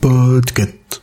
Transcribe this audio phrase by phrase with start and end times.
[0.00, 1.00] Podcast.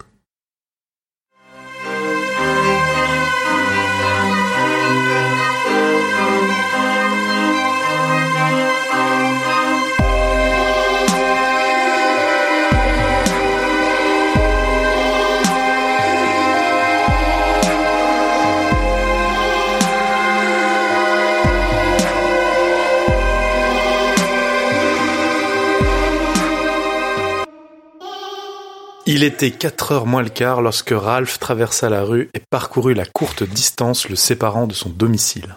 [29.15, 33.05] Il était 4 heures moins le quart lorsque Ralph traversa la rue et parcourut la
[33.05, 35.55] courte distance le séparant de son domicile.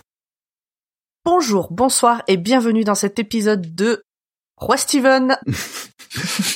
[1.24, 4.02] Bonjour, bonsoir et bienvenue dans cet épisode de
[4.58, 5.38] Roi Steven.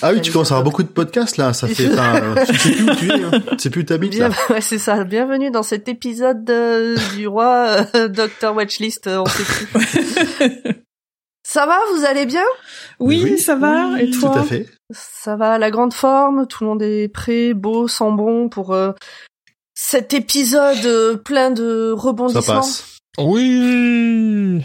[0.01, 2.57] Ah oui, tu commences à avoir beaucoup de podcasts là, ça fait, enfin, euh, tu
[2.57, 3.31] sais plus où tu es, hein.
[3.51, 4.37] tu sais plus où t'habites Bien, là.
[4.49, 5.05] ouais, c'est ça.
[5.05, 9.07] Bienvenue dans cet épisode euh, du roi euh, Dr Watchlist.
[9.07, 10.75] euh, on sait plus.
[11.53, 12.45] Ça va, vous allez bien?
[13.01, 14.01] Oui, Oui, ça va.
[14.01, 14.31] Et toi?
[14.33, 14.69] Tout à fait.
[14.93, 16.47] Ça va, la grande forme.
[16.47, 18.93] Tout le monde est prêt, beau, sent bon pour euh,
[19.75, 22.55] cet épisode euh, plein de Ça rebondissements.
[22.57, 22.99] passe.
[23.19, 24.65] Oui.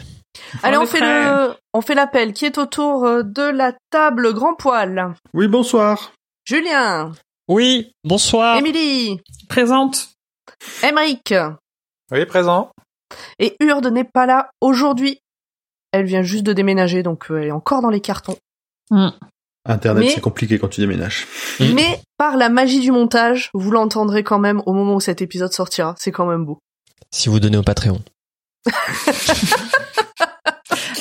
[0.61, 1.23] Allez, On fait prêt.
[1.47, 2.33] le, on fait l'appel.
[2.33, 6.11] Qui est autour euh, de la table grand poil Oui, bonsoir.
[6.45, 7.11] Julien,
[7.47, 7.91] Oui.
[8.03, 8.57] Bonsoir.
[8.57, 10.09] Émilie, Présente.
[10.83, 11.33] Emeric.
[12.11, 12.69] Oui, présent.
[13.39, 15.19] Et Urde n'est pas là aujourd'hui.
[15.95, 18.35] Elle vient juste de déménager, donc euh, elle est encore dans les cartons.
[19.65, 21.25] Internet, Mais- c'est compliqué quand tu déménages.
[21.59, 21.73] Mm.
[21.73, 25.53] Mais par la magie du montage, vous l'entendrez quand même au moment où cet épisode
[25.53, 25.95] sortira.
[25.97, 26.59] C'est quand même beau.
[27.11, 28.01] Si vous donnez au Patreon.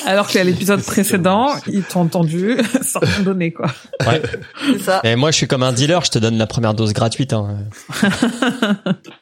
[0.05, 3.67] Alors qu'à l'épisode précédent, ils t'ont entendu sans rien donner, quoi.
[4.05, 4.21] Ouais.
[4.65, 5.01] C'est ça.
[5.03, 6.05] Et moi, je suis comme un dealer.
[6.05, 7.33] Je te donne la première dose gratuite.
[7.33, 7.57] Hein.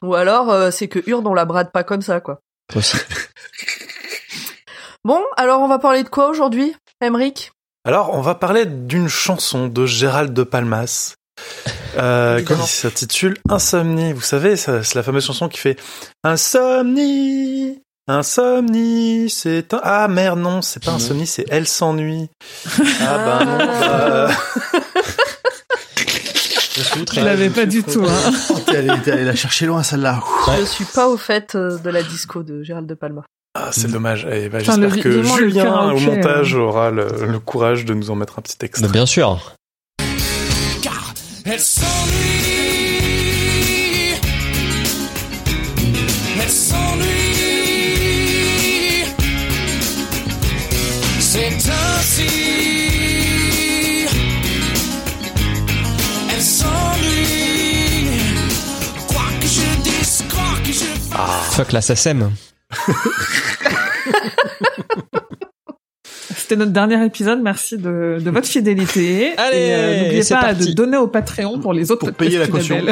[0.04, 2.42] Ou alors, euh, c'est que Urde, on la brade pas comme ça, quoi.
[5.06, 7.52] Bon, alors on va parler de quoi aujourd'hui, Emric
[7.86, 11.16] Alors, on va parler d'une chanson de Gérald de Palmas.
[11.96, 14.14] Euh, qui s'intitule Insomnie.
[14.14, 15.80] Vous savez, c'est la fameuse chanson qui fait
[16.24, 19.80] Insomnie, Insomnie, c'est un...
[19.82, 20.92] Ah merde, non, c'est pas.
[20.92, 22.30] Insomnie, c'est Elle s'ennuie.
[23.00, 24.30] Ah bah non, bah...
[27.14, 28.32] Je l'avais pas du tout, hein.
[28.66, 30.22] T'es allé, t'es allé la chercher loin celle-là.
[30.48, 30.60] Ouais.
[30.60, 33.24] Je suis pas au fait euh, de la disco de Gérald de Palma.
[33.56, 34.28] Ah, c'est dommage.
[34.32, 38.10] Eh ben, Putain, J'espère le- que Julien, au montage, aura le, le courage de nous
[38.10, 38.90] en mettre un petit extrait.
[38.90, 39.54] bien sûr.
[41.46, 41.84] Elle s'ennuie.
[46.42, 47.04] Elle s'ennuie.
[51.20, 52.28] C'est ainsi.
[56.34, 58.08] Elle s'ennuie.
[59.08, 61.56] Quoi que je dise, quoi que je fasse.
[61.56, 62.32] Fuck la SACEM.
[66.36, 67.42] C'était notre dernier épisode.
[67.42, 69.34] Merci de, de votre fidélité.
[69.38, 70.70] Allez, euh, n'oubliez pas parti.
[70.70, 72.78] de donner au Patreon pour les autres Pour payer la caution.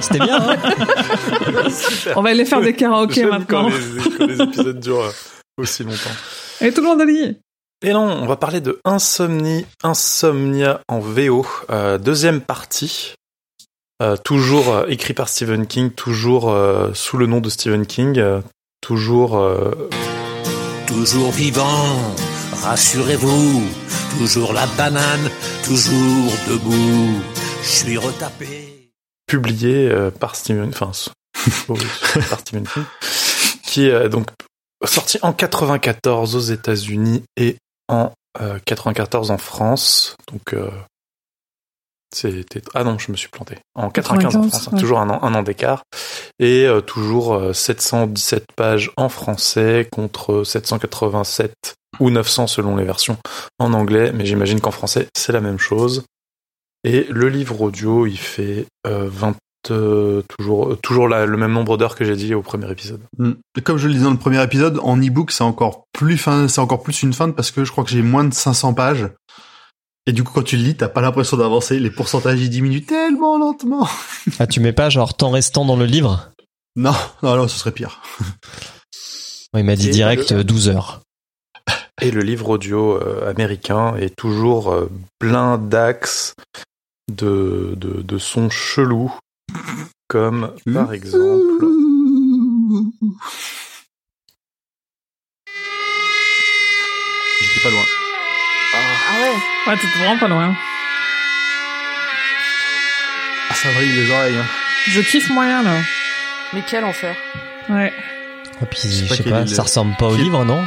[0.00, 0.38] C'était bien.
[0.40, 0.56] Hein
[2.16, 3.68] On va aller faire des karaokés maintenant.
[3.68, 6.10] Quand les, quand les épisodes durent euh, aussi longtemps.
[6.60, 7.38] Et tout le monde a dit.
[7.82, 13.14] Et non, on va parler de Insomnie, Insomnia en VO, euh, deuxième partie.
[14.00, 18.18] Euh, toujours euh, écrit par Stephen King, toujours euh, sous le nom de Stephen King,
[18.18, 18.40] euh,
[18.80, 19.88] toujours euh,
[20.86, 22.14] Toujours vivant,
[22.62, 23.62] rassurez-vous.
[24.18, 25.30] Toujours la banane,
[25.64, 27.20] toujours debout.
[27.62, 28.90] Je suis retapé.
[29.26, 30.92] publié euh, par Stephen, enfin
[32.30, 32.84] par Stephen King,
[33.64, 34.28] qui est euh, donc
[34.84, 37.56] sorti en 94 aux États-Unis et
[37.88, 40.16] en euh, 94 en France.
[40.32, 40.70] Donc euh,
[42.14, 43.56] c'était ah non, je me suis planté.
[43.74, 44.80] En 95, en 95, France, ouais.
[44.80, 45.82] toujours un an, un an d'écart
[46.38, 51.52] et euh, toujours euh, 717 pages en français contre 787
[52.00, 53.16] ou 900 selon les versions
[53.58, 56.04] en anglais, mais j'imagine qu'en français c'est la même chose.
[56.84, 59.34] Et le livre audio, il fait euh, 20,
[59.70, 63.00] euh, toujours, euh, toujours la- le même nombre d'heures que j'ai dit au premier épisode.
[63.18, 63.32] Mm.
[63.58, 66.46] Et Comme je le disais dans le premier épisode, en e-book, c'est encore plus fin,
[66.46, 69.08] c'est encore plus une feinte parce que je crois que j'ai moins de 500 pages.
[70.08, 71.78] Et du coup, quand tu le lis, t'as pas l'impression d'avancer.
[71.78, 73.86] Les pourcentages, ils diminuent tellement lentement.
[74.38, 76.30] Ah, tu mets pas genre temps restant dans le livre?
[76.76, 78.00] Non, non, non, ce serait pire.
[79.54, 81.00] Il m'a dit Et direct le- euh, 12 heures.
[82.00, 84.88] Et le livre audio euh, américain est toujours euh,
[85.18, 86.32] plein d'axes
[87.12, 89.12] de, de, de sons chelous,
[90.08, 91.66] comme par exemple...
[97.40, 97.84] J'étais pas loin.
[99.10, 99.36] Ah ouais
[99.72, 100.54] Ouais, t'es vraiment pas loin.
[103.50, 104.36] Ah, ça vrille les oreilles.
[104.38, 104.46] Hein.
[104.88, 105.76] Je kiffe moyen, là.
[106.52, 107.14] Mais quel enfer
[107.68, 107.92] Ouais.
[108.62, 110.16] Et puis, Je sais je pas sais quel pas, est le- ça ressemble pas au
[110.16, 110.64] livre, non?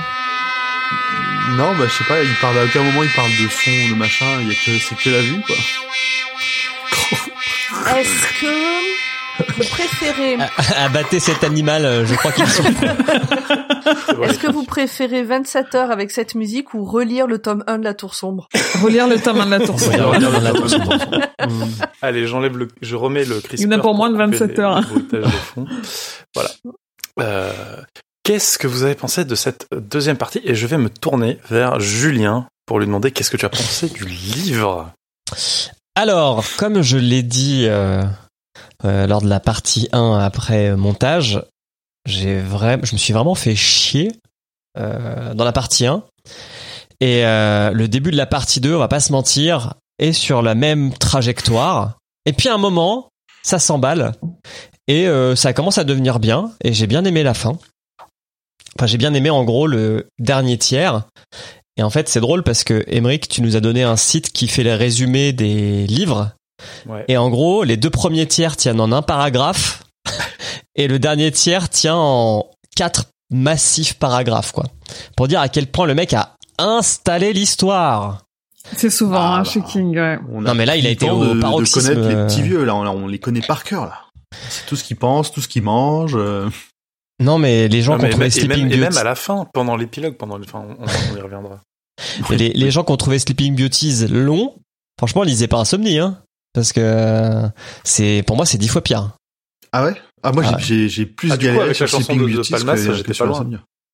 [1.51, 3.95] Non, bah je sais pas, il parle à aucun moment il parle de son, de
[3.95, 5.55] machin, il y a que c'est que la vue quoi.
[7.97, 9.00] Est-ce que
[9.39, 10.37] vous préférez,
[10.77, 12.83] Abattez cet animal, euh, je crois qu'il souffre.
[14.23, 17.83] est-ce que vous préférez 27 heures avec cette musique ou relire le tome 1 de
[17.83, 18.47] La Tour Sombre?
[18.81, 20.07] Relire le tome 1 de la tour sombre.
[20.07, 20.97] on regarde la tour sombre.
[22.01, 23.63] Allez, j'enlève le, je remets le CRISPR.
[23.63, 24.81] Il y en a pour moins de couper 27 les heures.
[25.11, 25.65] de fond.
[26.35, 26.49] Voilà.
[27.19, 27.51] Euh,
[28.23, 30.41] qu'est-ce que vous avez pensé de cette deuxième partie?
[30.43, 33.89] Et je vais me tourner vers Julien pour lui demander qu'est-ce que tu as pensé
[33.89, 34.91] du livre?
[35.95, 38.03] Alors, comme je l'ai dit euh,
[38.85, 41.41] euh, lors de la partie 1 après montage,
[42.05, 44.11] j'ai vraiment, je me suis vraiment fait chier
[44.77, 46.03] euh, dans la partie 1.
[46.99, 50.41] Et euh, le début de la partie 2, on va pas se mentir, est sur
[50.41, 51.97] la même trajectoire.
[52.25, 53.09] Et puis à un moment,
[53.43, 54.13] ça s'emballe
[54.87, 56.51] et ça commence à devenir bien.
[56.63, 57.57] Et j'ai bien aimé la fin.
[58.77, 61.03] Enfin, j'ai bien aimé en gros le dernier tiers.
[61.77, 64.47] Et en fait, c'est drôle parce que Emeric, tu nous as donné un site qui
[64.47, 66.31] fait les résumés des livres.
[66.87, 67.05] Ouais.
[67.07, 69.83] Et en gros, les deux premiers tiers tiennent en un paragraphe
[70.75, 74.65] et le dernier tiers tient en quatre massifs paragraphes, quoi.
[75.15, 78.23] Pour dire à quel point le mec a installé l'histoire.
[78.75, 79.49] C'est souvent Ah, hein, bah.
[79.49, 80.19] chez King, ouais.
[80.31, 82.63] On Non, mais là, il a été au de, de paroxysme, connaître les petits vieux
[82.63, 83.95] là, on, on les connaît par cœur là.
[84.49, 86.15] C'est tout ce qu'ils pensent, tout ce qu'ils mangent.
[86.15, 86.49] euh.
[87.21, 89.15] Non, mais les gens qui ont trouvé et, même, Sleeping et même Beauty, à la
[89.15, 91.59] fin, pendant l'épilogue, pendant le, enfin, on, on y reviendra.
[92.31, 94.55] les, les gens qui ont trouvé Sleeping Beauties long,
[94.99, 96.21] franchement, lisez pas Insomnie, hein.
[96.53, 97.43] Parce que
[97.83, 99.11] c'est, pour moi, c'est dix fois pire.
[99.71, 99.93] Ah ouais?
[100.23, 102.03] Ah moi Ah j'ai j'ai j'ai plus Ah, du coup, galéré avec sur la chanson
[102.13, 103.47] Sleeping de- de Beauty Palmas, que, j'étais pas loin.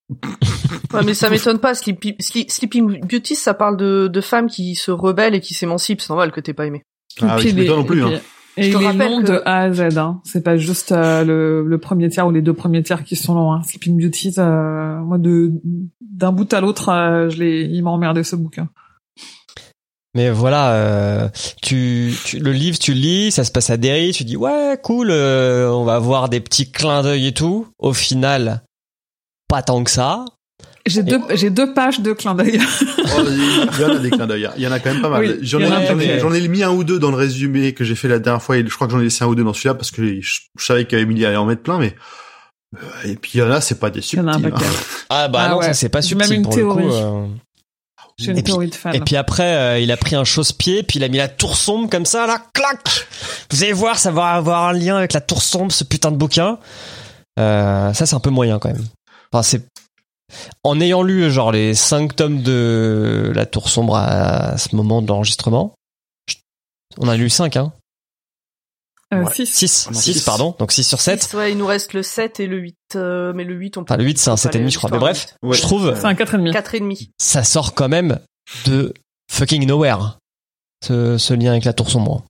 [0.93, 1.73] Ouais, mais ça m'étonne pas.
[1.73, 2.15] Sleepy-
[2.49, 5.99] Sleeping Beauty, ça parle de, de femmes qui se rebellent et qui s'émancipent.
[6.01, 6.83] C'est normal que t'aies pas aimé.
[7.21, 7.99] Ah oui, je les- non plus.
[7.99, 8.19] et Hein.
[8.59, 10.19] Et Je te il est rappelle long que- de A à Z, hein.
[10.23, 13.35] C'est pas juste euh, le, le premier tiers ou les deux premiers tiers qui sont
[13.35, 13.51] longs.
[13.53, 13.61] Hein.
[13.63, 15.51] Sleeping Beauty, euh, moi de
[16.01, 18.69] d'un bout à l'autre, euh, je l'ai, il m'a emmerdé ce bouquin.
[20.17, 21.29] Mais voilà, euh,
[21.61, 25.09] tu, tu- le livre, tu lis, ça se passe à Derry, tu dis ouais, cool,
[25.11, 27.67] euh, on va avoir des petits clins d'œil et tout.
[27.77, 28.63] Au final,
[29.47, 30.25] pas tant que ça.
[30.87, 32.59] J'ai deux, j'ai deux pages de clin d'œil.
[32.97, 34.49] Oh, il y en a des clins d'œil.
[34.57, 35.19] Il y en a quand même pas mal.
[35.21, 38.17] Oui, j'en ai, j'en mis un ou deux dans le résumé que j'ai fait la
[38.19, 39.91] dernière fois et je crois que j'en ai laissé un ou deux dans celui-là parce
[39.91, 41.93] que je, je savais qu'Emilie allait en mettre plein, mais
[42.75, 44.33] euh, et puis il y en a, c'est pas des Il y en a un
[44.41, 44.53] subtils.
[44.55, 44.59] hein.
[45.09, 45.65] Ah bah Ah non, ouais.
[45.65, 46.79] ça c'est pas J'ai même subtil une pour le coup.
[46.79, 46.95] théorie.
[47.03, 47.27] euh.
[48.19, 48.95] J'ai une Et puis- théorie de fan.
[48.95, 51.55] Et puis après, euh, il a pris un chausse-pied, puis il a mis la tour
[51.55, 52.79] sombre comme ça, là, clac
[53.51, 56.17] Vous allez voir, ça va avoir un lien avec la tour sombre, ce putain de
[56.17, 56.57] bouquin.
[57.39, 58.85] Euh, ça, c'est un peu moyen quand même.
[59.31, 59.61] Enfin, c'est...
[60.63, 65.07] En ayant lu genre les cinq tomes de la tour sombre à ce moment de
[65.07, 65.73] l'enregistrement,
[66.27, 66.35] je-
[66.97, 67.71] on a lu 5, hein
[69.13, 69.33] Euh, Ouais.
[69.33, 69.45] six.
[69.45, 70.23] 6, Ah non, 6 six.
[70.25, 71.23] pardon, donc 6 sur 7.
[71.23, 72.75] Six, Ouais, il nous reste le 7 et le 8.
[72.95, 74.69] euh, mais le 8, on peut Enfin, le 8, c'est un on peut 7,5, aller
[74.69, 74.89] je crois.
[74.91, 75.55] Mais bref, Ouais.
[75.55, 76.51] je trouve, C'est un quatre et demi.
[76.51, 77.11] 4 et demi.
[77.17, 78.19] ça sort quand même
[78.65, 78.93] de
[79.31, 80.17] fucking nowhere,
[80.85, 82.25] ce, ce lien avec la tour sombre.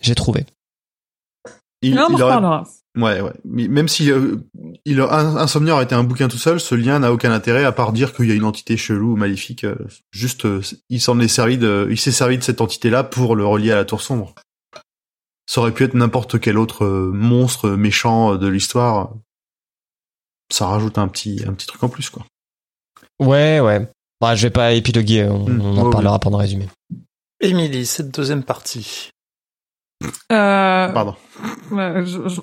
[0.00, 0.44] J'ai trouvé.
[1.82, 2.64] Il, Non, on en il aurait- reparlera.
[2.96, 3.32] Ouais, ouais.
[3.44, 4.36] Mais même si euh,
[4.86, 7.64] il a, Un- Insomnia aurait été un bouquin tout seul, ce lien n'a aucun intérêt
[7.64, 9.64] à part dire qu'il y a une entité chelou ou maléfique.
[9.64, 9.76] euh,
[10.12, 13.46] juste, euh, il s'en est servi de, il s'est servi de cette entité-là pour le
[13.46, 14.34] relier à la tour sombre.
[15.46, 19.10] Ça aurait pu être n'importe quel autre euh, monstre méchant euh, de l'histoire.
[20.52, 22.24] Ça rajoute un petit, un petit truc en plus, quoi.
[23.18, 23.88] Ouais, ouais.
[24.20, 26.68] Bah, je vais pas épiloguer, on, Hmm, on en ouais, parlera pendant le résumé.
[27.40, 29.10] Émilie, cette deuxième partie.
[30.32, 31.14] Euh, Pardon.
[31.70, 32.40] Ouais, je, je...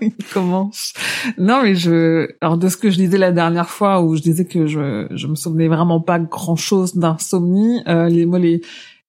[0.00, 0.92] Il commence.
[1.38, 4.44] Non, mais je, alors de ce que je disais la dernière fois où je disais
[4.44, 8.60] que je, je me souvenais vraiment pas grand chose d'insomnie, euh, les, moi, les,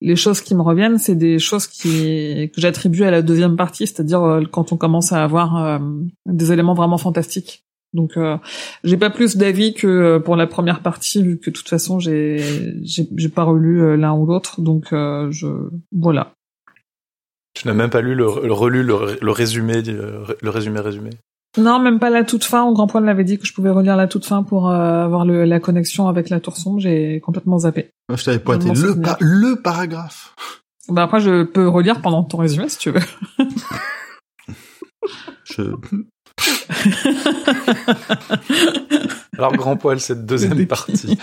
[0.03, 3.87] les choses qui me reviennent, c'est des choses qui, que j'attribue à la deuxième partie,
[3.87, 5.79] c'est-à-dire euh, quand on commence à avoir euh,
[6.25, 7.63] des éléments vraiment fantastiques.
[7.93, 8.37] Donc, euh,
[8.83, 11.99] j'ai pas plus d'avis que euh, pour la première partie, vu que de toute façon,
[11.99, 12.43] j'ai,
[12.83, 14.61] j'ai, pas relu l'un ou l'autre.
[14.61, 15.47] Donc, euh, je,
[15.91, 16.33] voilà.
[17.53, 21.11] Tu n'as même pas lu le, le relu le, résumé, le résumé résumé.
[21.57, 22.63] Non, même pas la toute fin.
[22.63, 25.23] Au Grand Poil l'avait dit que je pouvais relire la toute fin pour euh, avoir
[25.25, 26.79] le, la connexion avec la tour sombre.
[26.79, 27.91] J'ai complètement zappé.
[28.15, 29.03] Je t'avais pointé le, souvenais.
[29.03, 30.35] pa- le paragraphe.
[30.89, 33.01] Bah après, je peux relire pendant ton résumé si tu veux.
[35.43, 35.61] Je...
[39.37, 41.17] Alors, grand poil, cette deuxième partie.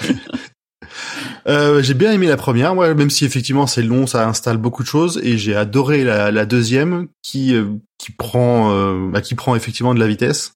[1.47, 4.83] Euh, j'ai bien aimé la première, moi, même si effectivement c'est long, ça installe beaucoup
[4.83, 7.67] de choses, et j'ai adoré la, la deuxième qui euh,
[7.99, 10.53] qui prend euh, bah, qui prend effectivement de la vitesse.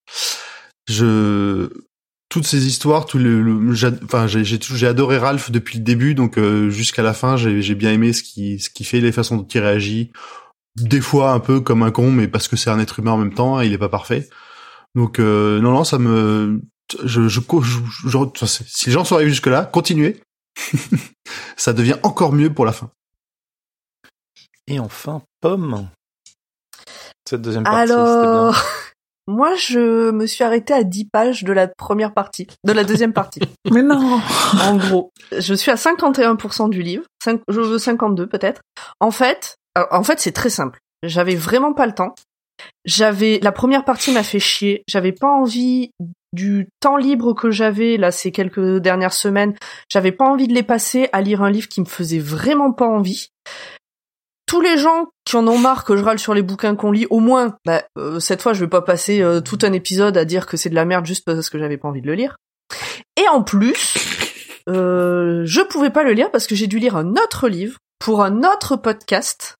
[0.88, 1.69] Je
[2.29, 5.85] toutes ces histoires, tout le, le- j'ad- enfin j'ai j'ai j'ai adoré Ralph depuis le
[5.85, 9.00] début, donc euh, jusqu'à la fin, j'ai j'ai bien aimé ce qui ce qui fait,
[9.00, 10.11] les façons dont il réagit.
[10.76, 13.19] Des fois un peu comme un con, mais parce que c'est un être humain en
[13.19, 14.29] même temps, il est pas parfait.
[14.97, 16.61] Donc euh, non non, ça me
[17.05, 20.21] je, je, je- je- si les gens sont arrivés jusque là, continuez.
[21.56, 22.90] ça devient encore mieux pour la fin.
[24.66, 25.88] Et enfin, Pomme.
[27.28, 28.62] Cette deuxième partie, Alors, bien.
[29.26, 33.12] moi, je me suis arrêtée à 10 pages de la première partie, de la deuxième
[33.12, 33.40] partie.
[33.70, 34.20] Mais non.
[34.62, 38.61] en gros, je suis à 51% du livre, je veux 52 peut-être.
[39.00, 40.80] En fait, euh, en fait, c'est très simple.
[41.02, 42.14] J'avais vraiment pas le temps.
[42.84, 44.84] J'avais la première partie m'a fait chier.
[44.87, 45.90] J'avais pas envie
[46.35, 49.55] du temps libre que j'avais là ces quelques dernières semaines.
[49.88, 52.87] J'avais pas envie de les passer à lire un livre qui me faisait vraiment pas
[52.87, 53.29] envie.
[54.47, 57.07] Tous les gens qui en ont marre que je râle sur les bouquins qu'on lit,
[57.09, 60.25] au moins, bah, euh, cette fois, je vais pas passer euh, tout un épisode à
[60.25, 62.37] dire que c'est de la merde juste parce que j'avais pas envie de le lire.
[63.17, 63.95] Et en plus,
[64.69, 68.23] euh, je pouvais pas le lire parce que j'ai dû lire un autre livre pour
[68.23, 69.57] un autre podcast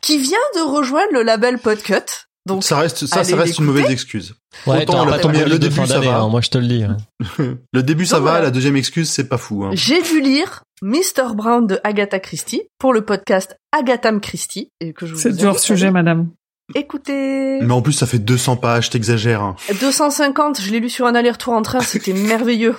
[0.00, 2.29] qui vient de rejoindre le label Podcut.
[2.46, 4.34] Donc, ça reste, ça, ça reste une mauvaise excuse.
[4.66, 6.16] Ouais, Autant la première- le début, ça va.
[6.20, 6.82] hein, moi je te le dis.
[6.84, 6.96] hein.
[7.72, 8.44] Le début, ça Donc, va, voilà.
[8.46, 9.64] la deuxième excuse, c'est pas fou.
[9.64, 9.70] Hein.
[9.74, 11.34] j'ai dû lire Mr.
[11.34, 15.36] Brown de Agatha Christie pour le podcast Agatham Christie et que je vous C'est du
[15.44, 16.28] invite hors sujet, madame.
[16.74, 19.42] Écoutez, Mais en plus, ça fait 200 pages, t'exagères.
[19.42, 19.56] Hein.
[19.80, 22.74] 250, je l'ai lu sur un aller-retour en train, c'était merveilleux.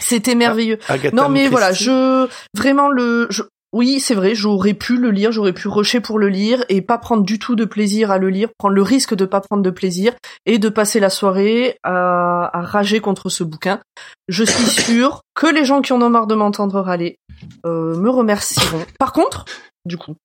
[0.00, 0.78] C'était merveilleux.
[0.88, 1.50] Agatha Non mais Christie.
[1.52, 6.00] voilà, je vraiment le je- oui, c'est vrai, j'aurais pu le lire, j'aurais pu rusher
[6.00, 8.82] pour le lire et pas prendre du tout de plaisir à le lire, prendre le
[8.82, 10.12] risque de pas prendre de plaisir
[10.44, 13.80] et de passer la soirée à, à rager contre ce bouquin.
[14.28, 17.16] Je suis sûre que les gens qui en ont marre de m'entendre râler
[17.64, 18.84] euh, me remercieront.
[18.98, 19.44] Par contre,
[19.84, 20.16] du coup,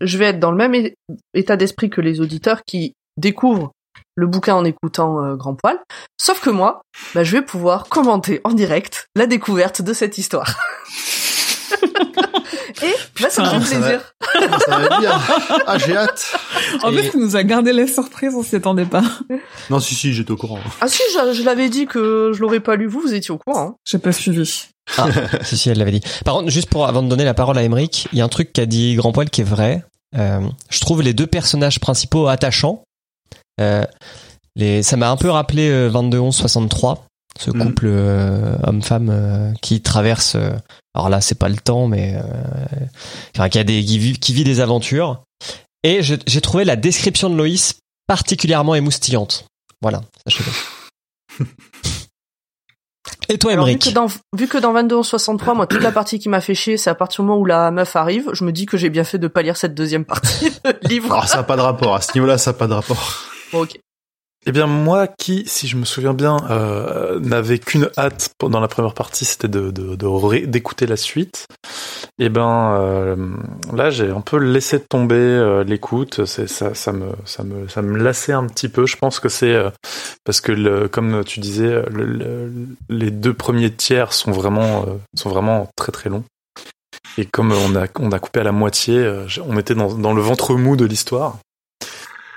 [0.00, 0.90] je vais être dans le même
[1.34, 3.72] état d'esprit que les auditeurs qui découvrent
[4.14, 5.78] le bouquin en écoutant euh, Grand Poil.
[6.18, 6.82] Sauf que moi,
[7.14, 10.54] bah, je vais pouvoir commenter en direct la découverte de cette histoire.
[12.82, 13.86] Et bah, ça me fait va.
[13.88, 14.00] plaisir.
[14.66, 15.20] ça va être bien.
[15.66, 16.36] Ah, j'ai hâte.
[16.82, 19.02] En Et- plus, tu nous a gardé les surprises, on s'y attendait pas.
[19.70, 20.58] Non, si, si, j'étais au courant.
[20.80, 23.38] Ah si, je, je l'avais dit que je l'aurais pas lu, vous, vous étiez au
[23.38, 23.68] courant.
[23.70, 23.74] hein.
[23.84, 24.64] J'ai pas suivi.
[24.98, 25.06] Ah,
[25.42, 26.02] si, si, elle l'avait dit.
[26.24, 28.28] Par contre, juste pour, avant de donner la parole à Emmerich, il y a un
[28.28, 29.84] truc qu'a dit Grand Poil qui est vrai.
[30.18, 32.82] Euh, je trouve les deux personnages principaux attachants.
[33.60, 33.84] Euh,
[34.56, 36.98] les, ça m'a un peu rappelé euh, 22-11-63,
[37.38, 37.62] ce Mhm.
[37.62, 40.34] couple euh, homme-femme euh, qui traverse.
[40.34, 40.50] euh,
[40.94, 42.22] alors là, c'est pas le temps, mais euh,
[43.36, 45.22] enfin, qui, a des, qui, vit, qui vit des aventures.
[45.82, 49.46] Et j'ai trouvé la description de Loïs particulièrement émoustillante.
[49.80, 51.46] Voilà, sachez-le.
[53.28, 54.06] Et toi, Alors, vu Emmerich que dans,
[54.36, 57.22] vu que dans 22-63, moi, toute la partie qui m'a fait chier, c'est à partir
[57.22, 59.42] du moment où la meuf arrive, je me dis que j'ai bien fait de pas
[59.42, 61.14] lire cette deuxième partie de livre.
[61.14, 61.94] Ah, ça n'a pas de rapport.
[61.94, 63.14] À ce niveau-là, ça n'a pas de rapport.
[63.52, 63.78] Bon, ok.
[64.46, 68.68] Eh bien, moi qui, si je me souviens bien, euh, n'avais qu'une hâte pendant la
[68.68, 69.70] première partie, c'était de,
[70.46, 71.46] d'écouter la suite.
[72.18, 73.16] Eh ben, euh,
[73.74, 76.24] là, j'ai un peu laissé tomber euh, l'écoute.
[76.24, 78.86] Ça, ça me, ça me, ça me lassait un petit peu.
[78.86, 79.68] Je pense que c'est euh,
[80.24, 82.52] parce que, comme tu disais, le- le-
[82.88, 86.24] les deux premiers tiers sont vraiment, sont vraiment très très longs.
[87.18, 89.06] Et comme on a, on a coupé à la moitié,
[89.46, 91.36] on était dans, dans le ventre mou de l'histoire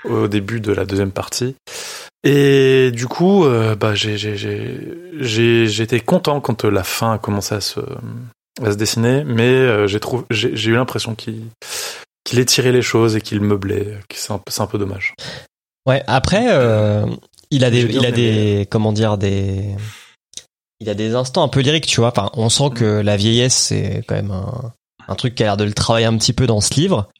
[0.04, 1.54] au début de la deuxième partie.
[2.22, 4.80] Et du coup, euh, bah, j'ai, j'ai, j'ai,
[5.20, 7.80] j'ai, j'étais content quand euh, la fin a commencé à se,
[8.62, 11.42] à se dessiner, mais euh, j'ai, trouvé, j'ai, j'ai eu l'impression qu'il,
[12.24, 15.14] qu'il étirait les choses et qu'il meublait, que c'est un, peu- c'est un peu dommage.
[15.86, 17.04] Ouais, après, euh,
[17.50, 19.76] il a des, il a des, comment dire, des,
[20.80, 22.08] il a des instants un peu lyriques, tu vois.
[22.08, 24.72] Enfin, on sent que la vieillesse, c'est quand même un,
[25.08, 27.10] un truc qui a l'air de le travailler un petit peu dans ce livre.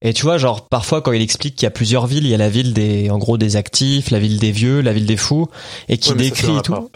[0.00, 2.34] Et tu vois, genre, parfois, quand il explique qu'il y a plusieurs villes, il y
[2.34, 5.16] a la ville des, en gros, des actifs, la ville des vieux, la ville des
[5.16, 5.48] fous,
[5.88, 6.88] et qui Ouais, ça, décrit tout.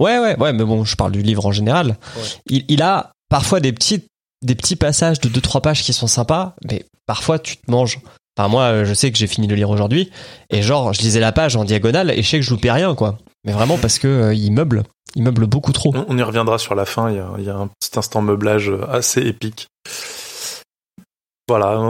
[0.00, 1.88] Ouais, ouais, ouais, mais bon, je parle du livre en général.
[2.16, 2.22] Ouais.
[2.46, 4.02] Il, il a parfois des petits,
[4.42, 8.00] des petits passages de 2-3 pages qui sont sympas, mais parfois tu te manges.
[8.38, 10.10] Enfin, moi, je sais que j'ai fini de lire aujourd'hui,
[10.48, 12.94] et genre, je lisais la page en diagonale, et je sais que je loupais rien,
[12.94, 13.18] quoi.
[13.44, 14.84] Mais vraiment parce que euh, il meuble,
[15.16, 15.92] il meuble beaucoup trop.
[15.94, 17.98] On, on y reviendra sur la fin, il y a, il y a un petit
[17.98, 19.68] instant meublage assez épique.
[21.48, 21.80] Voilà,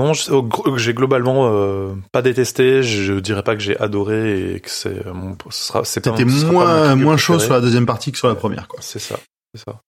[0.76, 5.12] j'ai globalement euh, pas détesté, je dirais pas que j'ai adoré et que c'est euh,
[5.12, 5.36] mon
[6.44, 8.78] mon moins, moins chaud sur la deuxième partie que sur la première, quoi.
[8.80, 9.18] C'est ça,
[9.52, 9.80] c'est ça.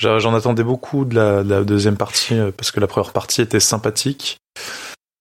[0.00, 3.40] J'en attendais beaucoup de la, de la deuxième partie euh, parce que la première partie
[3.40, 4.38] était sympathique,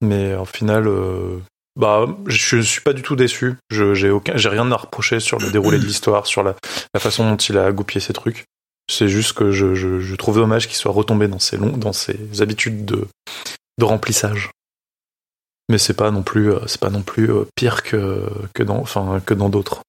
[0.01, 1.37] mais au final, euh,
[1.79, 3.53] bah, je suis pas du tout déçu.
[3.69, 6.55] Je j'ai aucun, j'ai rien à reprocher sur le déroulé de l'histoire, sur la,
[6.95, 8.45] la façon dont il a goupillé ses trucs.
[8.89, 11.93] C'est juste que je, je, je trouve dommage qu'il soit retombé dans ses longs, dans
[11.93, 13.07] ses habitudes de,
[13.77, 14.51] de remplissage.
[15.69, 18.77] Mais c'est pas non plus, euh, c'est pas non plus euh, pire que que dans,
[18.79, 19.81] enfin que dans d'autres.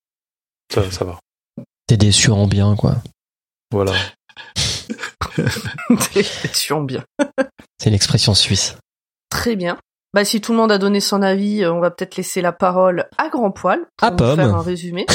[0.73, 1.19] Ça, ça va.
[1.87, 2.97] T'es déçu en bien, quoi.
[3.71, 3.93] Voilà.
[6.13, 6.23] T'es
[6.53, 7.05] sûr bien.
[7.79, 8.77] C'est une expression suisse.
[9.31, 9.79] Très bien.
[10.15, 12.53] Bah, si tout le monde a donné son avis, euh, on va peut-être laisser la
[12.53, 14.37] parole à Grand Poil pour À nous Pomme.
[14.37, 15.07] faire un résumé.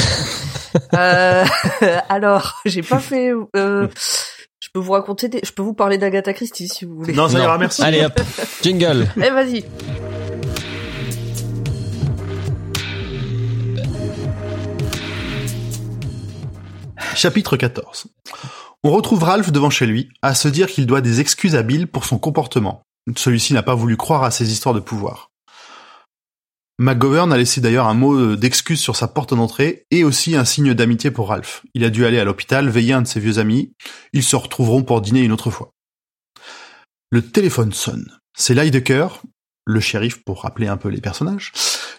[0.94, 1.44] Euh,
[2.10, 3.32] alors, j'ai pas fait.
[3.56, 3.88] euh,
[4.72, 5.40] peux vous raconter, des...
[5.44, 7.12] je peux vous parler d'Agatha Christie si vous voulez.
[7.12, 7.82] Non, ça ira, merci.
[7.82, 8.20] Allez hop,
[8.62, 9.08] jingle.
[9.16, 9.64] Eh, vas-y.
[17.16, 18.06] Chapitre 14.
[18.82, 21.86] On retrouve Ralph devant chez lui, à se dire qu'il doit des excuses à Bill
[21.86, 22.82] pour son comportement.
[23.16, 25.29] Celui-ci n'a pas voulu croire à ses histoires de pouvoir.
[26.80, 30.72] McGovern a laissé d'ailleurs un mot d'excuse sur sa porte d'entrée et aussi un signe
[30.72, 31.60] d'amitié pour Ralph.
[31.74, 33.74] Il a dû aller à l'hôpital veiller un de ses vieux amis.
[34.14, 35.74] Ils se retrouveront pour dîner une autre fois.
[37.10, 38.10] Le téléphone sonne.
[38.34, 39.08] C'est Lydecker,
[39.66, 41.52] le shérif pour rappeler un peu les personnages,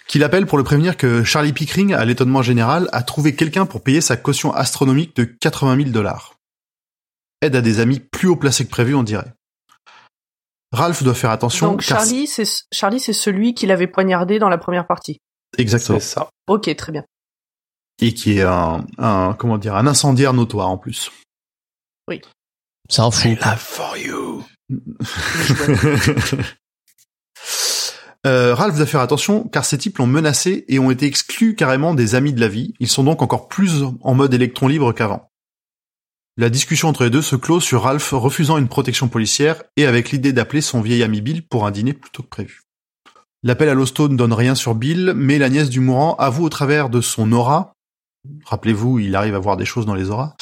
[0.07, 3.83] qui l'appelle pour le prévenir que Charlie Pickering, à l'étonnement général, a trouvé quelqu'un pour
[3.83, 6.39] payer sa caution astronomique de 80 000 dollars.
[7.43, 9.31] Aide à des amis plus haut placés que prévu, on dirait.
[10.71, 11.71] Ralph doit faire attention.
[11.71, 15.19] Donc car- Charlie, c'est Charlie, c'est celui qui l'avait poignardé dans la première partie.
[15.57, 15.99] Exactement.
[15.99, 16.29] C'est ça.
[16.47, 17.03] Ok, très bien.
[18.01, 21.11] Et qui est un, un, comment dire, un incendiaire notoire en plus.
[22.89, 23.35] C'est un fou.
[23.35, 23.55] quoi.
[23.55, 24.43] for you.
[28.27, 31.95] Euh, Ralph doit faire attention car ces types l'ont menacé et ont été exclus carrément
[31.95, 32.75] des amis de la vie.
[32.79, 35.30] Ils sont donc encore plus en mode électron libre qu'avant.
[36.38, 40.11] La discussion entre les deux se clôt sur Ralph refusant une protection policière et avec
[40.11, 42.61] l'idée d'appeler son vieil ami Bill pour un dîner plutôt que prévu.
[43.43, 46.50] L'appel à l'hosto ne donne rien sur Bill, mais la nièce du mourant avoue au
[46.50, 47.73] travers de son aura,
[48.45, 50.35] rappelez-vous, il arrive à voir des choses dans les auras,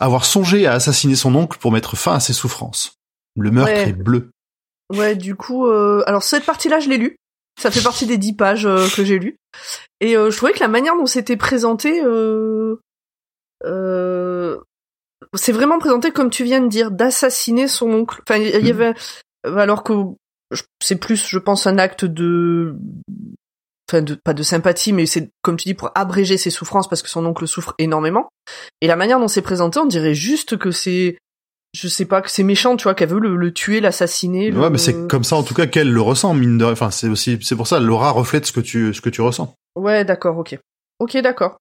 [0.00, 2.94] avoir songé à assassiner son oncle pour mettre fin à ses souffrances.
[3.36, 3.88] Le meurtre Ouais.
[3.88, 4.30] est bleu.
[4.94, 7.16] Ouais, du coup, euh, alors cette partie-là, je l'ai lue.
[7.60, 9.36] Ça fait partie des dix pages euh, que j'ai lues.
[10.00, 12.76] Et euh, je trouvais que la manière dont c'était présenté, euh,
[13.64, 14.58] euh,
[15.34, 18.20] c'est vraiment présenté comme tu viens de dire, d'assassiner son oncle.
[18.28, 18.80] Enfin, il y- Mhm.
[18.82, 18.94] avait,
[19.44, 19.92] alors que
[20.82, 22.76] c'est plus, je pense, un acte de,
[23.90, 27.02] enfin, de, pas de sympathie, mais c'est comme tu dis pour abréger ses souffrances parce
[27.02, 28.28] que son oncle souffre énormément.
[28.80, 31.18] Et la manière dont c'est présenté, on dirait juste que c'est
[31.76, 34.52] je sais pas que c'est méchant, tu vois, qu'elle veut le, le tuer, l'assassiner.
[34.52, 36.92] le- Ouais, mais c'est comme ça en tout cas qu'elle le ressent, mine de Enfin,
[36.92, 39.52] c'est aussi, c'est pour ça, l'aura reflète ce que tu, ce que tu ressens.
[39.74, 40.56] Ouais, d'accord, ok.
[41.00, 41.56] Ok, d'accord.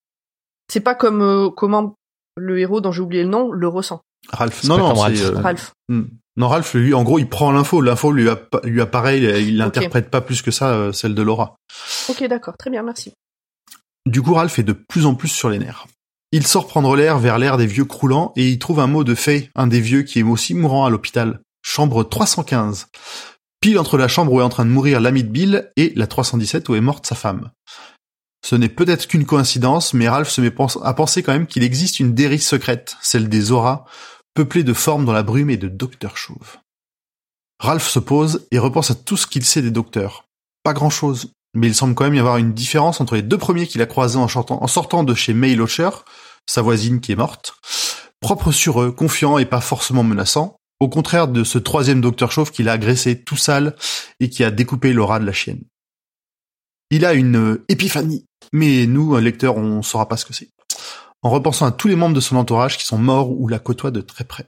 [0.72, 1.96] C'est pas comme euh, comment
[2.38, 4.02] le héros dont j'ai oublié le nom le ressent.
[4.30, 4.60] Ralph.
[4.62, 5.22] C'est Non, non, Ralph.
[5.22, 5.74] euh, Ralph.
[5.90, 6.04] hmm.
[6.38, 7.82] non, Ralph, lui, en gros, il prend l'info.
[7.82, 11.56] L'info lui, appa- lui apparaît, il, l'interprète pas plus que ça, euh, celle de Laura.
[12.10, 13.14] Ok, d'accord, très bien, merci.
[14.06, 15.86] Du coup, Ralph est de plus en plus sur les nerfs.
[16.32, 19.14] Il sort prendre l'air vers l'air des vieux croulants et il trouve un mot de
[19.14, 21.42] Faye, un des vieux qui est aussi mourant à l'hôpital.
[21.62, 22.88] Chambre 315.
[23.62, 26.08] Pile entre la chambre où est en train de mourir l'ami de Bill et la
[26.08, 27.52] 317 où est morte sa femme.
[28.46, 30.54] Ce n'est peut-être qu'une coïncidence, mais Ralph se met
[30.84, 33.86] à penser quand même qu'il existe une dérive secrète, celle des auras,
[34.34, 36.58] peuplée de formes dans la brume et de docteurs chauves.
[37.60, 40.26] Ralph se pose et repense à tout ce qu'il sait des docteurs.
[40.64, 43.38] Pas grand chose, mais il semble quand même y avoir une différence entre les deux
[43.38, 45.90] premiers qu'il a croisés en, sortant- en sortant de chez May Locher,
[46.46, 47.56] sa voisine qui est morte,
[48.20, 52.52] propre sur eux, confiant et pas forcément menaçant, au contraire de ce troisième docteur chauve
[52.52, 53.76] qu'il a agressé tout sale
[54.20, 55.64] et qui a découpé l'aura de la chienne.
[56.94, 60.52] Il a une euh, épiphanie, mais nous, un lecteur, on saura pas ce que c'est.
[61.24, 63.90] En repensant à tous les membres de son entourage qui sont morts ou la côtoient
[63.90, 64.46] de très près.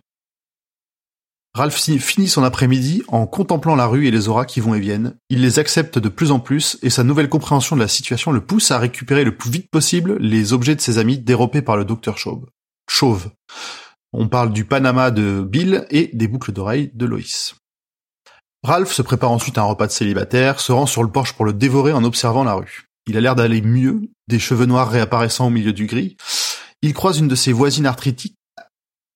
[1.55, 5.15] Ralph finit son après-midi en contemplant la rue et les auras qui vont et viennent.
[5.31, 8.45] Il les accepte de plus en plus et sa nouvelle compréhension de la situation le
[8.45, 11.85] pousse à récupérer le plus vite possible les objets de ses amis dérobés par le
[11.85, 12.45] docteur Chauve.
[12.87, 13.31] Chauve.
[14.13, 17.55] On parle du Panama de Bill et des boucles d'oreilles de Loïs.
[18.65, 21.45] Ralph se prépare ensuite à un repas de célibataire, se rend sur le porche pour
[21.45, 22.87] le dévorer en observant la rue.
[23.07, 26.17] Il a l'air d'aller mieux, des cheveux noirs réapparaissant au milieu du gris.
[26.81, 28.35] Il croise une de ses voisines arthritiques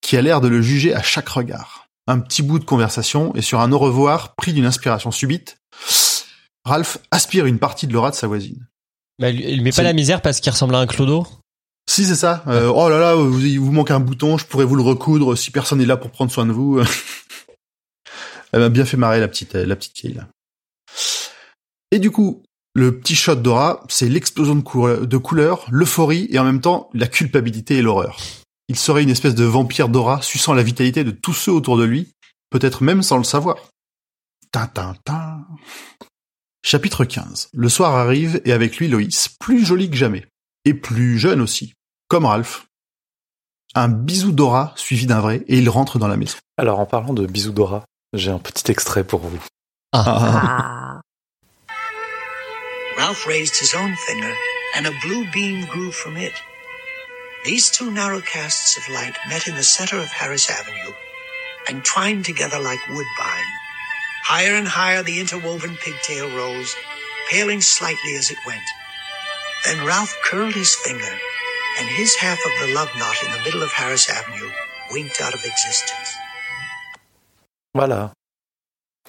[0.01, 1.87] qui a l'air de le juger à chaque regard.
[2.07, 5.57] Un petit bout de conversation et sur un au revoir pris d'une inspiration subite,
[6.63, 8.67] Ralph aspire une partie de l'aura de sa voisine.
[9.17, 11.25] Bah, il met pas la misère parce qu'il ressemble à un clodo.
[11.89, 12.43] Si c'est ça.
[12.47, 15.35] Euh, oh là là, vous, il vous manque un bouton, je pourrais vous le recoudre
[15.35, 16.79] si personne n'est là pour prendre soin de vous.
[18.51, 20.27] Elle m'a bien fait marrer la petite la petite là.
[21.91, 22.43] Et du coup,
[22.75, 26.89] le petit shot d'aura, c'est l'explosion de, couleur- de couleurs, l'euphorie et en même temps
[26.93, 28.17] la culpabilité et l'horreur.
[28.67, 31.83] Il serait une espèce de vampire d'aura suçant la vitalité de tous ceux autour de
[31.83, 32.11] lui,
[32.51, 33.57] peut-être même sans le savoir.
[34.51, 35.45] Tin, tin.
[36.63, 37.49] Chapitre 15.
[37.53, 40.25] Le soir arrive et avec lui Loïs, plus jolie que jamais.
[40.65, 41.73] Et plus jeune aussi.
[42.09, 42.67] Comme Ralph.
[43.75, 46.37] Un bisou d'aura suivi d'un vrai et il rentre dans la maison.
[46.57, 49.39] Alors, en parlant de bisous Dora, j'ai un petit extrait pour vous.
[49.93, 51.01] Ah.
[52.97, 54.33] Ralph raised his own finger,
[54.75, 56.33] and a blue beam grew from it.
[57.45, 60.93] These two narrow casts of light met in the center of Harris Avenue
[61.69, 63.51] and twined together like woodbine.
[64.23, 66.75] Higher and higher the interwoven pigtail rose,
[67.29, 68.67] paling slightly as it went.
[69.65, 71.13] Then Ralph curled his finger,
[71.79, 74.49] and his half of the love knot in the middle of Harris Avenue
[74.91, 76.15] winked out of existence.
[77.79, 78.11] Voilà.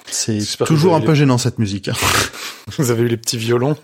[0.07, 1.89] C'est toujours un peu les- gênant cette musique.
[1.89, 1.95] hein.
[2.79, 3.77] Vous avez eu les petits violons.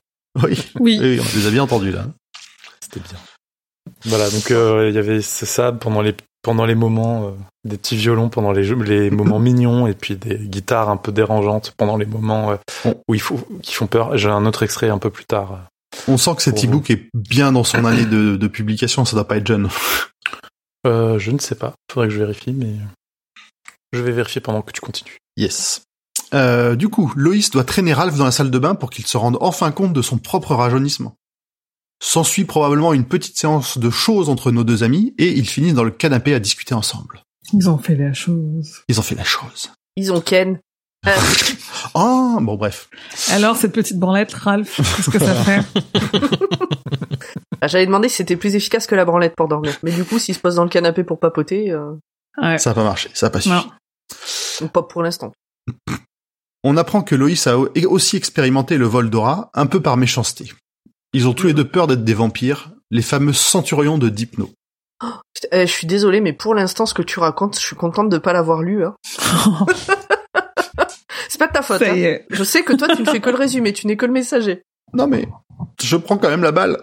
[0.42, 0.58] oui.
[0.80, 0.98] Oui.
[1.00, 2.06] oui, on les a bien entendus là.
[2.80, 3.18] C'était bien.
[4.04, 7.30] Voilà, donc euh, il y avait ça pendant les pendant les moments euh,
[7.64, 11.10] des petits violons pendant les jeux, les moments mignons et puis des guitares un peu
[11.12, 14.16] dérangeantes pendant les moments euh, où il faut qui font peur.
[14.16, 15.66] J'ai un autre extrait un peu plus tard.
[16.08, 19.26] On sent que cet e-book est bien dans son année de, de publication, ça doit
[19.26, 19.68] pas être jeune.
[20.86, 22.74] Euh, je ne sais pas, faudrait que je vérifie, mais
[23.92, 25.18] je vais vérifier pendant que tu continues.
[25.36, 25.82] Yes.
[26.34, 29.16] Euh, du coup, Loïs doit traîner Ralph dans la salle de bain pour qu'il se
[29.16, 31.16] rende enfin compte de son propre rajeunissement.
[32.02, 35.84] S'ensuit probablement une petite séance de choses entre nos deux amis et ils finissent dans
[35.84, 37.22] le canapé à discuter ensemble.
[37.52, 38.82] Ils ont fait la chose.
[38.88, 39.70] Ils ont fait la chose.
[39.96, 40.58] Ils ont Ken.
[41.06, 41.10] Euh,
[41.94, 42.88] Ah, bon bref.
[43.30, 45.62] Alors, cette petite branlette, Ralph, qu'est-ce que ça fait
[47.60, 49.76] ah, J'avais demandé si c'était plus efficace que la branlette pour dormir.
[49.82, 51.92] Mais du coup, s'il se pose dans le canapé pour papoter, euh,
[52.40, 52.58] Ouais.
[52.58, 53.54] Ça a pas marché, ça a pas suffi.
[54.60, 54.68] Non.
[54.68, 55.32] pas pour l'instant.
[56.64, 60.52] On apprend que Loïs a au- aussi expérimenté le vol d'aura, un peu par méchanceté.
[61.12, 64.50] Ils ont tous les deux peur d'être des vampires, les fameux centurions de Dipno.
[65.34, 68.08] Putain, eh, je suis désolée, mais pour l'instant, ce que tu racontes, je suis contente
[68.08, 68.84] de pas l'avoir lu.
[68.84, 68.94] Hein.
[71.28, 71.82] C'est pas de ta faute.
[71.82, 72.18] hein.
[72.30, 74.62] Je sais que toi, tu ne fais que le résumé, tu n'es que le messager.
[74.94, 75.28] Non mais,
[75.82, 76.80] je prends quand même la balle.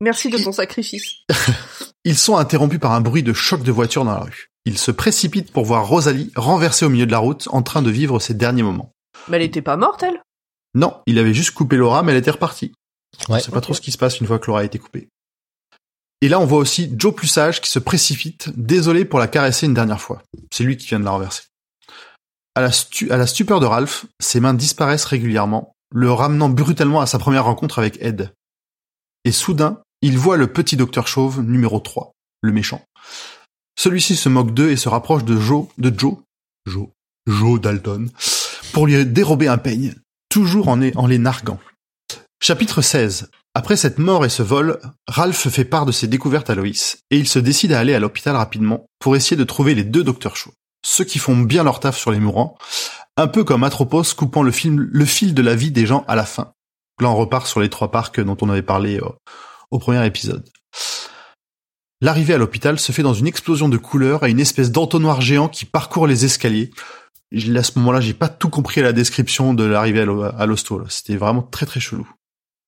[0.00, 1.16] Merci de ton sacrifice.
[2.04, 4.48] Ils sont interrompus par un bruit de choc de voiture dans la rue.
[4.64, 7.90] Ils se précipitent pour voir Rosalie renversée au milieu de la route en train de
[7.90, 8.92] vivre ses derniers moments.
[9.28, 10.20] Mais elle était pas morte, elle?
[10.74, 12.72] Non, il avait juste coupé Laura, mais elle était repartie.
[13.28, 13.36] Ouais.
[13.36, 15.08] On sait pas trop ce qui se passe une fois que Laura a été coupée.
[16.22, 19.66] Et là, on voit aussi Joe plus sage qui se précipite, désolé pour la caresser
[19.66, 20.22] une dernière fois.
[20.52, 21.44] C'est lui qui vient de la renverser.
[22.54, 27.00] À la, stu- à la stupeur de Ralph, ses mains disparaissent régulièrement, le ramenant brutalement
[27.00, 28.32] à sa première rencontre avec Ed.
[29.24, 32.82] Et soudain, il voit le petit docteur chauve numéro 3, le méchant.
[33.78, 36.16] Celui-ci se moque d'eux et se rapproche de Joe, de Joe,
[36.66, 36.88] Joe,
[37.26, 38.10] Joe Dalton,
[38.72, 39.94] pour lui dérober un peigne,
[40.28, 41.58] toujours en, les narguant.
[42.42, 43.30] Chapitre 16.
[43.54, 47.18] Après cette mort et ce vol, Ralph fait part de ses découvertes à Loïs, et
[47.18, 50.36] il se décide à aller à l'hôpital rapidement pour essayer de trouver les deux docteurs
[50.36, 52.56] chauds, ceux qui font bien leur taf sur les mourants,
[53.16, 56.52] un peu comme Atropos coupant le fil de la vie des gens à la fin.
[57.00, 59.08] Là, on repart sur les trois parcs dont on avait parlé euh,
[59.70, 60.48] au premier épisode.
[62.02, 65.48] L'arrivée à l'hôpital se fait dans une explosion de couleurs et une espèce d'entonnoir géant
[65.48, 66.70] qui parcourt les escaliers.
[67.54, 70.46] À ce moment-là, j'ai pas tout compris à la description de l'arrivée à l'ho- à
[70.46, 70.82] l'hosto.
[70.88, 72.08] C'était vraiment très très chelou.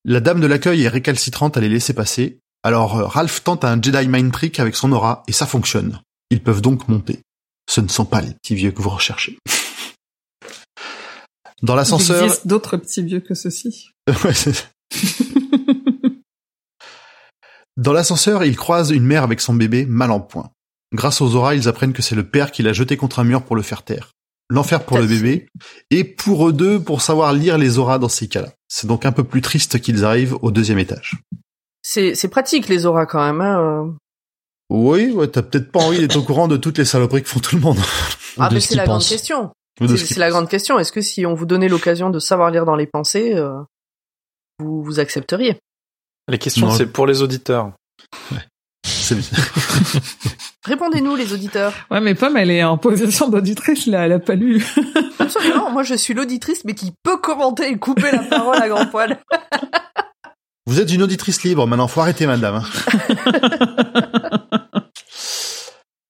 [0.04, 2.38] La dame de l'accueil est récalcitrante à les laisser passer.
[2.62, 6.00] Alors euh, Ralph tente un Jedi Mind Trick avec son aura et ça fonctionne.
[6.30, 7.20] Ils peuvent donc monter.
[7.70, 9.38] Ce ne sont pas les petits vieux que vous recherchez.
[11.62, 13.90] Dans Il l'ascenseur, existe d'autres petits vieux que ceux-ci.
[17.76, 20.50] Dans l'ascenseur, ils croisent une mère avec son bébé mal en point.
[20.92, 23.42] Grâce aux auras, ils apprennent que c'est le père qui l'a jeté contre un mur
[23.42, 24.12] pour le faire taire.
[24.50, 25.48] L'enfer pour le bébé,
[25.90, 28.50] et pour eux deux pour savoir lire les auras dans ces cas-là.
[28.68, 31.22] C'est donc un peu plus triste qu'ils arrivent au deuxième étage.
[31.80, 33.40] C'est pratique, les auras, quand même.
[33.40, 33.96] Hein.
[34.68, 37.40] Oui, ouais, t'as peut-être pas envie d'être au courant de toutes les saloperies que font
[37.40, 37.78] tout le monde.
[38.38, 39.52] Ah, de mais ce c'est la grande question.
[39.78, 40.78] C'est la grande question.
[40.78, 43.58] Est-ce que si on vous donnait l'occasion de savoir lire dans les pensées, euh,
[44.58, 45.58] vous, vous accepteriez?
[46.28, 46.74] Les questions, Non.
[46.74, 47.72] c'est pour les auditeurs.
[48.84, 49.28] C'est bien.
[50.64, 51.72] Répondez-nous, les auditeurs.
[51.90, 54.64] Ouais, mais Pomme, elle est en position d'auditrice, là, elle a pas lu.
[55.18, 55.70] Absolument.
[55.72, 59.18] Moi, je suis l'auditrice, mais qui peut commenter et couper la parole à grand poil.
[60.66, 62.62] Vous êtes une auditrice libre, maintenant faut arrêter madame.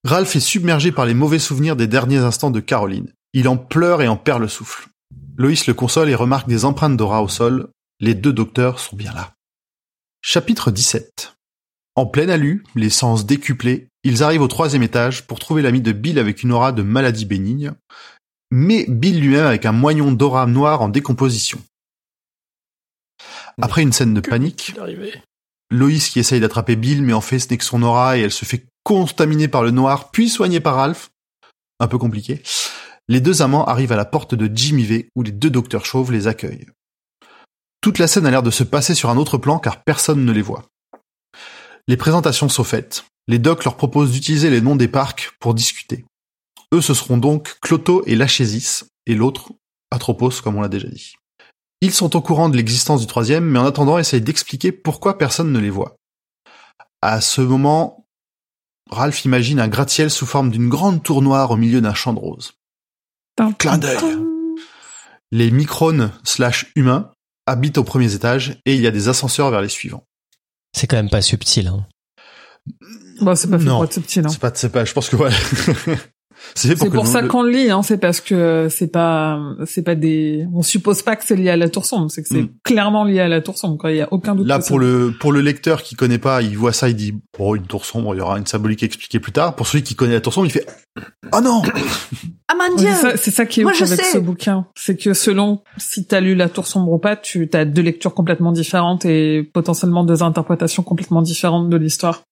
[0.05, 3.11] Ralph est submergé par les mauvais souvenirs des derniers instants de Caroline.
[3.33, 4.89] Il en pleure et en perd le souffle.
[5.39, 7.69] Loïs le console et remarque des empreintes d'aura au sol.
[8.01, 9.31] Les deux docteurs sont bien là.
[10.25, 11.35] Chapitre 17.
[11.97, 15.91] En pleine alu, les sens décuplés, ils arrivent au troisième étage pour trouver l'ami de
[15.91, 17.73] Bill avec une aura de maladie bénigne,
[18.53, 21.61] mais Bill lui-même avec un moignon d'aura noire en décomposition.
[23.61, 24.75] Après une scène de panique.
[25.73, 28.31] Loïs qui essaye d'attraper Bill, mais en fait ce n'est que son aura et elle
[28.31, 31.11] se fait contaminer par le noir, puis soignée par Ralph.
[31.81, 32.45] Un peu compliqué.
[33.09, 36.13] Les deux amants arrivent à la porte de Jimmy V, où les deux docteurs chauves
[36.13, 36.69] les accueillent.
[37.83, 40.33] Toute la scène a l'air de se passer sur un autre plan car personne ne
[40.33, 40.65] les voit.
[41.89, 43.05] Les présentations sont faites.
[43.27, 46.05] Les docs leur proposent d'utiliser les noms des parcs pour discuter.
[46.73, 49.53] Eux, ce seront donc Cloto et Lachésis, et l'autre,
[49.91, 51.15] Atropos, comme on l'a déjà dit.
[51.81, 55.51] Ils sont au courant de l'existence du troisième, mais en attendant essayent d'expliquer pourquoi personne
[55.51, 55.97] ne les voit.
[57.03, 58.07] À ce moment,
[58.91, 62.21] Ralph imagine un gratte-ciel sous forme d'une grande tour noire au milieu d'un champ de
[62.21, 62.53] roses.
[63.59, 63.99] Clin d'œil.
[65.33, 67.11] Les micrones slash humains
[67.53, 70.05] habitent aux premiers étages et il y a des ascenseurs vers les suivants.
[70.77, 71.69] C'est quand même pas subtil.
[71.69, 71.87] Hein.
[73.21, 73.77] Bon, c'est pas fait Non.
[73.77, 74.25] pour être subtil.
[74.27, 74.29] Hein.
[74.31, 75.31] C'est pas, c'est pas, je pense que ouais.
[76.55, 79.41] c'est fait pour pour ça le- qu'on le lit, hein, c'est parce que c'est pas,
[79.67, 82.29] c'est pas des, on suppose pas que c'est lié à la tour sombre, c'est que
[82.29, 82.51] c'est Mm.
[82.65, 83.91] clairement lié à la tour sombre, quoi.
[83.93, 84.47] Il y a aucun doute.
[84.47, 87.55] Là, pour le, pour le lecteur qui connaît pas, il voit ça, il dit, bon,
[87.55, 89.57] une tour sombre, il y aura une symbolique expliquée plus tard.
[89.57, 90.67] Pour celui qui connaît la tour sombre, il fait,
[91.33, 91.63] oh non!
[92.49, 94.13] Ah mon dieu c'est ça, qui est Moi, ouf avec sais.
[94.13, 97.65] ce bouquin, c'est que selon si t'as lu La Tour sombre ou pas, tu as
[97.65, 102.23] deux lectures complètement différentes et potentiellement deux interprétations complètement différentes de l'histoire.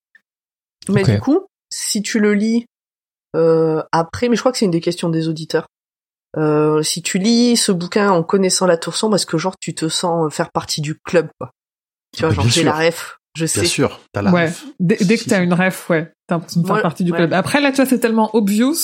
[0.90, 1.40] Mais du coup,
[1.72, 2.66] si tu le lis
[3.34, 5.66] après, mais je crois que c'est une des questions des auditeurs.
[6.36, 9.74] Euh, si tu lis ce bouquin en connaissant la tour sombre, est-ce que genre tu
[9.74, 11.50] te sens faire partie du club quoi?
[12.16, 12.64] Tu vois, Bah, genre j'ai sûr.
[12.66, 13.60] la ref, je sais.
[13.62, 14.64] Bien sûr, t'as la ouais, ref.
[14.78, 17.18] dès, dès que t'as une ref, ouais, t'as l'impression de faire Ouais, partie du ouais.
[17.18, 17.32] club.
[17.32, 18.76] Après là, tu vois, c'est tellement obvious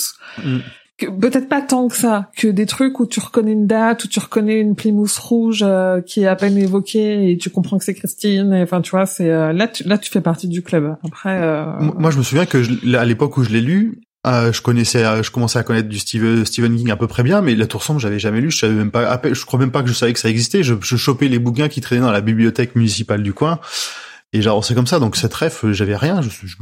[0.43, 0.57] Mm.
[0.97, 4.07] que peut-être pas tant que ça, que des trucs où tu reconnais une date, où
[4.09, 7.85] tu reconnais une Plymouth rouge euh, qui est à peine évoquée et tu comprends que
[7.85, 8.51] c'est Christine.
[8.53, 10.97] et Enfin, tu vois, c'est euh, là, tu, là, tu fais partie du club.
[11.05, 14.01] Après, euh, Moi, moi, je me souviens que je- à l'époque où je l'ai lu,
[14.27, 17.23] euh, je connaissais, euh, je commençais à connaître du Steve- Stephen King à peu près
[17.23, 18.51] bien, mais La Tour sombre, j'avais jamais lu.
[18.51, 20.63] Je savais même pas, je crois même pas que je savais que ça existait.
[20.63, 23.59] Je, je chopais les bouquins qui traînaient dans la bibliothèque municipale du coin,
[24.33, 24.99] et j'avançais comme ça.
[24.99, 26.21] Donc cette ref, euh, j'avais rien.
[26.21, 26.55] Je, je-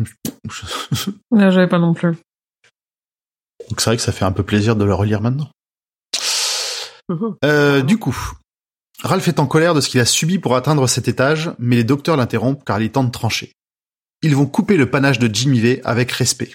[0.50, 1.12] je-
[1.50, 2.12] j'avais pas non plus.
[3.70, 5.50] donc c'est vrai que ça fait un peu plaisir de le relire maintenant.
[7.10, 7.36] Mhm.
[7.46, 8.18] Euh, du coup,
[9.04, 11.84] Ralph est en colère de ce qu'il a subi pour atteindre cet étage, mais les
[11.84, 13.52] docteurs l'interrompent car il est temps de trancher.
[14.24, 16.52] Ils vont couper le panache de Jimmy V avec respect.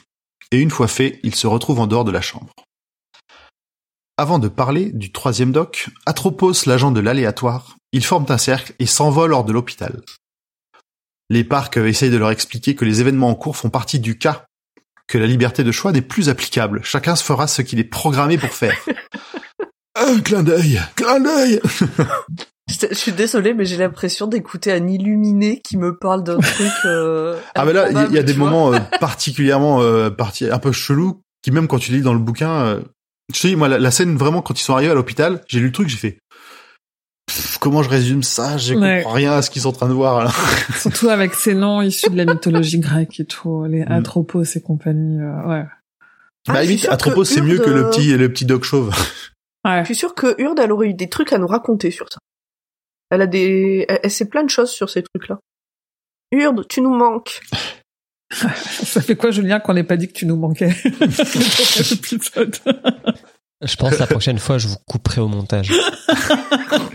[0.52, 2.52] Et une fois fait, il se retrouve en dehors de la chambre.
[4.16, 8.86] Avant de parler du troisième doc, Atropos, l'agent de l'aléatoire, ils forment un cercle et
[8.86, 10.02] s'envolent hors de l'hôpital.
[11.30, 14.44] Les parcs essayent de leur expliquer que les événements en cours font partie du cas,
[15.06, 16.82] que la liberté de choix n'est plus applicable.
[16.84, 18.76] Chacun se fera ce qu'il est programmé pour faire.
[19.94, 21.60] Un clin d'œil, clin d'œil.
[22.70, 26.72] Je je suis désolée, mais j'ai l'impression d'écouter un illuminé qui me parle d'un truc.
[26.84, 30.58] Euh, Ah mais là, il y a- des tu moments euh, particulièrement euh, parti un
[30.58, 32.80] peu chelous qui même quand tu lis dans le bouquin, euh,
[33.34, 35.58] je te dis moi la, la scène vraiment quand ils sont arrivés à l'hôpital, j'ai
[35.58, 36.18] lu le truc, j'ai fait
[37.26, 38.98] Pff, comment je résume ça, je Ouais.
[39.02, 40.30] comprends rien à ce qu'ils sont en train de voir là.
[40.76, 43.92] Surtout avec ces noms issus de la mythologie grecque et tout, les Mm.
[43.92, 45.18] Atropos et compagnie.
[45.20, 45.64] euh, ouais.
[46.48, 48.94] Ah, bah limite sûre Atropos c'est mieux que le petit le petit doc chauve.
[49.64, 49.80] Ouais.
[49.80, 52.18] Je suis sûre que Urde, elle aurait eu des trucs à nous raconter sur ça.
[53.10, 55.38] Elle a des, elle, elle sait plein de choses sur ces trucs-là.
[56.32, 57.40] Urde, tu nous manques.
[58.32, 60.70] Ça fait quoi, Julien, qu'on n'ait pas dit que tu nous manquais
[63.62, 65.68] Je pense la prochaine fois, je vous couperai au montage.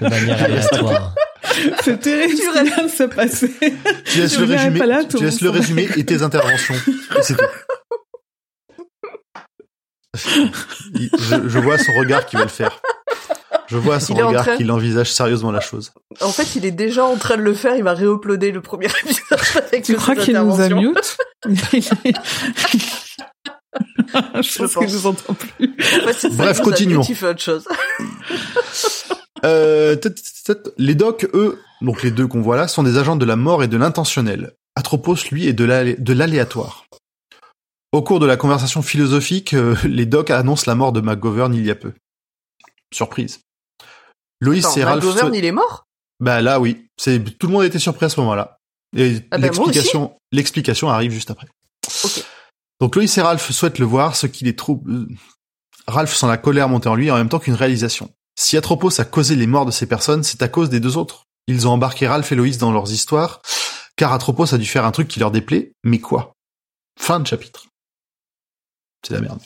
[0.01, 1.13] De manière aléatoire.
[1.84, 3.54] C'est terrible Tu ce qui vient de se passer.
[4.06, 6.73] Tu laisses le résumé, pas là, tout tu laisses le résumé et tes interventions.
[7.17, 7.45] Et c'est tout.
[10.95, 12.82] Il- je, je vois son regard qui va le faire.
[13.67, 15.91] Je vois son Il est en regard train- qu'il envisage sérieusement la chose.
[16.21, 17.75] En fait, il est déjà en train de le faire.
[17.75, 21.17] Il va réuploader le premier épisode avec Tu crois qu'il nous a mute
[24.41, 25.75] Je pense qu'il nous entend plus.
[26.04, 27.04] En fait, Bref, continuons.
[27.04, 27.67] fait autre chose.
[29.43, 29.95] Euh,
[30.78, 33.63] les docs, eux, donc les deux qu'on voit là, sont des agents de la mort
[33.63, 34.54] et de l'intentionnel.
[34.75, 36.86] Atropos, lui, est de l'aléatoire.
[37.91, 41.65] Au cours de la conversation philosophique, euh, les docs annoncent la mort de McGovern il
[41.65, 41.93] y a peu.
[42.93, 43.39] Surprise.
[44.41, 45.05] Loïs Attends, et Ralph...
[45.33, 45.85] Il est mort?
[46.19, 46.87] Bah là, oui.
[46.97, 48.57] C'est tout le monde était surpris à ce moment-là.
[48.95, 51.47] Et Ah bah, l'explication, l'explication arrive juste après.
[52.03, 52.23] Ok.
[52.79, 54.91] Donc Loïs et Ralph souhaitent le voir, ce qui les trouble.
[54.91, 55.07] euh,
[55.87, 58.09] Ralph sent la colère monter en lui en même temps qu'une réalisation.
[58.37, 61.25] Si Atropos a causé les morts de ces personnes, c'est à cause des deux autres.
[61.47, 63.41] Ils ont embarqué Ralph et Loïs dans leurs histoires,
[63.95, 66.33] car Atropos a dû faire un truc qui leur déplaît, mais quoi?
[66.99, 67.67] Fin de chapitre.
[69.07, 69.39] C'est la merde.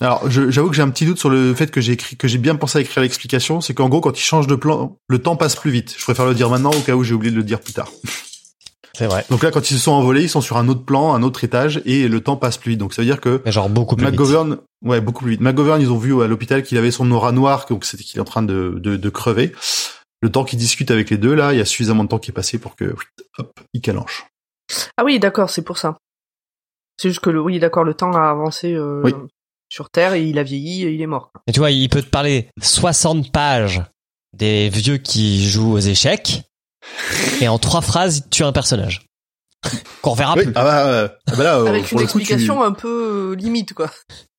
[0.00, 2.26] Alors, je- j'avoue que j'ai un petit doute sur le fait que j'ai écrit, que
[2.26, 5.18] j'ai bien pensé à écrire l'explication, c'est qu'en gros, quand ils changent de plan, le
[5.18, 5.94] temps passe plus vite.
[5.98, 7.90] Je préfère le dire maintenant au cas où j'ai oublié de le dire plus tard.
[8.94, 9.24] C'est vrai.
[9.30, 11.44] Donc là, quand ils se sont envolés, ils sont sur un autre plan, un autre
[11.44, 12.80] étage, et le temps passe plus vite.
[12.80, 14.12] Donc ça veut dire que Mais genre beaucoup plus vite.
[14.12, 15.40] McGovern, ouais, beaucoup plus vite.
[15.40, 18.20] McGovern, ils ont vu à l'hôpital qu'il avait son aura noire, donc c'était qu'il est
[18.20, 19.52] en train de, de, de crever.
[20.22, 22.30] Le temps qu'ils discutent avec les deux, là, il y a suffisamment de temps qui
[22.30, 22.94] est passé pour que,
[23.38, 24.26] hop, il calanche.
[24.98, 25.96] Ah oui, d'accord, c'est pour ça.
[26.98, 29.14] C'est juste que le, oui, d'accord, le temps a avancé euh, Oui.
[29.70, 31.32] Sur Terre et il a vieilli et il est mort.
[31.46, 33.82] Et tu vois, il peut te parler 60 pages
[34.36, 36.42] des vieux qui jouent aux échecs,
[37.40, 39.06] et en trois phrases, il te tue un personnage.
[40.00, 40.52] Qu'on reverra Oui, plus.
[40.56, 43.32] ah bah, euh, ah bah là, euh, Avec pour une coup, tu- explication un peu
[43.32, 43.90] euh, limite, quoi.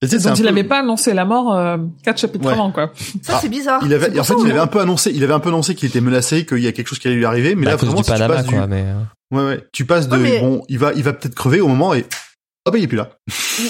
[0.02, 2.54] Tu Donc il peu- avait pas annoncé la mort euh, quatre chapitres Ouais.
[2.54, 2.92] avant, quoi.
[3.22, 3.82] Ça, Ah, c'est bizarre.
[3.86, 5.88] Il avait, en fait, il avait un peu annoncé, il avait un peu annoncé qu'il
[5.88, 7.94] était menacé, qu'il y a quelque chose qui allait lui arriver, mais à là, vraiment,
[7.94, 8.84] du si tu Panama, passes du, mais...
[8.88, 8.96] euh,
[9.38, 11.68] ouais, ouais, tu passes de, Ouais, mais- bon, il va, il va peut-être crever au
[11.68, 12.06] moment et,
[12.66, 13.18] hop, il est plus là.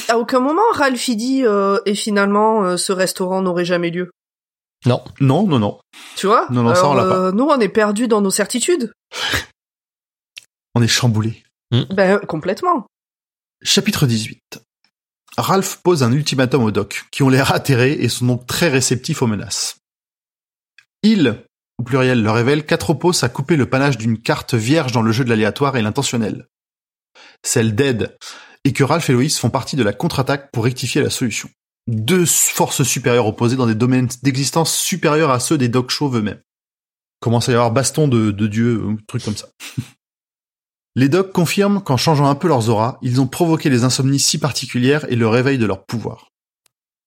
[0.10, 4.12] À aucun moment, Ralph il dit euh, et finalement, euh, ce restaurant n'aurait jamais lieu.
[4.86, 5.04] Non.
[5.20, 5.80] Non, non, non.
[6.16, 6.48] Tu vois?
[6.50, 7.16] Non, non, ça, on l'a pas.
[7.18, 8.92] euh, Nous, on est perdus dans nos certitudes.
[10.74, 11.44] On est chamboulé.
[11.90, 12.86] Ben, complètement.
[13.62, 14.40] Chapitre 18.
[15.38, 19.22] Ralph pose un ultimatum aux docs, qui ont l'air atterrés et sont donc très réceptifs
[19.22, 19.76] aux menaces.
[21.04, 21.44] Il,
[21.78, 25.26] au pluriel, leur révèle qu'Atropos a coupé le panache d'une carte vierge dans le jeu
[25.26, 26.48] de l'aléatoire et l'intentionnel.
[27.44, 28.18] Celle d'Ed,
[28.64, 31.50] et que Ralph et Loïs font partie de la contre-attaque pour rectifier la solution.
[31.88, 36.42] Deux forces supérieures opposées dans des domaines d'existence supérieurs à ceux des docs chauves eux-mêmes.
[37.20, 39.50] Commence à y avoir baston de, dieu, un truc comme ça.
[40.96, 44.38] Les docs confirment qu'en changeant un peu leurs auras, ils ont provoqué les insomnies si
[44.38, 46.32] particulières et le réveil de leur pouvoir.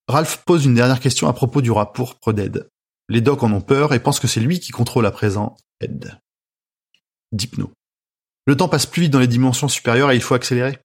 [0.08, 2.66] Ralph pose une dernière question à propos du rat pourpre d'Ed.
[3.10, 6.18] Les docs en ont peur et pensent que c'est lui qui contrôle à présent Ed.
[7.32, 7.72] Dipno.
[8.46, 10.78] Le temps passe plus vite dans les dimensions supérieures et il faut accélérer.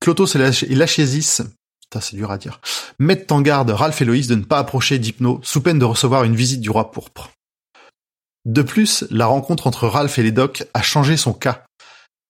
[0.00, 1.42] Clotos et Lach- et Lachésis,
[2.00, 2.60] c'est dur à dire,
[2.98, 6.24] mettent en garde Ralph et Loïs de ne pas approcher Dipno sous peine de recevoir
[6.24, 7.30] une visite du roi pourpre.
[8.44, 11.64] De plus, la rencontre entre Ralph et les docs a changé son cas.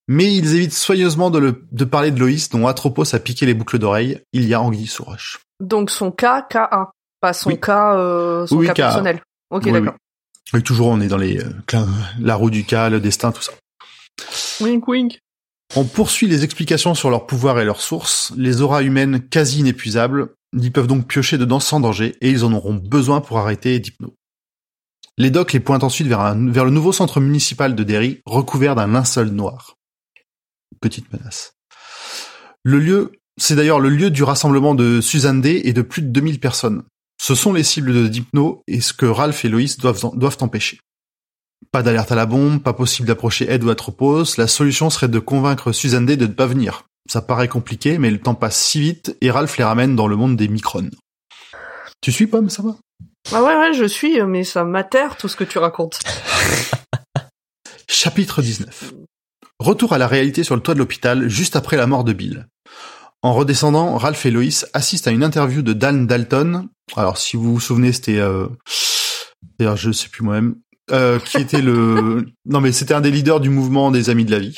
[0.07, 3.53] Mais ils évitent soigneusement de, le- de parler de Loïs dont Atropos a piqué les
[3.53, 4.19] boucles d'oreilles.
[4.33, 5.39] Il y a anguille sous roche.
[5.59, 6.89] Donc son cas, KA.
[7.21, 7.59] Pas son Oui.
[7.59, 9.21] cas, euh, son Oui, cas personnel.
[9.51, 9.95] Ok, Oui, d'accord.
[10.55, 11.85] Et toujours on est dans les euh,
[12.19, 13.51] la roue du cas, le destin, tout ça.
[14.61, 15.19] Wink, wink.
[15.75, 18.33] On poursuit les explications sur leur pouvoir et leurs sources.
[18.37, 20.29] Les auras humaines quasi inépuisables,
[20.59, 24.15] ils peuvent donc piocher dedans sans danger et ils en auront besoin pour arrêter Dipno.
[25.17, 29.29] Les docs les pointent ensuite vers, le nouveau centre municipal de Derry, recouvert d'un linceul
[29.29, 29.75] noir.
[30.81, 31.53] Petite menace.
[32.63, 36.07] Le lieu, c'est d'ailleurs le lieu du rassemblement de Suzanne Day et de plus de
[36.07, 36.83] 2000 personnes.
[37.21, 40.37] Ce sont les cibles de Dipno et ce que Ralph et Loïs doivent, en- doivent
[40.41, 40.79] empêcher.
[41.71, 45.19] Pas d'alerte à la bombe, pas possible d'approcher Ed ou Atropos, la solution serait de
[45.19, 46.85] convaincre Suzanne Day de ne pas venir.
[47.07, 50.15] Ça paraît compliqué, mais le temps passe si vite et Ralph les ramène dans le
[50.15, 50.89] monde des microns.
[52.01, 52.75] Tu suis, Pomme, ça va?
[53.31, 55.99] Ah ouais, ouais, je suis, mais ça m'atterre tout ce que tu racontes.
[57.87, 58.93] Chapitre 19.
[59.59, 62.47] Retour à la réalité sur le toit de l'hôpital, juste après la mort de Bill.
[63.21, 66.69] En redescendant, Ralph et Loïs assistent à une interview de Dan Dalton.
[66.95, 68.17] Alors, si vous vous souvenez, c'était...
[68.17, 68.47] Euh...
[69.59, 70.55] D'ailleurs, je sais plus moi-même.
[70.91, 72.25] Euh, qui était le...
[72.45, 74.57] Non, mais c'était un des leaders du mouvement des Amis de la Vie.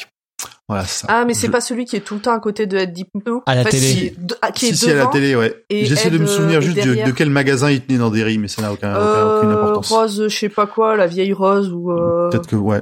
[0.68, 1.08] Voilà, c'est ça.
[1.10, 2.94] Ah, mais c'est Je- pas celui qui est tout le temps à côté de Ed
[2.94, 3.44] Dipno?
[3.46, 3.86] À la Enfin, télé.
[3.86, 5.66] si, de- ah, qui est Si, si, à la télé, ouais.
[5.70, 8.48] J'essaie de me Ed, souvenir euh, juste de, quel magasin il tenait dans Derry, mais
[8.48, 9.90] ça n'a aucun, aucun- Euh, aucune importance.
[9.90, 12.82] Rose, je sais pas quoi, la vieille Rose ou euh, Peut-être que, ouais.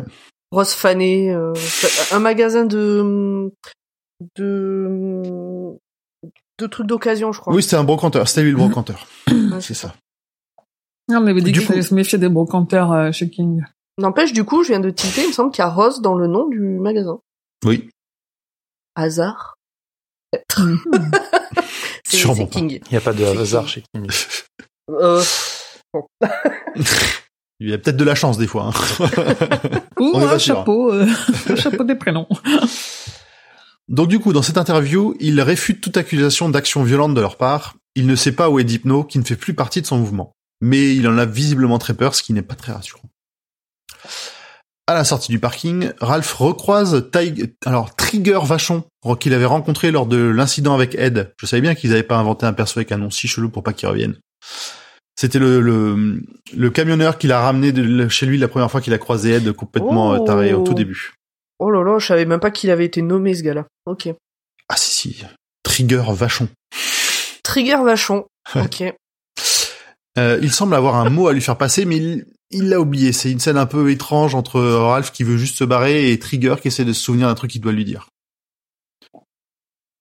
[0.51, 1.53] Rose fanée, euh,
[2.11, 3.51] un magasin de
[4.37, 5.71] de
[6.59, 7.53] de trucs d'occasion, je crois.
[7.53, 8.27] Oui, c'était un brocanteur.
[8.27, 9.07] C'était lui le brocanteur.
[9.31, 9.61] Ouais.
[9.61, 9.93] c'est ça.
[11.09, 13.63] On avait dit Du qu'il fallait se méfier des brocanteurs euh, chez King.
[13.97, 16.15] N'empêche, du coup, je viens de tilter, il me semble qu'il y a Rose dans
[16.15, 17.19] le nom du magasin.
[17.65, 17.89] Oui.
[18.95, 19.55] Hasard
[20.31, 20.61] Peut-être.
[22.05, 22.51] C'est Sûrement pas.
[22.51, 22.79] King.
[22.85, 24.07] Il n'y a pas de hasard chez King.
[24.89, 25.23] Euh,
[27.59, 28.71] Il y a peut-être de la chance des fois.
[28.71, 29.07] hein.
[29.99, 30.55] Ou un sûr.
[30.55, 31.05] chapeau, euh,
[31.49, 32.27] un chapeau des prénoms.
[33.89, 37.75] Donc du coup, dans cette interview, il réfute toute accusation d'action violente de leur part.
[37.95, 40.31] Il ne sait pas où est Dipno, qui ne fait plus partie de son mouvement.
[40.61, 43.09] Mais il en a visiblement très peur, ce qui n'est pas très rassurant.
[44.87, 48.83] À la sortie du parking, Ralph recroise Tig- alors Trigger Vachon,
[49.19, 51.31] qu'il avait rencontré lors de l'incident avec Ed.
[51.39, 53.61] Je savais bien qu'ils n'avaient pas inventé un perso avec un nom si chelou pour
[53.61, 54.17] pas qu'il revienne.
[55.15, 56.23] C'était le, le,
[56.55, 59.51] le camionneur qui l'a ramené de chez lui la première fois qu'il a croisé Ed
[59.51, 60.13] complètement Oh.
[60.15, 61.13] euh, taré au tout début.
[61.59, 63.67] Oh là là, je savais même pas qu'il avait été nommé ce gars-là.
[63.85, 64.09] Ok.
[64.69, 65.23] Ah si si,
[65.61, 66.47] Trigger Vachon.
[67.43, 68.25] Trigger Vachon.
[68.55, 68.61] Ouais.
[68.65, 68.83] Ok.
[70.19, 73.11] Euh, il semble avoir un mot à lui faire passer, mais il il l'a oublié.
[73.13, 76.55] C'est une scène un peu étrange entre Ralph qui veut juste se barrer et Trigger
[76.59, 78.09] qui essaie de se souvenir d'un truc qu'il doit lui dire.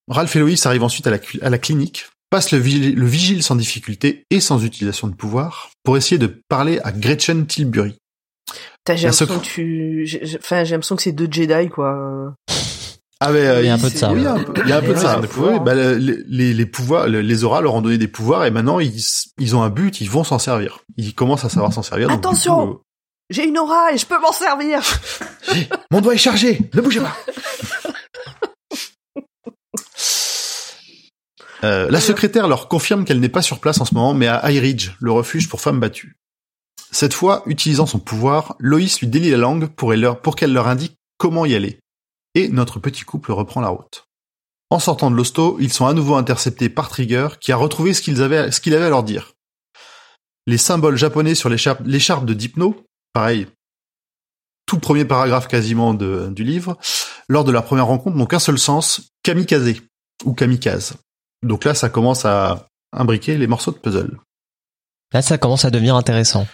[0.09, 3.07] Ralph et Loïs arrivent ensuite à la, cu- à la clinique, passent le, vigile- le
[3.07, 7.97] vigile sans difficulté et sans utilisation de pouvoir pour essayer de parler à Gretchen Tilbury.
[8.97, 12.35] J'ai l'impression que tu, j'ai- j'ai- enfin, j'ai l'impression que c'est deux Jedi, quoi.
[13.21, 14.37] Ah mais, euh, Il y a un peu de ça, Oui, il y a un
[14.39, 14.45] ouais.
[14.45, 15.17] peu, il y a un peu de ça.
[15.21, 18.07] pouvoirs, Oui, bah, le- les, les, les pouvoirs, le- les auras leur ont donné des
[18.07, 19.03] pouvoirs et maintenant ils,
[19.39, 20.81] ils ont un but, ils vont s'en servir.
[20.97, 22.11] Ils commencent à savoir s'en servir.
[22.11, 22.81] Attention coup,
[23.31, 24.81] J'ai une aura et je peux m'en servir.
[25.51, 25.55] euh,
[25.91, 27.17] mon doigt est chargé, ne bougez pas.
[31.65, 34.49] Euh, la secrétaire leur confirme qu'elle n'est pas sur place en ce moment, mais à
[34.49, 36.15] High Ridge, le refuge pour femmes battues.
[36.93, 40.53] Cette fois, utilisant son pouvoir, Loïs lui délie la langue pour, elle leur- pour qu'elle
[40.53, 41.81] leur indique comment y aller.
[42.35, 44.05] Et notre petit couple reprend la route.
[44.71, 48.03] En sortant de l'hosto, ils sont à nouveau interceptés par Trigger, qui a retrouvé ce
[48.03, 48.37] qu'il avait
[48.85, 49.33] à leur dire.
[50.47, 53.47] Les symboles japonais sur l'écharpe de Dipno, pareil,
[54.67, 56.77] tout premier paragraphe quasiment du livre,
[57.29, 59.81] lors de leur première rencontre n'ont qu'un seul sens, kamikaze,
[60.25, 60.95] ou kamikaze.
[61.43, 64.19] Donc là, ça commence à imbriquer les morceaux de puzzle.
[65.13, 66.47] Là, ça commence à devenir intéressant.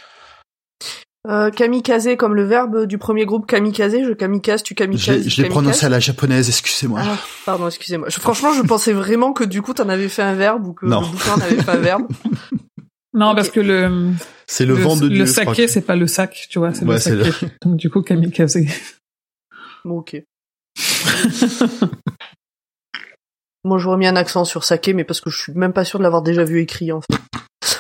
[1.26, 5.04] Euh, kamikaze comme le verbe du premier groupe kamikaze, je kamikaze, tu kamikaze.
[5.06, 7.00] Je l'ai- je prononcé à la japonaise, excusez-moi.
[7.02, 7.16] Ah,
[7.46, 8.08] pardon, excusez-moi.
[8.10, 10.84] Je- franchement, je pensais vraiment que du coup, t'en avais fait un verbe ou que
[10.84, 11.00] Non.
[11.00, 12.06] le bouquin en avait fait un verbe.
[13.16, 14.10] Non, parce que le
[14.48, 15.18] C'est le, vent de Dieu.
[15.20, 17.46] le saké, c'est pas le sac, tu vois, c'est Ouais, le c'est saké.
[17.62, 18.58] Donc du coup, kamikaze.
[19.84, 20.16] Bon, ok.
[23.62, 25.98] Moi, j'aurais mis un accent sur saké, mais parce que je suis même pas sûr
[26.00, 27.16] de l'avoir déjà vu écrit, en fait.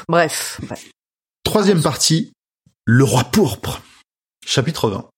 [0.08, 0.60] Bref.
[0.70, 0.76] ouais.
[1.42, 2.32] Troisième partie,
[2.86, 3.80] le roi pourpre.
[4.46, 5.08] Chapitre 20.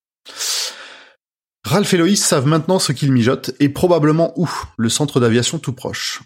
[1.64, 5.72] Ralph et Loïs savent maintenant ce qu'ils mijotent et probablement où, le centre d'aviation tout
[5.72, 6.22] proche.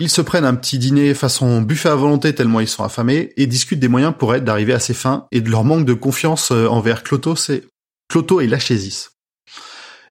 [0.00, 3.46] Ils se prennent un petit dîner façon buffet à volonté tellement ils sont affamés et
[3.46, 6.50] discutent des moyens pour être d'arriver à ses fins et de leur manque de confiance
[6.50, 7.64] euh, envers Clotos et,
[8.08, 9.10] Cloto et Lachésis.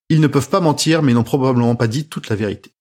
[0.10, 2.72] Ils ne peuvent pas mentir mais n'ont probablement pas dit toute la vérité.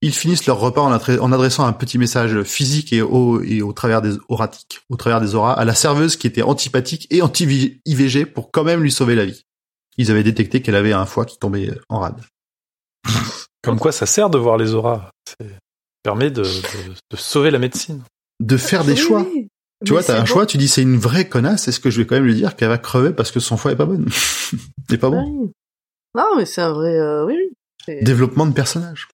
[0.00, 3.62] Ils finissent leur repas en, adre- en adressant un petit message physique et au, et
[3.62, 7.20] au travers des oratiques, au travers des auras, à la serveuse qui était antipathique et
[7.20, 9.42] anti-IVG pour quand même lui sauver la vie.
[9.96, 12.20] Ils avaient détecté qu'elle avait un foie qui tombait en rade.
[13.62, 15.10] Comme quoi, ça sert de voir les auras.
[15.28, 15.44] Ça
[16.04, 18.02] permet de, de- de sauver la médecine.
[18.40, 19.26] De faire des Oui, choix.
[19.34, 19.48] oui.
[19.84, 20.26] Tu vois, t'as un bon.
[20.26, 22.56] choix, tu dis c'est une vraie connasse, est-ce que je vais quand même lui dire
[22.56, 24.08] qu'elle va crever parce que son foie est pas bonne
[24.90, 25.22] N'est pas bon.
[25.24, 25.50] Oui.
[26.16, 27.36] Non, mais c'est un vrai, euh, oui,
[28.02, 29.08] Développement de personnage.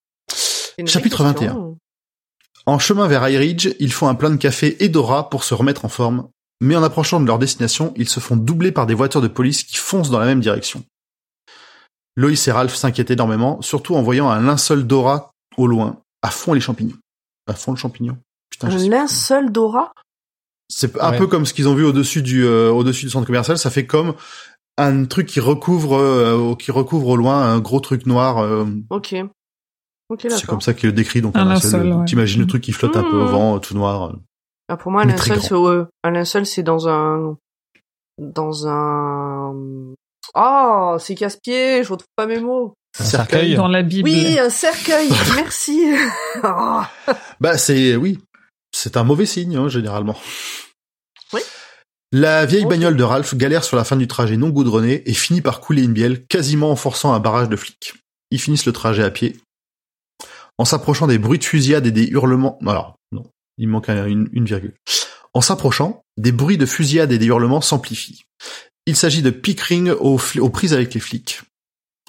[0.86, 1.54] Chapitre vraie question.
[1.54, 1.74] 21.
[2.66, 5.52] En chemin vers High Ridge, ils font un plein de café et d'aura pour se
[5.54, 6.28] remettre en forme,
[6.60, 9.64] mais en approchant de leur destination, ils se font doubler par des voitures de police
[9.64, 10.82] qui foncent dans la même direction.
[12.16, 16.52] Loïs et Ralph s'inquiètent énormément, surtout en voyant un linceul d'aura au loin, à fond
[16.52, 16.96] les champignons.
[17.46, 18.16] À fond le champignon.
[18.50, 19.92] Putain, Un linceul d'aura
[20.70, 21.18] C'est un Ouais.
[21.18, 23.58] peu comme ce qu'ils ont vu au-dessus du euh, au-dessus du centre commercial.
[23.58, 24.14] Ça fait comme
[24.78, 28.38] un truc qui recouvre euh, qui recouvre au loin un gros truc noir.
[28.38, 29.14] euh, Ok.
[30.20, 31.20] C'est comme ça qu'il le décrit.
[31.22, 32.04] Donc Un un linceul, linceul, ouais.
[32.06, 33.28] T'imagines le truc qui flotte un peu au Mmh.
[33.28, 34.14] vent, tout noir.
[34.68, 37.36] Ah, pour moi, un linceul, c'est euh, un linceul, c'est dans un,
[38.18, 39.54] dans un,
[40.34, 42.74] oh, c'est casse-pied, je retrouve pas mes mots.
[42.98, 43.54] Un cercueil.
[43.56, 44.08] Dans la Bible.
[44.08, 45.82] Oui, un cercueil, merci.
[46.42, 46.80] Oh.
[47.40, 48.18] Bah c'est oui,
[48.72, 50.16] c'est un mauvais signe hein, généralement.
[51.32, 51.40] Oui.
[52.12, 55.40] La vieille bagnole de Ralph galère sur la fin du trajet non goudronné et finit
[55.40, 57.94] par couler une bielle, quasiment en forçant un barrage de flics.
[58.30, 59.36] Ils finissent le trajet à pied.
[60.58, 62.58] En s'approchant des bruits de fusillade et des hurlements...
[62.66, 63.24] Alors, non,
[63.58, 64.74] il manque un- une, une virgule.
[65.32, 68.22] En s'approchant, des bruits de fusillade et des hurlements s'amplifient.
[68.86, 71.40] Il s'agit de Pickering aux, aux prises avec les flics.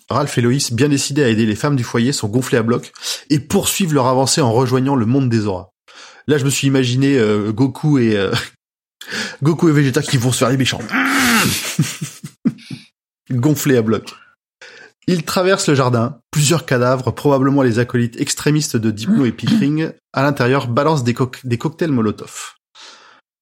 [0.10, 2.92] Ralph et Loïs, bien décidés à aider les femmes du foyer, sont gonflés à bloc
[3.32, 5.70] et poursuivent leur avancée en rejoignant le monde des auras.
[6.28, 8.32] Là, je me suis imaginé euh, Goku et euh,
[9.44, 10.82] Goku et Vegeta qui vont se faire les méchants.
[13.32, 14.14] Gonflés à bloc.
[15.08, 16.20] Ils traversent le jardin.
[16.32, 21.92] Plusieurs cadavres, probablement les acolytes extrémistes de Diplo et Pickering, à l'intérieur balancent des, cocktails
[21.92, 22.56] Molotov.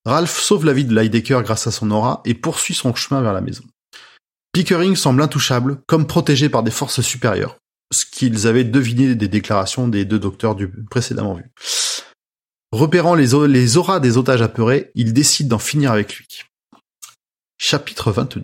[0.06, 3.32] Ralph sauve la vie de Lidecker grâce à son aura et poursuit son chemin vers
[3.32, 3.64] la maison.
[4.52, 7.58] Pickering semble intouchable, comme protégé par des forces supérieures,
[7.94, 11.50] ce qu'ils avaient deviné des déclarations des deux docteurs du précédemment vus.
[12.74, 16.28] Repérant les, les auras des otages apeurés, ils décident d'en finir avec lui.
[17.58, 18.44] Chapitre 22.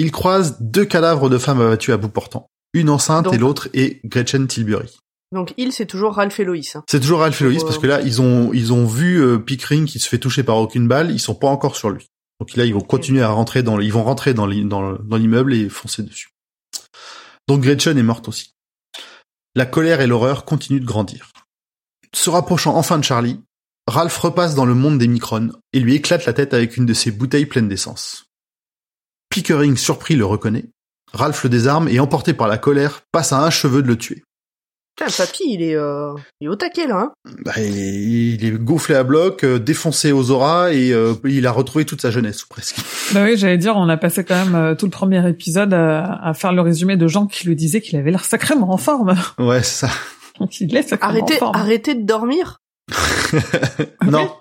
[0.00, 2.46] Ils croisent deux cadavres de femmes abattues à bout portant.
[2.72, 4.96] Une enceinte Donc- et l'autre est Gretchen Tilbury.
[5.32, 6.74] Donc, il, c'est toujours Ralph et Loïs.
[6.74, 6.82] hein.
[6.90, 9.84] C'est toujours Ralph et Loïs parce que là, ils ont, ils ont vu euh, Pickering
[9.86, 12.08] qui se fait toucher par aucune balle, ils sont pas encore sur lui.
[12.40, 16.02] Donc là, ils vont continuer à rentrer dans, ils vont rentrer dans l'immeuble et foncer
[16.02, 16.30] dessus.
[17.46, 18.54] Donc Gretchen est morte aussi.
[19.54, 21.30] La colère et l'horreur continuent de grandir.
[22.14, 23.40] Se rapprochant enfin de Charlie,
[23.86, 26.94] Ralph repasse dans le monde des microns et lui éclate la tête avec une de
[26.94, 28.26] ses bouteilles pleines d'essence.
[29.34, 30.64] Pickering, surpris, le reconnaît.
[31.12, 34.22] Ralph le désarme et emporté par la colère, passe à un cheveu de le tuer.
[34.96, 37.12] Putain, papy, il est, euh, il est au taquet, là, hein.
[37.44, 41.46] Bah, il est- il est gonflé à bloc, euh, défoncé aux auras et euh, il
[41.46, 42.76] a retrouvé toute sa jeunesse ou presque.
[43.14, 46.14] Bah oui, j'allais dire, on a passé quand même euh, tout le premier épisode à,
[46.22, 49.14] à faire le résumé de gens qui lui disaient qu'il avait l'air sacrément en forme.
[49.38, 49.92] Ouais, c'est ça.
[50.38, 51.56] Donc il est sacrément Arrêtez, en forme.
[51.56, 52.58] arrêtez de dormir.
[54.06, 54.32] non,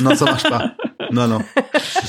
[0.00, 0.74] non, ça marche pas.
[1.10, 1.40] Non, non,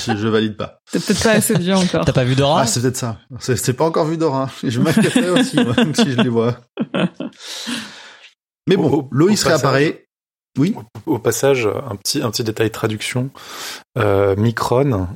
[0.06, 0.78] je, je valide pas.
[0.90, 2.06] C'est peut-être pas assez vieux encore.
[2.06, 3.18] T'as pas vu Dora Ah, c'est peut-être ça.
[3.40, 4.36] C'est c'est pas encore vu d'or.
[4.36, 4.50] Hein.
[4.64, 6.56] Je m'inquiéterais aussi moi, si je les vois.
[8.68, 10.06] Mais bon, Loïs réapparaît.
[10.58, 10.76] Oui.
[11.08, 13.32] Au passage, un petit, un petit détail traduction.
[13.98, 15.08] Euh, Micron,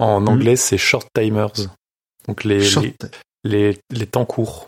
[0.00, 1.52] en anglais, c'est short timers.
[2.26, 2.84] Donc les, Short-
[3.44, 4.66] les, les, les temps courts.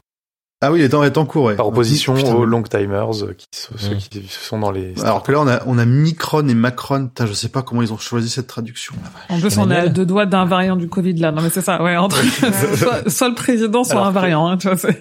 [0.65, 1.57] Ah oui, il est en, est en cours, ouais.
[1.57, 3.99] Par opposition Putain, aux long timers, euh, qui sont, ceux Mm.
[3.99, 4.95] qui sont dans les.
[5.03, 7.07] Alors que là, on a, on a Micron et Macron.
[7.07, 8.95] Putain, je sais pas comment ils ont choisi cette traduction.
[9.29, 11.33] En plus, on est à deux doigts d'un variant du Covid là.
[11.33, 11.83] Non mais c'est ça.
[11.83, 12.17] Ouais, entre
[12.77, 14.47] soit, soit le président, soit Alors un que- variant.
[14.49, 15.01] Hein, tu vois, c'est-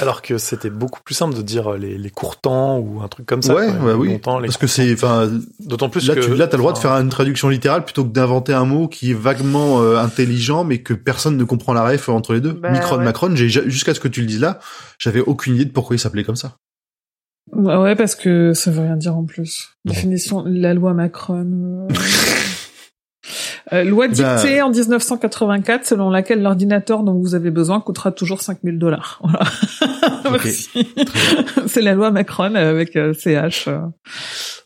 [0.00, 3.08] Alors que c'était beaucoup plus simple de dire euh, les, les courts temps ou un
[3.08, 3.54] truc comme ça.
[3.54, 3.94] ouais, quoi.
[3.96, 4.20] ouais, Les oui.
[4.20, 5.28] temps, les Parce que c'est, enfin,
[5.60, 8.04] D'autant plus là, que tu, là, t'as le droit de faire une traduction littérale plutôt
[8.04, 11.84] que d'inventer un mot qui est vaguement euh, intelligent, mais que personne ne comprend la
[11.84, 12.52] ref entre les deux.
[12.52, 13.04] Bah, Micron, ouais.
[13.04, 14.58] Macron, j'ai jusqu'à ce que tu le dises là,
[15.02, 16.56] j'avais aucune idée de pourquoi il s'appelait comme ça.
[17.50, 19.70] Ouais, ouais, parce que ça veut rien dire en plus.
[19.84, 21.88] Définition, la loi Macron.
[21.90, 21.94] euh.
[23.72, 28.42] Euh, loi dictée Bah- en 1984 selon laquelle l'ordinateur dont vous avez besoin coûtera toujours
[28.42, 29.20] 5000 dollars.
[29.24, 30.38] Voilà.
[31.66, 33.68] C'est la loi Macron avec euh, CH.
[33.68, 33.80] euh.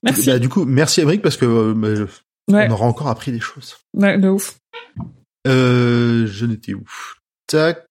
[0.02, 0.26] Merci.
[0.26, 1.88] Bah, du coup, merci Émeric parce que euh, bah,
[2.48, 3.76] Ouais, on aura encore appris des choses.
[3.94, 4.58] ouais, de ouf.
[5.46, 6.82] Euh, je n'étais où
[7.46, 7.86] Tac.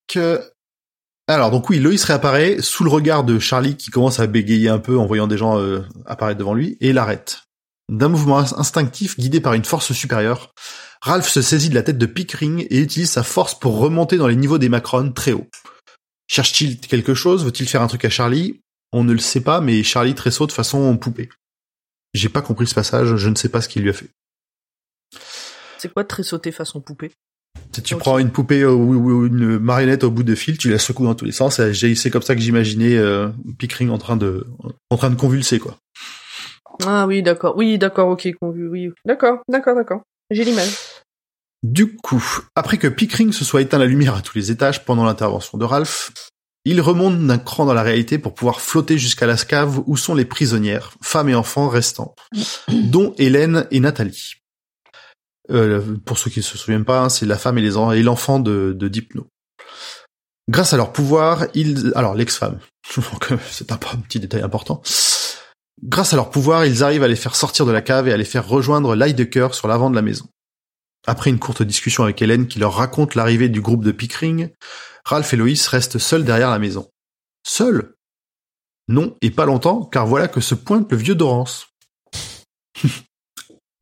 [1.27, 4.77] Alors donc oui, Loïs réapparaît sous le regard de Charlie qui commence à bégayer un
[4.77, 7.41] peu en voyant des gens euh, apparaître devant lui et l'arrête.
[7.89, 10.53] D'un mouvement ins- instinctif guidé par une force supérieure,
[11.01, 14.27] Ralph se saisit de la tête de Pickering et utilise sa force pour remonter dans
[14.27, 15.47] les niveaux des Macron très haut.
[16.27, 17.43] Cherche-t-il quelque chose?
[17.43, 18.61] Veut-il faire un truc à Charlie?
[18.91, 21.29] On ne le sait pas, mais Charlie tressaute façon poupée.
[22.13, 24.09] J'ai pas compris ce passage, je ne sais pas ce qu'il lui a fait.
[25.77, 27.11] C'est quoi de tressauter façon poupée?
[27.83, 31.15] Tu prends une poupée ou, une marionnette au bout de fil, tu la secoues dans
[31.15, 31.59] tous les sens.
[31.59, 34.45] et j'ai- C'est comme ça que j'imaginais euh, Pickering en train de
[34.89, 35.77] en train de convulser quoi.
[36.85, 37.55] Ah oui, d'accord.
[37.57, 38.89] Oui, d'accord, ok, oui.
[39.05, 40.01] D'accord, d'accord, d'accord.
[40.29, 40.73] J'ai l'image.
[41.63, 42.23] Du coup,
[42.55, 45.63] après que Pickering se soit éteint la lumière à tous les étages pendant l'intervention de
[45.65, 46.11] Ralph,
[46.65, 50.15] il remonte d'un cran dans la réalité pour pouvoir flotter jusqu'à la cave où sont
[50.15, 52.13] les prisonnières, femmes et enfants restants,
[52.69, 54.33] dont Hélène et Nathalie.
[55.51, 58.73] Euh, pour ceux qui ne se souviennent pas, hein, c'est la femme et l'enfant de,
[58.75, 59.27] de Dipno.
[60.49, 62.59] Grâce à leur pouvoir, ils, alors l'ex-femme,
[63.49, 64.81] c'est un, petit détail important.
[65.83, 68.17] Grâce à leur pouvoir, ils arrivent à les faire sortir de la cave et à
[68.17, 70.27] les faire rejoindre l'Heidecker sur l'avant de la maison.
[71.07, 74.49] Après une courte discussion avec Hélène qui leur raconte l'arrivée du groupe de Pickering,
[75.03, 76.89] Ralph et Loïs restent seuls derrière la maison.
[77.43, 77.95] Seuls?
[78.87, 81.67] Non, et pas longtemps, car voilà que se pointe le vieux Dorance.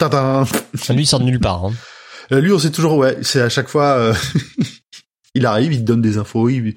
[0.09, 0.45] Tadam
[0.89, 1.65] Lui, il sort de nulle part.
[1.65, 1.73] Hein.
[2.31, 4.13] Euh, Lui, on sait toujours, ouais, c'est à chaque fois, euh,
[5.35, 6.75] il arrive, il te donne des infos, il-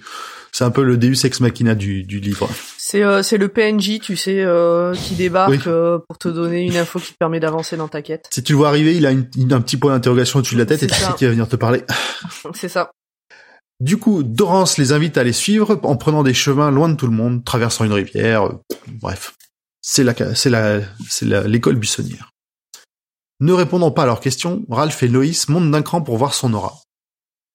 [0.53, 2.49] c'est un peu le Deus Ex Machina du, du livre.
[2.79, 5.59] C'est euh, c'est le PNJ, tu sais, euh, qui débarque Oui.
[5.66, 8.27] euh, pour te donner une info qui te permet d'avancer dans ta quête.
[8.33, 10.61] Si tu le vois arriver, il a une- une- un petit point d'interrogation au-dessus de
[10.61, 11.83] la tête et C'est tu sais qu'il va venir te parler.
[12.55, 12.91] C'est ça.
[13.81, 17.07] Du coup, Dorance les invite à les suivre en prenant des chemins loin de tout
[17.07, 18.47] le monde, traversant une rivière.
[18.47, 18.53] euh,
[19.03, 19.35] bref,
[19.83, 22.31] c'est la, c'est la, c'est la- l'école buissonnière.
[23.41, 26.55] Ne répondant pas à leurs questions, Ralph et Loïs montent d'un cran pour voir son
[26.55, 26.80] aura.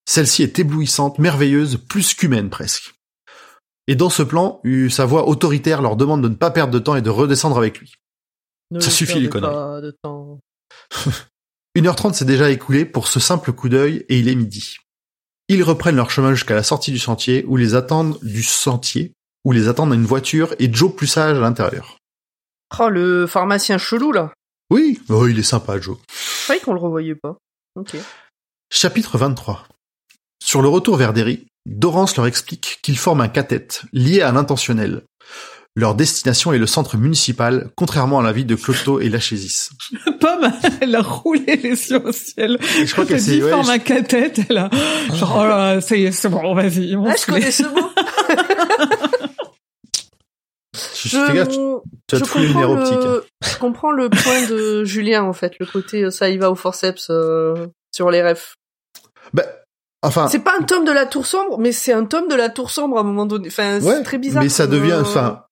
[0.06, 2.94] Celle-ci est éblouissante, merveilleuse, plus qu'humaine presque.
[3.88, 6.96] Et dans ce plan, sa voix autoritaire leur demande de ne pas perdre de temps
[6.96, 7.94] et de redescendre avec lui.
[8.72, 9.82] Ne Ça suffit, les conneries.
[9.82, 10.40] de temps.
[11.76, 14.78] 1h30 s'est déjà écoulée pour ce simple coup d'œil et il est midi.
[15.48, 19.14] Ils reprennent leur chemin jusqu'à la sortie du sentier où les attendent du sentier,
[19.44, 21.98] où les attendent une voiture et Joe plus sage à l'intérieur.
[22.80, 24.34] Oh, le pharmacien chelou, là.
[24.72, 25.98] Oui, oh, il est sympa Joe.
[26.10, 27.38] Je croyais qu'on le revoyait pas.
[27.76, 27.96] Ok.
[28.72, 29.66] Chapitre 23.
[30.44, 35.04] Sur le retour vers Derry, Dorance leur explique qu'ils forment un cathète lié à l'intentionnel.
[35.76, 39.70] Leur destination est le centre municipal, contrairement à l'avis de Cloto et Lachésis.
[40.20, 40.52] Pomme,
[40.82, 42.58] elle a roulé les yeux au ciel.
[42.62, 44.70] Je crois Elle qu'elle dit s'est, ouais, forme je- un cathète, elle a,
[45.14, 47.90] genre, oh là, ça y est, c'est bon, vas-y, Ah, je connais ce mot.
[51.10, 52.94] je- gaffe, tu as je comprends optiques.
[52.96, 53.00] hein.
[53.06, 55.54] le, je comprends le point de Julien, en fait.
[55.60, 58.56] Le côté, euh, ça y va au forceps, euh, sur les refs.
[59.34, 59.44] Bah,
[60.02, 62.50] enfin, C'est pas un tome de la tour sombre, mais c'est un tome de la
[62.50, 63.48] tour sombre à un moment donné.
[63.48, 64.44] Enfin, Ouais, c'est très bizarre.
[64.44, 65.44] Mais ça devient, euh, enfin,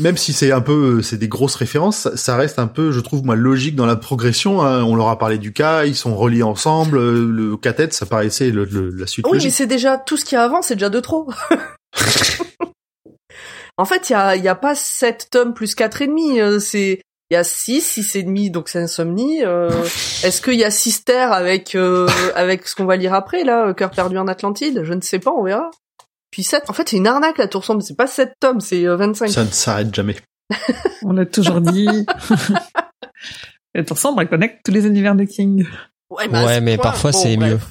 [0.00, 2.98] même si c'est un peu, c'est des grosses références, ça, ça reste un peu, je
[2.98, 4.60] trouve moi, logique dans la progression.
[4.62, 4.82] hein.
[4.82, 6.98] On leur a parlé du cas, ils sont reliés ensemble.
[6.98, 10.34] Le cathète, ça paraissait le, le- la suite Oui, mais c'est déjà tout ce qu'il
[10.36, 11.30] y a avant, c'est déjà de trop.
[13.78, 16.40] en fait, il y a, y a pas 7 tomes plus quatre et demi.
[16.40, 17.00] euh, C'est
[17.30, 19.44] il y a 6, six et demi, donc c'est insomnie.
[19.44, 19.68] euh,
[20.22, 23.72] Est-ce qu'il y a six terres avec euh, avec ce qu'on va lire après là,
[23.74, 24.82] cœur perdu en Atlantide?
[24.84, 25.70] Je ne sais pas, on verra.
[26.30, 27.82] Puis 7, en fait, c'est une arnaque la tour sombre.
[27.82, 29.28] C'est pas 7 tomes, c'est euh, 25.
[29.28, 30.16] Ça ne s'arrête jamais.
[31.02, 31.86] On l'a toujours dit.
[33.74, 35.66] Et tour sombre, elle connecte tous les univers de King.
[36.10, 37.68] Ouais, Ouais, mais point, parfois, bon, c'est bref.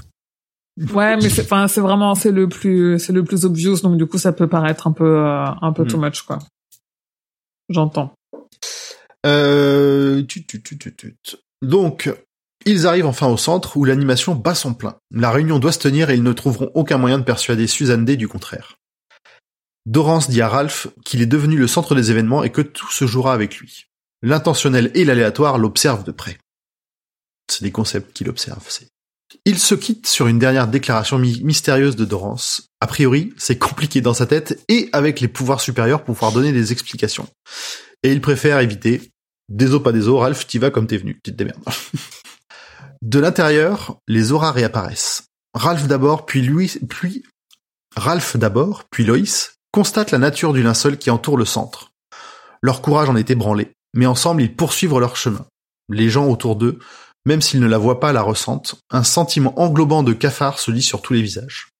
[0.94, 4.06] Ouais, mais c'est, enfin, c'est vraiment, c'est le plus, c'est le plus obvious, donc du
[4.06, 5.88] coup, ça peut paraître un peu, euh, un peu Mm.
[5.88, 6.40] too much, quoi.
[7.70, 8.14] J'entends.
[9.26, 11.16] Euh, tut, tut, tut, tut, tut.
[11.62, 12.12] Donc,
[12.66, 14.98] ils arrivent enfin au centre où l'animation bat son plein.
[15.12, 18.16] La réunion doit se tenir et ils ne trouveront aucun moyen de persuader Suzanne Day
[18.16, 18.76] du contraire.
[19.86, 23.08] Dorance dit à Ralph qu'il est devenu le centre des événements et que tout se
[23.08, 23.86] jouera avec lui.
[24.22, 26.38] L'intentionnel et l'aléatoire l'observent de près.
[27.50, 28.66] C'est des concepts qu'il observe.
[28.70, 28.90] c'est-
[29.48, 32.68] Il se quitte sur une dernière déclaration mystérieuse de Dorance.
[32.82, 36.52] A priori, c'est compliqué dans sa tête et avec les pouvoirs supérieurs pour pouvoir donner
[36.52, 37.30] des explications.
[38.04, 39.10] Et il préfère éviter.
[39.48, 41.64] Des os pas des os, Ralph, t'y vas comme t'es venu, tu te démerdes.
[43.02, 45.24] De l'intérieur, les auras réapparaissent.
[45.54, 47.24] Ralph d'abord, puis lui, puis
[47.96, 51.94] Ralph d'abord, puis Loïs constatent la nature du linceul qui entoure le centre.
[52.62, 55.46] Leur courage en est ébranlé, mais ensemble ils poursuivent leur chemin.
[55.88, 56.80] Les gens autour d'eux,
[57.28, 58.76] même s'ils ne la voient pas, la ressentent.
[58.90, 61.74] Un sentiment englobant de cafard se lit sur tous les visages.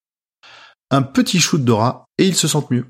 [0.92, 2.88] Un petit shoot d'aura, et ils se sentent mieux.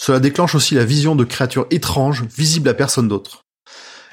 [0.00, 3.44] Cela déclenche aussi la vision de créatures étranges, visibles à personne d'autre.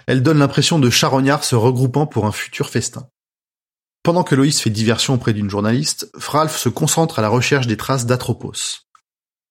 [0.08, 3.08] Elle donne l'impression de charognards se regroupant pour un futur festin.
[4.04, 7.78] Pendant que Loïs fait diversion auprès d'une journaliste, Ralph se concentre à la recherche des
[7.78, 8.82] traces d'Atropos.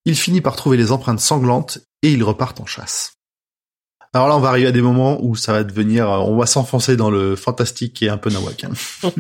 [0.05, 3.15] Il finit par trouver les empreintes sanglantes et ils repartent en chasse.
[4.15, 6.47] Alors là, on va arriver à des moments où ça va devenir, euh, on va
[6.47, 8.65] s'enfoncer dans le fantastique et un peu nawak.
[8.65, 8.71] hein.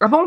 [0.00, 0.26] Ah bon?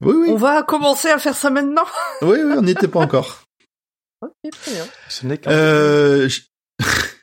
[0.00, 1.84] Oui, oui, On va commencer à faire ça maintenant?
[2.22, 3.42] Oui, oui, on n'y était pas encore.
[4.24, 4.84] Ok, très bien.
[5.08, 6.46] Ce n'est qu'un Euh, ch-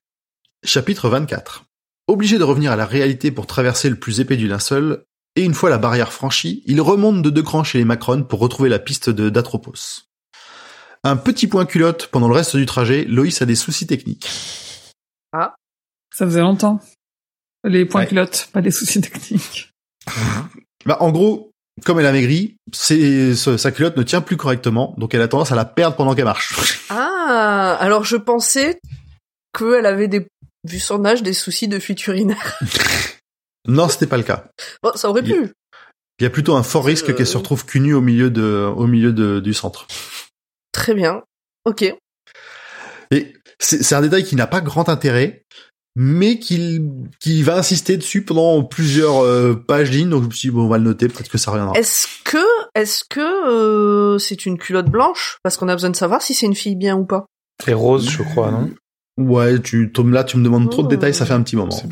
[0.66, 1.64] Chapitre 24.
[2.08, 5.04] Obligé de revenir à la réalité pour traverser le plus épais du linceul,
[5.38, 8.40] et une fois la barrière franchie, il remonte de deux crans chez les Macron pour
[8.40, 10.08] retrouver la piste de d'Atropos.
[11.06, 14.30] Un petit point culotte pendant le reste du trajet, Loïs a des soucis techniques.
[15.34, 16.80] Ça faisait longtemps.
[17.64, 18.08] Les points Ouais.
[18.08, 19.72] culottes, pas des soucis techniques.
[20.86, 21.52] Bah, en gros,
[21.86, 25.56] comme elle a maigri, sa culotte ne tient plus correctement, donc elle a tendance à
[25.56, 26.56] la perdre pendant qu'elle marche.
[26.92, 28.80] Ah, alors je pensais
[29.56, 30.26] qu'elle avait des,
[30.64, 32.58] vu son âge, des soucis de fuite urinaire.
[33.68, 34.46] non, c'était pas le cas.
[34.82, 35.52] Bon, ça aurait pu.
[36.20, 37.14] Il y a plutôt un fort risque Euh.
[37.14, 39.86] qu'elle se retrouve cul nu au milieu de, au milieu de- du centre.
[40.72, 41.22] Très bien.
[41.66, 41.84] Ok.
[43.12, 45.44] Et c'est c'est un détail qui n'a pas grand intérêt,
[45.96, 46.82] mais qu'il
[47.20, 50.10] qui va insister dessus pendant plusieurs euh, pages lignes.
[50.10, 51.78] Donc je me suis dit, bon, on va le noter, peut-être que ça reviendra.
[51.78, 52.38] Est-ce que,
[52.76, 55.38] est-ce que euh, c'est une culotte blanche?
[55.44, 57.26] Parce qu'on a besoin de savoir si c'est une fille bien ou pas.
[57.68, 58.70] Et rose, je crois, non?
[59.18, 60.90] Ouais, tu tombes là, tu me demandes trop de Oh.
[60.92, 61.72] détails, ça fait un petit moment.
[61.72, 61.90] C'est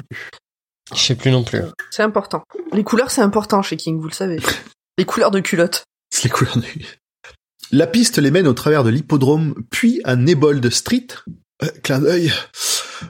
[0.95, 1.59] Je sais plus non plus.
[1.91, 2.43] C'est important.
[2.72, 4.38] Les couleurs, c'est important chez King, vous le savez.
[4.97, 5.84] Les couleurs de culotte.
[6.09, 6.86] C'est les couleurs du...
[7.72, 11.07] La piste les mène au travers de l'hippodrome, puis à Nebold Street,
[11.63, 12.31] euh, clin d'œil,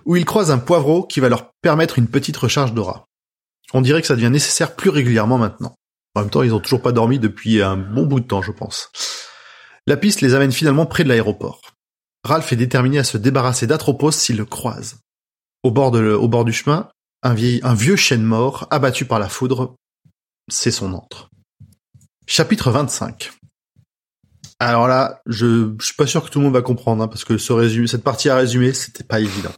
[0.05, 3.05] où ils croisent un poivreau qui va leur permettre une petite recharge d'aura.
[3.73, 5.75] On dirait que ça devient nécessaire plus régulièrement maintenant.
[6.15, 8.51] En même temps, ils ont toujours pas dormi depuis un bon bout de temps, je
[8.51, 8.89] pense.
[9.85, 11.61] La piste les amène finalement près de l'aéroport.
[12.23, 14.97] Ralph est déterminé à se débarrasser d'Atropos s'il le croise.
[15.63, 16.89] Au bord, du chemin,
[17.23, 19.75] un, vieil, un vieux chêne mort, abattu par la foudre,
[20.49, 21.29] c'est son antre.
[22.25, 23.31] Chapitre 25.
[24.59, 27.25] Alors là, je, je suis pas sûr que tout le monde va comprendre, hein, parce
[27.25, 29.53] que cette partie à résumer, c'était pas évident.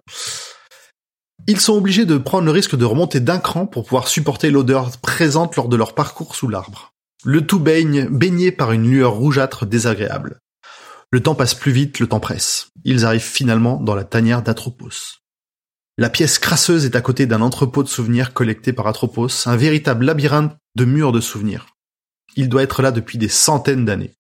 [1.48, 4.92] Ils sont obligés de prendre le risque de remonter d'un cran pour pouvoir supporter l'odeur
[4.98, 6.94] présente lors de leur parcours sous l'arbre.
[7.24, 10.40] Le tout baigne, baigné par une lueur rougeâtre désagréable.
[11.12, 12.68] Le temps passe plus vite, le temps presse.
[12.84, 15.22] Ils arrivent finalement dans la tanière d'Atropos.
[15.98, 20.06] La pièce crasseuse est à côté d'un entrepôt de souvenirs collecté par Atropos, un véritable
[20.06, 21.68] labyrinthe de murs de souvenirs.
[22.36, 24.14] Il doit être là depuis des centaines d'années.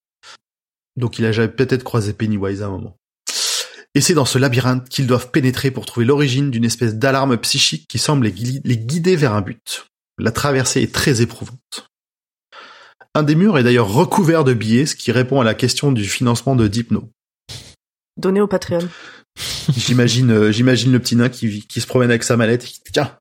[0.96, 2.98] Donc il a jamais peut-être croisé Pennywise à un moment.
[3.96, 7.88] Et c'est dans ce labyrinthe qu'ils doivent pénétrer pour trouver l'origine d'une espèce d'alarme psychique
[7.88, 9.88] qui semble les gui- les guider vers un but.
[10.20, 11.90] La traversée est très éprouvante.
[13.16, 16.04] Un des murs est d'ailleurs recouvert de billets, ce qui répond à la question du
[16.04, 17.10] financement de Dipno.
[18.18, 18.88] Donné au Patreon.
[19.76, 22.82] J'imagine, euh, j'imagine le petit nain qui, qui se promène avec sa mallette et qui
[22.92, 23.18] tiens.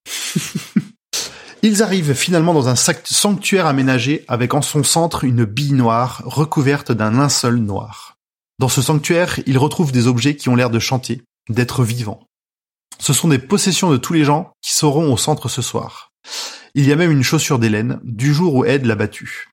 [1.62, 6.92] Ils arrivent finalement dans un sanctuaire aménagé avec en son centre une bille noire recouverte
[6.92, 8.16] d'un linceul noir.
[8.58, 12.26] Dans ce sanctuaire, ils retrouvent des objets qui ont l'air de chanter, d'être vivants.
[12.98, 16.10] Ce sont des possessions de tous les gens qui seront au centre ce soir.
[16.74, 19.50] Il y a même une chaussure d'Hélène, du jour où Ed l'a battue.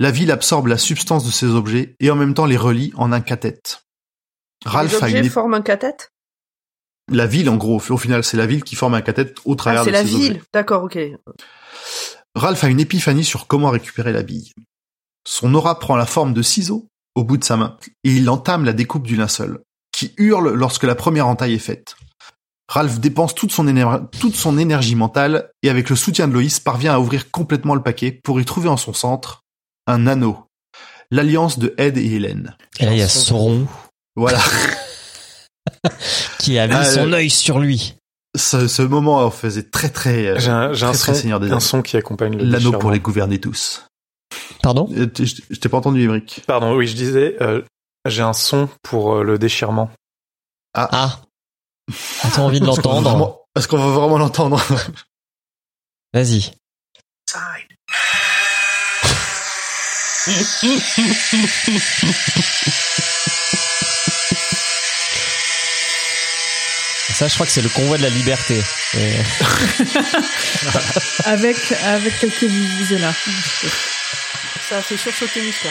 [0.00, 3.12] La ville absorbe la substance de ces objets et en même temps les relie en
[3.12, 3.84] un cathète.
[4.64, 6.12] Les Ralph a objets une, forment un cathète
[7.08, 9.80] la ville, en gros, au final, c'est la ville qui forme un cathète au travers
[9.82, 10.30] Ah, c'est de la ces ville.
[10.32, 10.42] objets.
[10.52, 10.98] D'accord, ok.
[12.34, 14.52] Ralph a une épiphanie sur comment récupérer la bille.
[15.26, 18.64] Son aura prend la forme de ciseaux au bout de sa main, et il entame
[18.64, 19.60] la découpe du linceul,
[19.92, 21.96] qui hurle lorsque la première entaille est faite.
[22.68, 26.60] Ralph dépense toute son, éner- toute son énergie mentale, et avec le soutien de Loïs,
[26.60, 29.42] parvient à ouvrir complètement le paquet pour y trouver en son centre
[29.86, 30.44] un anneau.
[31.10, 32.54] L'alliance de Ed et Hélène.
[32.78, 33.66] Et là, il y a Sauron
[34.14, 34.38] Voilà.
[36.38, 37.94] qui a mis Ah, son euh, œil sur lui.
[38.36, 41.20] ce, ce moment en faisait très très, euh, J'ai un, j'ai un très, très son,
[41.20, 43.84] Seigneur des un son qui accompagne le L'anneau pour les gouverner tous.
[44.62, 44.88] Pardon?
[44.96, 46.42] Euh, Je je t'ai pas entendu, Émeric.
[46.46, 47.62] Pardon, oui, je disais, euh,
[48.06, 49.90] J'ai un son pour euh, le déchirement.
[50.74, 51.20] Ah.
[52.22, 53.38] As-tu envie de Est-ce qu'on va l'entendre?
[53.56, 54.60] Est-ce qu'on va vraiment l'entendre
[56.12, 56.52] Vas-y.
[67.18, 68.62] Ça, je crois que c'est le convoi de la liberté.
[68.96, 68.98] Et-
[71.24, 73.12] Avec, avec quelques vuvuzelas là.
[74.68, 75.68] Ça a fait sursauter Mister.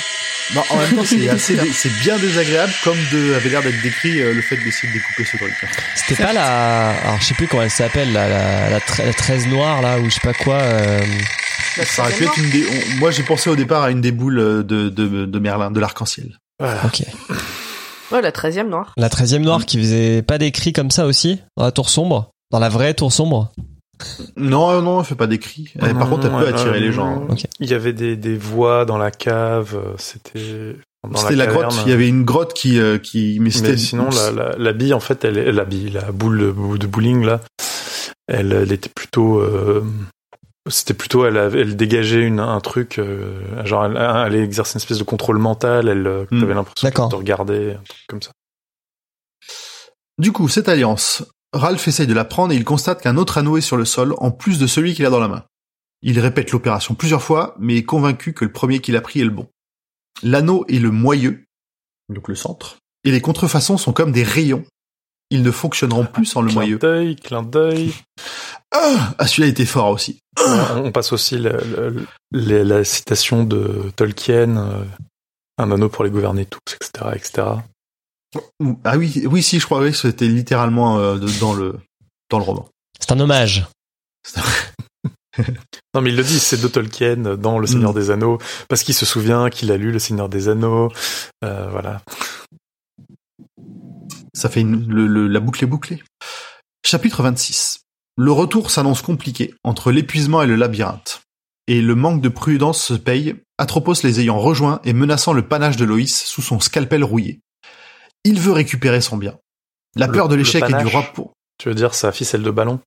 [0.56, 3.82] Non, en même temps, c'est assez, dé- c'est bien désagréable, comme de, avait l'air d'être
[3.82, 5.54] décrit euh, le fait d'essayer de découper ce truc.
[5.96, 9.14] C'était pas la, alors je sais plus comment elle s'appelle, la, la, la, tre- la
[9.14, 10.56] 13 noire là, ou je sais pas quoi.
[10.62, 11.00] euh,
[11.86, 12.66] Ça aurait pu être une des.
[12.68, 15.72] on- moi, j'ai pensé au départ à une des boules euh, de, de, de Merlin,
[15.72, 16.38] de l'arc-en-ciel.
[16.60, 16.82] Voilà.
[16.86, 17.04] Ok.
[18.12, 18.94] Ouais, la 13 e noire.
[18.98, 22.32] La 13e noire qui faisait pas des cris comme ça aussi dans la tour sombre,
[22.52, 23.52] dans la vraie tour sombre.
[24.36, 25.74] Non, euh, non, elle fait pas des cris.
[25.80, 27.26] Par contre, elle peut attirer euh, les gens.
[27.30, 27.44] Ok.
[27.60, 29.76] Il y avait des, des voix dans la cave.
[29.76, 30.76] euh, C'était.
[31.16, 31.74] C'était la, grotte.
[31.86, 33.72] Il y avait une grotte qui, euh, qui, mais c'était.
[33.72, 36.78] Mais sinon, la, la, la bille, en fait, elle, est- la bille, la boule de,
[36.78, 37.40] de bowling, là,
[38.28, 39.84] elle, elle était plutôt, euh,
[40.70, 44.82] c'était plutôt, elle, avait- elle dégageait une, un truc, euh, genre, elle, elle exerçait une
[44.82, 46.40] espèce de contrôle mental, elle, euh, Hmm.
[46.42, 48.32] t'avais l'impression de regarder, un truc comme ça.
[50.20, 53.58] Du coup, cette alliance, Ralph essaye de la prendre et il constate qu'un autre anneau
[53.58, 55.44] est sur le sol, en plus de celui qu'il a dans la main.
[56.02, 59.26] Il répète l'opération plusieurs fois, mais est convaincu que le premier qu'il a pris est
[59.26, 59.48] le bon.
[60.24, 61.46] L'anneau est le moyeu,
[62.10, 64.64] donc le centre, et les contrefaçons sont comme des rayons.
[65.30, 66.78] Ils ne fonctionneront plus sans le clin moyeu.
[66.80, 67.94] d'œil, clin d'œil.
[68.74, 70.20] Ah, ah, celui-là était fort aussi.
[70.40, 74.84] on, on passe aussi le- le- le- la citation de Tolkien, euh,
[75.58, 77.48] un anneau pour les gouverner tous, etc., etc.
[78.84, 81.76] Ah oui, oui, si, je crois que c'était littéralement euh, de- dans le
[82.30, 82.68] dans le roman.
[83.00, 83.66] C'est un hommage.
[85.94, 87.96] Non, mais il le dit, c'est de Tolkien dans Le Seigneur Mm.
[87.96, 90.92] des Anneaux, parce qu'il se souvient qu'il a lu Le Seigneur des Anneaux.
[91.44, 92.02] Euh, voilà.
[94.38, 96.04] Ça fait une, le- le- la boucle est bouclée.
[96.86, 97.80] Chapitre 26.
[98.18, 101.22] Le retour s'annonce compliqué entre l'épuisement et le labyrinthe.
[101.68, 105.76] Et le manque de prudence se paye, Atropos les ayant rejoints et menaçant le panache
[105.78, 107.40] de Loïs sous son scalpel rouillé.
[108.24, 109.38] Il veut récupérer son bien.
[109.96, 112.80] La Le- peur de l'échec et du pour Tu veux dire sa ficelle de ballon?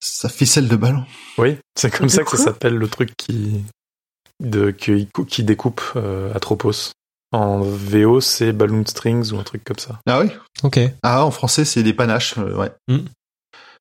[0.00, 1.04] Sa ficelle de ballon.
[1.38, 3.64] Oui, c'est comme ça que ça s'appelle le truc qui
[4.40, 6.90] de qui, qui découpe euh, Atropos.
[7.34, 9.98] En VO, c'est Balloon Strings ou un truc comme ça.
[10.06, 10.28] Ah oui?
[10.62, 10.78] Ok.
[11.02, 12.70] Ah, en français, c'est des panaches, euh, ouais.
[12.88, 12.98] Mm.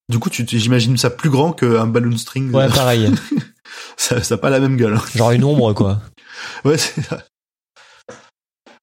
[0.09, 2.51] Du coup, tu, tu- j'imagine ça plus grand qu'un balloon string.
[2.51, 3.11] Ouais, pareil.
[3.97, 4.95] ça n'a pas la même gueule.
[4.95, 5.03] hein.
[5.15, 6.01] Genre une ombre quoi.
[6.65, 7.23] Ouais, c'est ça.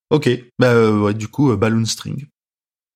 [0.09, 2.27] Ok, bah euh, ouais, du coup, euh, balloon string.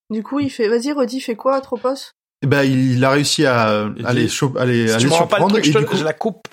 [0.10, 2.12] Du coup, il fait, vas-y, redis, fais quoi, Atropos?
[2.46, 5.28] Ben, il a réussi à, dit, les, cho- à les, Si tu les me rends
[5.28, 6.48] pas le truc, je, et te- coup, je la coupe.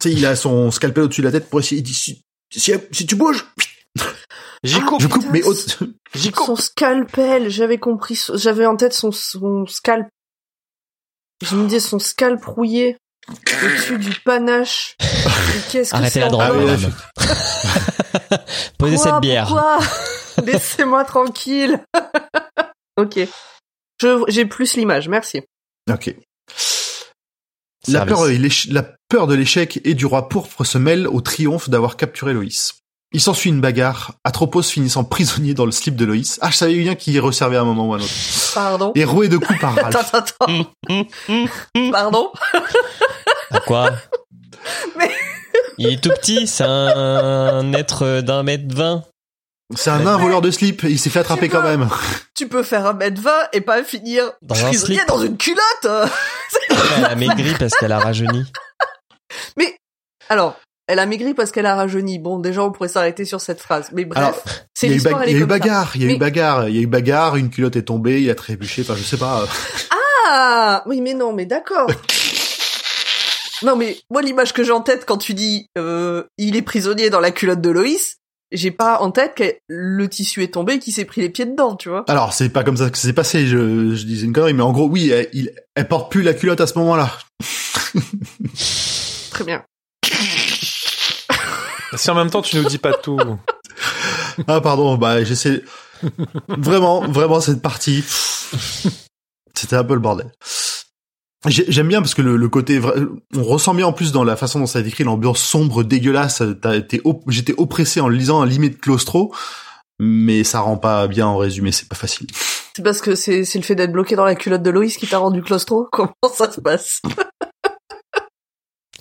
[0.00, 1.80] tu sais, il a son scalpel au-dessus de la tête pour essayer.
[1.80, 3.46] Il dit si, si, si tu bouges,
[4.64, 5.54] J'y Ah, je coupe, mais au-
[6.14, 6.46] j'y coupe.
[6.46, 10.06] Son scalpel, j'avais compris, j'avais en tête son, son scalp.
[11.44, 12.96] Je me disais son scalp rouillé
[13.28, 14.94] au-dessus du panache.
[15.70, 16.64] Qu'est-ce que Arrêtez c'est la drogue.
[16.64, 16.92] Madame.
[18.78, 19.46] Posez Quoi, cette bière.
[19.48, 19.78] Pourquoi
[20.44, 21.84] Laissez-moi tranquille.
[22.96, 23.20] ok.
[24.00, 25.42] Je, j'ai plus l'image, merci.
[25.90, 26.14] Ok.
[27.88, 28.20] La peur,
[28.70, 32.74] la peur de l'échec et du roi pourpre se mêle au triomphe d'avoir capturé Loïs.
[33.14, 36.38] Il s'ensuit une bagarre, Atropos finissant prisonnier dans le slip de Loïs.
[36.42, 38.12] Ah, je savais bien qu'il resservait à un moment ou à un autre.
[38.54, 38.92] Pardon.
[38.94, 40.14] Et roué de coups par Attends, Ralph.
[40.14, 41.90] attends, attends.
[41.92, 42.30] Pardon.
[43.50, 43.90] À quoi?
[44.98, 45.10] Mais-
[45.78, 49.04] Il est tout petit, c'est un être d'un mètre vingt.
[49.74, 51.88] C'est un nain voleur de slip, il s'est fait attraper quand même.
[52.34, 55.08] Tu peux faire un mètre 20 et pas finir Dans un prisonnier slip.
[55.08, 56.10] dans une culotte.
[56.98, 58.44] Elle a maigri parce qu'elle a rajeuni.
[59.56, 59.74] Mais
[60.28, 60.56] alors,
[60.88, 62.18] elle a maigri parce qu'elle a rajeuni.
[62.18, 63.88] Bon, déjà, on pourrait s'arrêter sur cette phrase.
[63.92, 64.42] Mais bref,
[64.74, 65.46] c'est l'histoire, il y a eu ça.
[65.46, 68.20] bagarre, il y a eu bagarre, il y a eu bagarre, une culotte est tombée,
[68.22, 69.46] il a trébuché, enfin je sais pas.
[70.34, 71.90] Ah oui, mais non, mais d'accord.
[73.62, 77.10] non, mais moi, l'image que j'ai en tête quand tu dis euh, il est prisonnier
[77.10, 78.16] dans la culotte de Loïs,
[78.50, 81.76] j'ai pas en tête que le tissu est tombé, qu'il s'est pris les pieds dedans,
[81.76, 82.04] tu vois.
[82.08, 84.72] Alors c'est pas comme ça que c'est passé, je, je disais une connerie, mais en
[84.72, 87.10] gros oui, elle, il- elle porte plus la culotte à ce moment-là.
[89.32, 89.64] Très bien.
[91.96, 93.18] Si en même temps tu nous dis pas tout.
[94.46, 95.62] Ah pardon, bah j'essaie
[96.48, 98.02] vraiment, vraiment cette partie.
[99.54, 100.32] C'était un peu le bordel.
[101.46, 102.80] J'ai- J'aime bien parce que le, le côté,
[103.36, 105.82] on ressent bien en plus dans la façon dont ça a été écrit l'ambiance sombre,
[105.82, 106.42] dégueulasse.
[106.62, 109.34] T'as été, op- j'étais oppressé en lisant, limite claustro,
[109.98, 112.26] mais ça rend pas bien en résumé, c'est pas facile.
[112.74, 115.18] C'est parce que c'est le fait d'être bloqué dans la culotte de Loïs qui t'a
[115.18, 115.88] rendu claustro?
[115.92, 117.02] Comment ça se passe?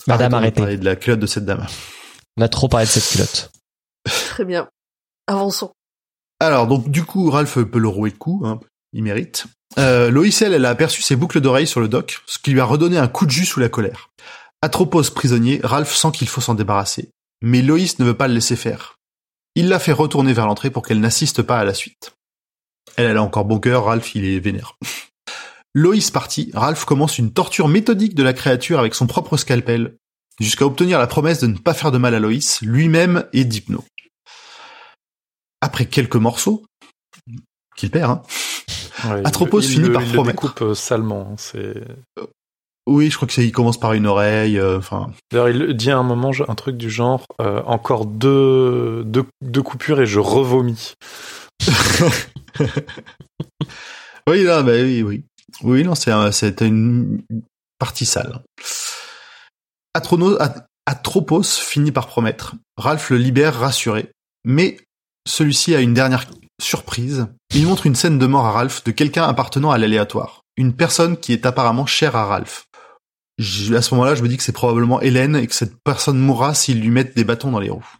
[0.07, 0.61] Madame, arrêtez.
[0.61, 1.65] parler de la culotte de cette dame.
[2.41, 3.51] On a trop parlé de cette culotte.
[4.03, 4.67] Très bien.
[5.27, 5.73] Avançons.
[6.39, 8.59] Alors, donc, du coup, Ralph peut le rouer de coups, hein,
[8.93, 9.45] il mérite.
[9.77, 12.59] Euh, Loïs, elle, elle a aperçu ses boucles d'oreilles sur le dock, ce qui lui
[12.59, 14.09] a redonné un coup de jus sous la colère.
[14.63, 17.11] Atropos prisonnier, Ralph sent qu'il faut s'en débarrasser.
[17.43, 18.97] Mais Loïs ne veut pas le laisser faire.
[19.53, 22.15] Il la fait retourner vers l'entrée pour qu'elle n'assiste pas à la suite.
[22.95, 24.79] Elle, elle a encore bon cœur, Ralph, il est vénère.
[25.75, 29.95] Loïs parti, Ralph commence une torture méthodique de la créature avec son propre scalpel,
[30.41, 33.83] jusqu'à obtenir la promesse de ne pas faire de mal à Loïs, lui-même et d'Hypno.
[35.61, 36.63] Après quelques morceaux,
[37.75, 38.21] qu'il perd, hein,
[39.09, 40.41] Ouais, Atropos il- il finit le- par il promettre.
[40.41, 41.35] découpe euh, salement.
[41.37, 41.73] C'est.
[42.87, 45.89] oui, je crois que c'est, il commence par une oreille, euh, enfin, D'ailleurs, il dit
[45.91, 50.19] à un moment un truc du genre euh, encore deux, deux, deux coupures et je
[50.19, 50.93] revomis.
[54.27, 55.23] oui, là, bah oui, oui.
[55.63, 57.21] Oui, non, c'est un- c'est une
[57.79, 58.41] partie sale.
[59.93, 62.55] Atropos finit par promettre.
[62.77, 64.11] Ralph le libère rassuré.
[64.45, 64.77] Mais
[65.27, 66.25] celui-ci a une dernière
[66.61, 67.27] surprise.
[67.53, 70.41] Il montre une scène de mort à Ralph de quelqu'un appartenant à l'aléatoire.
[70.57, 72.67] Une personne qui est apparemment chère à Ralph.
[73.39, 76.53] À ce moment-là, je me dis que c'est probablement Hélène et que cette personne mourra
[76.53, 77.97] s'ils lui mettent des bâtons dans les roues.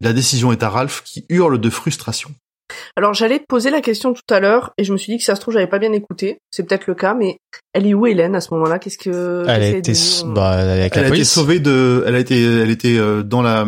[0.00, 2.34] La décision est à Ralph qui hurle de frustration.
[2.96, 5.24] Alors j'allais te poser la question tout à l'heure et je me suis dit que
[5.24, 6.38] ça se trouve j'avais pas bien écouté.
[6.50, 7.38] C'est peut-être le cas, mais
[7.72, 8.78] elle est où Hélène à ce moment-là?
[8.78, 11.30] Qu'est-ce que Elle a été, devenue bah, avec Elle la a été police.
[11.32, 13.64] sauvée de, elle a été, elle était euh, dans la,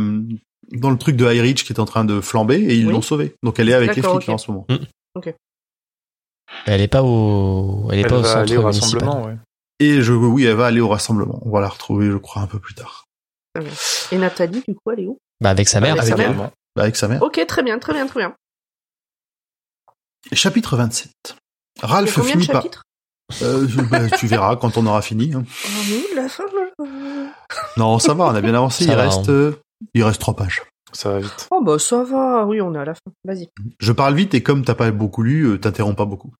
[0.72, 2.92] dans le truc de High Reach qui est en train de flamber et ils Oui.
[2.92, 3.34] l'ont sauvée.
[3.42, 4.66] Donc elle est avec les flics là en ce moment.
[6.66, 8.90] Elle est pas au, elle est Elle pas au va centre aller au municipal.
[9.04, 9.36] rassemblement, ouais.
[9.80, 11.40] Et je, oui, elle va aller au rassemblement.
[11.44, 13.04] On va la retrouver, je crois, un peu plus tard.
[14.10, 15.18] Et Nathalie, du coup, elle est où?
[15.40, 15.92] Bah, avec sa mère.
[15.92, 16.34] Avec sa mère.
[16.74, 17.22] Bah, Avec sa mère.
[17.22, 18.34] Ok, très bien, très bien, très bien.
[20.32, 21.10] Chapitre 27.
[21.76, 22.64] Il y a Ralph finit par,
[23.42, 25.32] euh, bah, tu verras quand on aura fini.
[25.34, 25.44] hein.
[26.78, 26.84] Oh.
[27.76, 28.84] Non, ça va, on a bien avancé.
[28.84, 29.32] Ça il va, reste, hein.
[29.32, 29.52] euh,
[29.94, 30.62] il reste trois pages.
[30.92, 31.48] Ça va vite.
[31.50, 33.00] Oh bah ça va, oui, on est à la fin.
[33.24, 33.48] Vas-y.
[33.78, 36.32] Je parle vite et comme t'as pas beaucoup lu, euh, t'interromps pas beaucoup.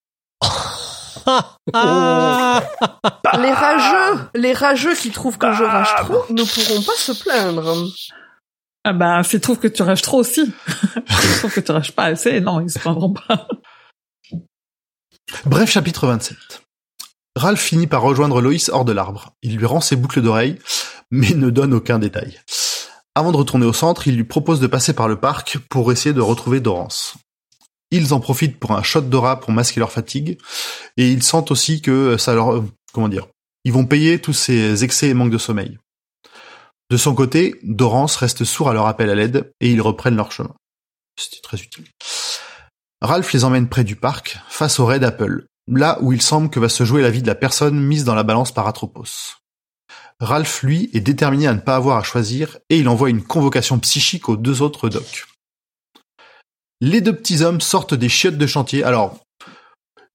[1.74, 2.62] Ah
[3.38, 7.74] Les rageux, les rageux qui trouvent que je rage trop ne pourront pas se plaindre.
[8.84, 10.50] Ah bah, s'ils trouvent que tu rages trop aussi.
[11.10, 13.46] S'ils trouvent que tu rages pas assez, non, ils se plaindront pas.
[15.44, 16.36] Bref, chapitre 27.
[17.36, 19.32] Ralph finit par rejoindre Loïs hors de l'arbre.
[19.42, 20.58] Il lui rend ses boucles d'oreilles,
[21.10, 22.40] mais ne donne aucun détail.
[23.14, 26.12] Avant de retourner au centre, il lui propose de passer par le parc pour essayer
[26.12, 27.14] de retrouver Dorance.
[27.90, 30.38] Ils en profitent pour un shot d'aura pour masquer leur fatigue,
[30.96, 32.54] et ils sentent aussi que ça leur...
[32.56, 33.26] euh, Comment dire
[33.64, 35.78] Ils vont payer tous ces excès et manques de sommeil.
[36.90, 40.32] De son côté, Dorance reste sourd à leur appel à l'aide, et ils reprennent leur
[40.32, 40.54] chemin.
[41.18, 41.84] C'était très utile.
[43.00, 46.58] Ralph les emmène près du parc, face au raid Apple, là où il semble que
[46.60, 49.36] va se jouer la vie de la personne mise dans la balance par Atropos.
[50.20, 53.78] Ralph, lui, est déterminé à ne pas avoir à choisir et il envoie une convocation
[53.78, 55.26] psychique aux deux autres docs.
[56.80, 58.82] Les deux petits hommes sortent des chiottes de chantier.
[58.82, 59.20] Alors,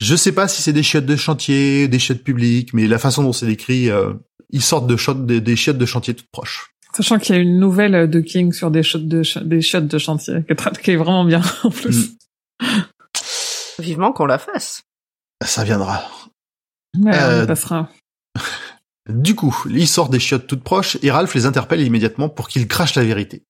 [0.01, 3.23] je sais pas si c'est des chiottes de chantier, des chiottes publiques, mais la façon
[3.23, 4.13] dont c'est décrit, euh,
[4.49, 6.71] ils sortent de chiottes- des, des chiottes de chantier toutes proches.
[6.95, 9.81] Sachant qu'il y a une nouvelle de King sur des shots de, ch- des shots
[9.81, 12.11] de chantier, qui est, tra- qui est vraiment bien, en plus.
[13.79, 14.83] Vivement qu'on la fasse.
[15.43, 16.03] Ça viendra.
[16.97, 17.89] Ouais, on Euh, passera.
[19.09, 22.69] Du coup, ils sortent des chiottes toutes proches et Ralph les interpelle immédiatement pour qu'ils
[22.69, 23.43] crachent la vérité.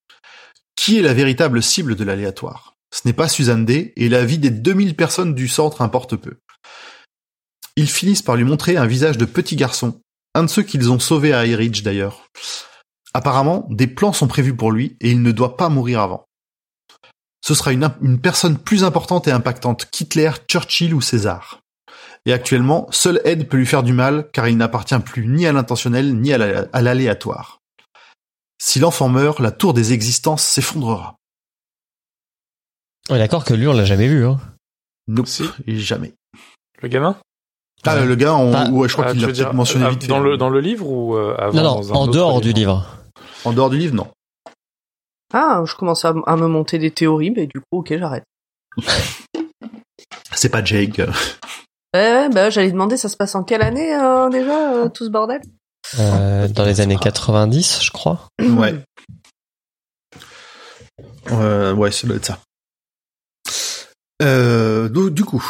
[0.75, 2.73] Qui est la véritable cible de l'aléatoire?
[2.91, 6.37] Ce n'est pas Suzanne Day et la vie des 2000 personnes du centre importe peu.
[7.75, 10.01] Ils finissent par lui montrer un visage de petit garçon,
[10.33, 12.25] un de ceux qu'ils ont sauvés à High Ridge d'ailleurs.
[13.13, 16.25] Apparemment, des plans sont prévus pour lui et il ne doit pas mourir avant.
[17.45, 21.59] Ce sera une, une personne plus importante et impactante qu'Hitler, Churchill ou César.
[22.25, 25.51] Et actuellement, seul Ed peut lui faire du mal car il n'appartient plus ni à
[25.51, 27.59] l'intentionnel ni à la- à l'aléatoire.
[28.61, 31.17] Si l'enfant meurt, la tour des existences s'effondrera.
[33.09, 34.39] On est d'accord que lui, on l'a jamais vu, hein.
[35.25, 35.43] Si.
[35.67, 36.13] et jamais.
[36.81, 37.17] Le gamin?
[37.85, 38.05] Ah, Ouais.
[38.05, 40.07] le gars, on, Bah, ouais, je crois Ah, qu'il l'a peut-être mentionné ah, vite fait.
[40.07, 42.53] dans le dans le livre ou euh, avant Non, dans non, un en dehors du
[42.53, 42.87] livre.
[43.43, 44.07] En dehors du livre, non.
[45.33, 48.23] Ah, je commence à, à me monter des théories, mais du coup, ok, j'arrête.
[50.33, 51.01] C'est pas Jake.
[51.95, 55.09] Eh, bah, j'allais demander, ça se passe en quelle année, euh, déjà, euh, tout ce
[55.09, 55.41] bordel?
[55.99, 58.27] Euh, dans les années 90, je crois.
[58.41, 58.75] Ouais.
[61.31, 62.39] Euh, ouais, ça doit être ça.
[64.21, 65.43] Euh, do- du coup,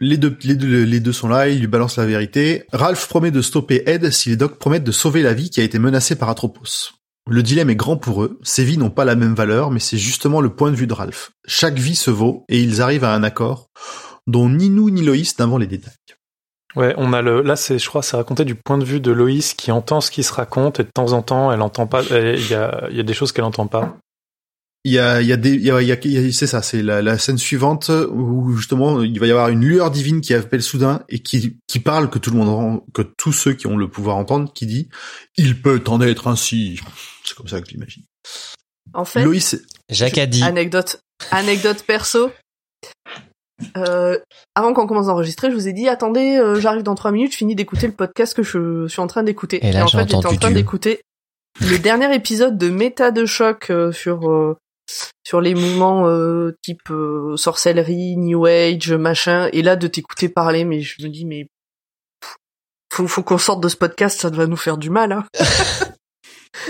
[0.00, 2.64] les deux, les, deux, les deux sont là, ils lui balancent la vérité.
[2.72, 5.64] Ralph promet de stopper Ed si les docs promettent de sauver la vie qui a
[5.64, 6.92] été menacée par Atropos.
[7.28, 9.98] Le dilemme est grand pour eux, ces vies n'ont pas la même valeur, mais c'est
[9.98, 11.32] justement le point de vue de Ralph.
[11.46, 13.66] Chaque vie se vaut, et ils arrivent à un accord,
[14.28, 15.92] dont ni nous ni Loïs n'avons les détails.
[16.76, 17.40] Ouais, on a le.
[17.42, 20.10] Là, c'est, je crois, c'est raconté du point de vue de Loïs qui entend ce
[20.10, 22.02] qui se raconte et de temps en temps, elle entend pas.
[22.10, 23.96] elle- Il y a, il y a des choses qu'elle entend pas.
[24.86, 26.28] Il y a, il y a des, il y a, il y a- il y
[26.28, 29.64] a- c'est ça, c'est la, la scène suivante où justement il va y avoir une
[29.64, 33.02] lueur divine qui appelle soudain et qui, qui parle que tout le monde, entend- que
[33.02, 34.88] tous ceux qui ont le pouvoir entendre, qui dit,
[35.36, 36.80] il peut en être ainsi.
[37.24, 38.04] C'est comme ça que je l'imagine.
[38.94, 39.60] En fait, Loïs,
[39.90, 40.42] Jacques a dit.
[40.42, 41.00] anecdote,
[41.32, 42.30] anecdote perso.
[43.78, 44.18] Euh,
[44.54, 47.38] avant qu'on commence d'enregistrer, je vous ai dit attendez, euh, j'arrive dans trois minutes, je
[47.38, 49.64] finis d'écouter le podcast que je suis en train d'écouter.
[49.66, 50.50] Et là, en j'ai fait, j'étais en train Dieu.
[50.56, 51.00] d'écouter
[51.62, 54.56] le dernier épisode de Méta de choc euh, sur euh,
[55.26, 59.48] sur les mouvements euh, type euh, sorcellerie, New Age, machin.
[59.52, 61.48] Et là, de t'écouter parler, mais je me dis mais
[62.20, 62.36] pff,
[62.92, 65.10] faut faut qu'on sorte de ce podcast, ça va nous faire du mal.
[65.10, 65.24] Hein.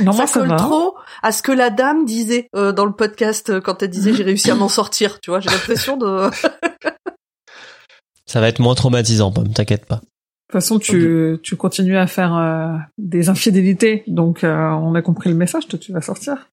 [0.03, 0.57] Non, ça moi, ça colle va.
[0.57, 4.13] trop à ce que la dame disait euh, dans le podcast euh, quand elle disait
[4.13, 5.21] j'ai réussi à m'en sortir.
[5.21, 6.29] Tu vois, j'ai l'impression de.
[8.27, 9.97] Ça va être moins traumatisant, Pomme, t'inquiète pas.
[9.97, 15.03] De toute façon, tu, tu continues à faire euh, des infidélités, donc euh, on a
[15.03, 16.49] compris le message, toi tu vas sortir.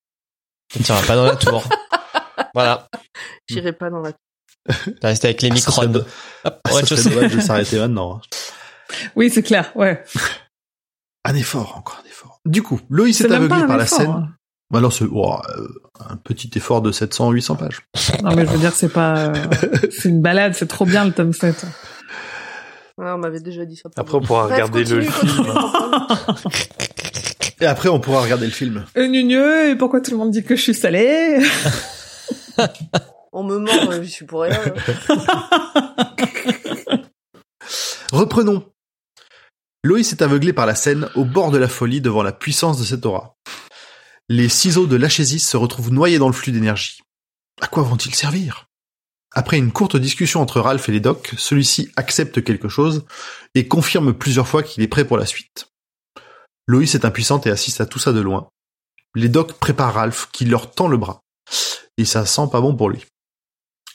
[0.70, 1.64] Tu ne pas dans la tour.
[2.54, 2.88] voilà.
[3.50, 4.12] J'irai pas dans la.
[5.02, 6.06] T'as resté avec les Ah, ça serait microbes.
[6.46, 8.16] Hop, ah, ça je serait dommage de s'arrêter maintenant.
[8.16, 8.22] hein.
[9.16, 10.04] Oui, c'est clair, ouais.
[11.26, 12.40] Un effort, encore un effort.
[12.46, 14.10] Du coup, Loïs est, aveuglé par la scène.
[14.10, 14.28] hein.
[14.74, 15.68] Alors, c'est oh, euh,
[16.10, 17.82] un petit effort de 700-800 pages.
[18.22, 19.28] Non, mais je veux dire, c'est pas...
[19.28, 19.34] euh,
[19.90, 21.64] c'est une balade, c'est trop bien le tome 7.
[22.98, 23.90] Ouais, on m'avait déjà dit ça.
[23.96, 25.46] Après, on pourra Bref, regarder le film.
[27.64, 28.84] Et après, on pourra regarder le film.
[28.98, 31.40] Euh, gneu, et pourquoi tout le monde dit que je suis salée
[33.32, 34.60] on me ment, j'y suis pour rien.
[38.12, 38.70] Reprenons.
[39.82, 42.84] Loïs est aveuglé par la scène au bord de la folie devant la puissance de
[42.84, 43.38] cette aura.
[44.28, 47.00] Les ciseaux de l'Achésis se retrouvent noyés dans le flux d'énergie.
[47.62, 48.68] À quoi vont-ils servir?
[49.32, 53.06] Après une courte discussion entre Ralph et les docs, celui-ci accepte quelque chose
[53.56, 55.73] et confirme plusieurs fois qu'il est prêt pour la suite.
[56.68, 58.48] Loïs est impuissante et assiste à tout ça de loin.
[59.16, 61.22] Les docs préparent Ralph qui leur tend le bras.
[61.98, 63.06] Et ça sent pas bon pour lui.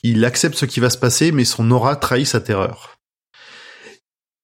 [0.02, 2.96] Il accepte ce qui va se passer mais son aura trahit sa terreur.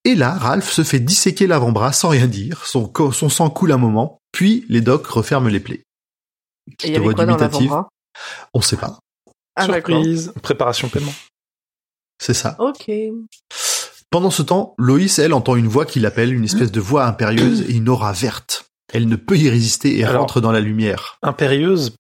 [0.04, 4.20] Et là, Ralph se fait disséquer l'avant-bras sans rien dire, son, sang coule un moment,
[4.32, 5.82] puis les docs referment les plaies.
[6.82, 7.88] Et l'avant-bras?
[8.52, 8.98] On sait pas.
[9.56, 9.64] Ah.
[9.64, 10.32] Surprise.
[10.42, 11.14] Préparation paiement.
[12.20, 12.56] C'est ça.
[12.58, 12.90] Ok.
[14.14, 17.62] Pendant ce temps, Loïs, elle, entend une voix qui l'appelle, une espèce de voix impérieuse
[17.62, 18.66] et une aura verte.
[18.92, 21.18] Elle ne peut y résister et Alors- rentre dans la lumière.
[21.22, 21.96] Impérieuse,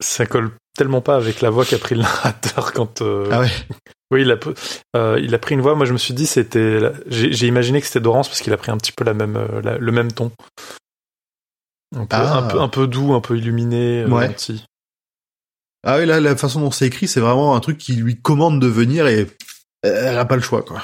[0.00, 3.02] ça colle tellement pas avec la voix qu'a pris le narrateur quand.
[3.02, 3.50] euh, Ah ouais.
[4.12, 4.36] Oui, il a,
[4.96, 5.74] euh, il a pris une voix.
[5.74, 6.78] Moi, je me suis dit, c'était.
[7.08, 9.60] J'ai imaginé que c'était Dorance parce qu'il a pris un petit peu la même, euh,
[9.60, 10.30] la- le même ton.
[11.96, 12.36] Un peu, Ah.
[12.38, 14.36] un peu, un peu doux, un peu illuminé, Ouais.
[15.84, 18.60] Ah oui, là, la façon dont c'est écrit, c'est vraiment un truc qui lui commande
[18.62, 19.26] de venir et
[19.82, 20.80] elle a pas le choix, quoi.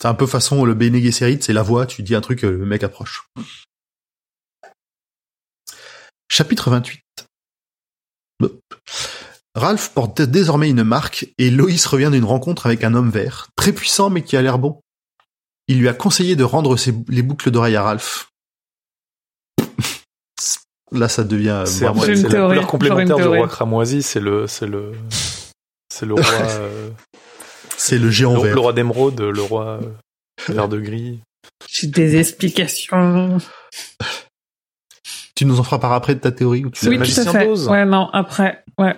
[0.00, 2.50] C'est un peu façon le Bene Gesserit, c'est la voix, tu dis un truc, euh,
[2.52, 3.28] le mec approche.
[6.30, 7.00] Chapitre 28.
[8.42, 8.60] Hop.
[9.54, 13.72] Ralph porte désormais une marque et Loïs revient d'une rencontre avec un homme vert, très
[13.72, 14.80] puissant mais qui a l'air bon.
[15.66, 18.30] Il lui a conseillé de rendre ses- les boucles d'oreilles à Ralph.
[20.92, 24.02] Là, ça devient C'est vraiment- J'ai une c'est la couleur complémentaire une du roi cramoisi.
[24.02, 24.92] C'est le, c'est le,
[25.92, 26.90] c'est le roi, euh,
[27.78, 28.54] c'est le géant le, vert.
[28.54, 29.80] le roi d'émeraude, le roi
[30.48, 31.20] vert de gris.
[31.66, 33.38] J'ai des explications.
[35.34, 37.26] Tu nous en feras par après de ta théorie ou tu le Oui, tout magicien
[37.28, 37.46] à fait.
[37.46, 37.68] d'Oz.
[37.68, 38.96] Ouais, non, après, ouais.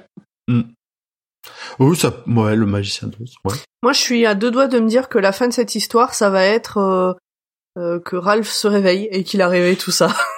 [1.78, 3.34] Oui, ça, ouais, le magicien d'Oz.
[3.44, 3.54] Ouais.
[3.82, 6.14] Moi, je suis à deux doigts de me dire que la fin de cette histoire,
[6.14, 7.12] ça va être euh,
[7.78, 10.14] euh, que Ralph se réveille et qu'il a rêvé tout ça.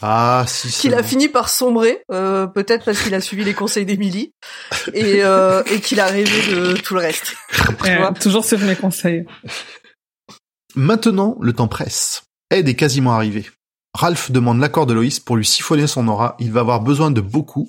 [0.00, 0.68] Ah, si.
[0.68, 4.32] qu'il a fini par sombrer, euh, peut-être parce qu'il a suivi les conseils d'Emily,
[4.94, 7.34] et, euh, et qu'il a rêvé de tout le reste.
[7.80, 8.12] Vois.
[8.12, 9.24] toujours sur mes conseils.
[10.74, 12.22] Maintenant, le temps presse.
[12.50, 13.50] Ed est quasiment arrivé.
[13.94, 16.36] Ralph demande l'accord de Loïs pour lui siphonner son aura.
[16.38, 17.68] Il va avoir besoin de beaucoup.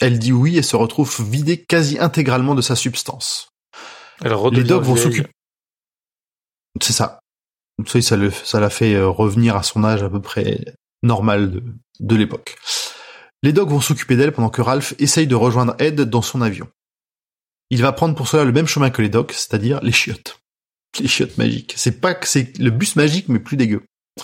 [0.00, 3.48] Elle dit oui et se retrouve vidée quasi intégralement de sa substance.
[4.22, 5.30] Elle Les dogs vont s'occuper.
[6.80, 7.18] C'est ça.
[7.86, 10.60] Ça, ça le- ça l'a fait euh, revenir à son âge à peu près
[11.06, 11.62] normal de,
[12.00, 12.56] de l'époque.
[13.42, 16.68] Les dogs vont s'occuper d'elle pendant que Ralph essaye de rejoindre Ed dans son avion.
[17.70, 20.40] Il va prendre pour cela le même chemin que les dogs, c'est-à-dire les chiottes.
[21.00, 21.74] Les chiottes magiques.
[21.76, 23.82] C'est pas que c'est le bus magique, mais plus dégueu.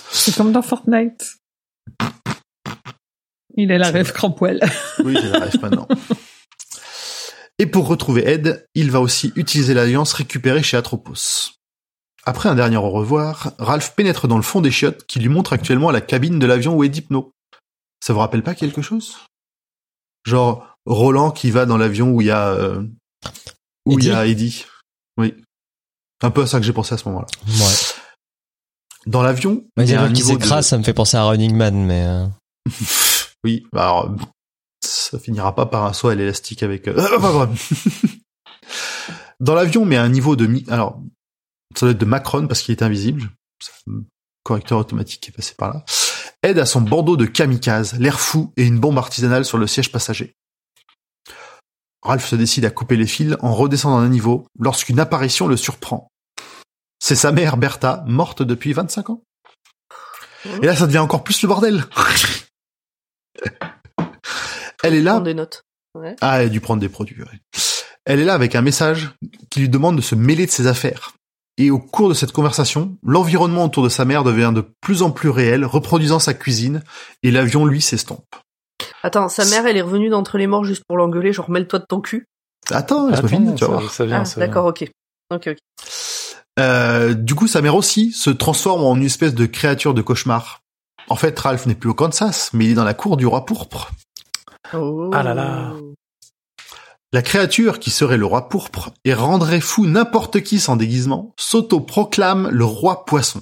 [0.09, 1.35] C'est comme dans Fortnite.
[3.55, 4.59] Il est la rêve crampoil.
[5.03, 5.87] Oui, j'ai la ref maintenant.
[7.59, 11.51] Et pour retrouver Ed, il va aussi utiliser l'alliance récupérée chez Atropos.
[12.25, 15.53] Après un dernier au revoir, Ralph pénètre dans le fond des chiottes qui lui montre
[15.53, 17.31] actuellement la cabine de l'avion où est Dipno.
[18.01, 19.17] Ça vous rappelle pas quelque chose?
[20.25, 22.81] Genre Roland qui va dans l'avion où il y a euh,
[23.85, 24.65] où il y a Eddie?
[25.17, 25.35] Oui.
[26.21, 27.27] Un peu à ça que j'ai pensé à ce moment-là.
[27.47, 27.73] Ouais.
[29.05, 31.85] Dans l'avion, il y a un niveau de- ça me fait penser à Running Man,
[31.85, 32.25] mais euh,
[33.43, 34.15] oui, bah alors,
[34.81, 36.87] ça finira pas par un saut à l'élastique avec.
[36.87, 36.95] euh.
[39.41, 40.63] Dans l'avion, mais à un niveau de mi.
[40.69, 41.01] Alors,
[41.75, 43.29] ça doit être de Macron parce qu'il est invisible.
[43.87, 44.03] Un
[44.43, 45.85] Correcteur automatique qui est passé par là.
[46.43, 49.91] Aide à son bandeau de kamikaze, l'air fou et une bombe artisanale sur le siège
[49.91, 50.33] passager.
[52.01, 56.09] Ralph se décide à couper les fils en redescendant d'un niveau lorsqu'une apparition le surprend.
[56.99, 59.23] C'est sa mère Bertha, morte depuis 25 ans.
[60.61, 61.85] Et là, ça devient encore plus le bordel.
[64.83, 65.11] Elle est là.
[65.11, 65.63] Prendre des notes.
[65.95, 66.15] Ouais.
[66.19, 67.21] Ah, elle a dû prendre des produits.
[67.21, 67.39] ouais.
[68.05, 69.11] Elle est là avec un message
[69.49, 71.13] qui lui demande de se mêler de ses affaires.
[71.57, 75.11] Et au cours de cette conversation, l'environnement autour de sa mère devient de plus en
[75.11, 76.81] plus réel, reproduisant sa cuisine,
[77.21, 78.35] et l'avion, lui, s'estompe.
[79.03, 81.85] Attends, sa mère, elle est revenue d'entre les morts juste pour l'engueuler, genre mêle-toi de
[81.85, 82.27] ton cul.
[82.71, 83.91] Attends, Attends, finir, tu vas ça, voir.
[83.91, 84.47] ça vient, ah, ça vient.
[84.47, 84.89] d'accord, ok.
[85.31, 85.57] Ok, ok.
[86.59, 90.61] Euh, du coup, sa mère aussi se transforme en une espèce de créature de cauchemar.
[91.09, 93.45] En fait, Ralph n'est plus au Kansas, mais il est dans la cour du roi
[93.45, 93.91] pourpre.
[94.73, 95.09] Oh.
[95.13, 95.73] Ah là là.
[97.13, 102.49] La créature qui serait le roi pourpre et rendrait fou n'importe qui sans déguisement s'auto-proclame
[102.49, 103.41] le roi poisson.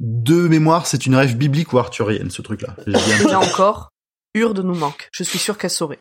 [0.00, 2.74] De mémoire, c'est une rêve biblique ou arthurienne, ce truc-là.
[2.86, 3.90] Là encore,
[4.34, 5.08] Urde nous manque.
[5.12, 5.98] Je suis sûr qu'elle saurait.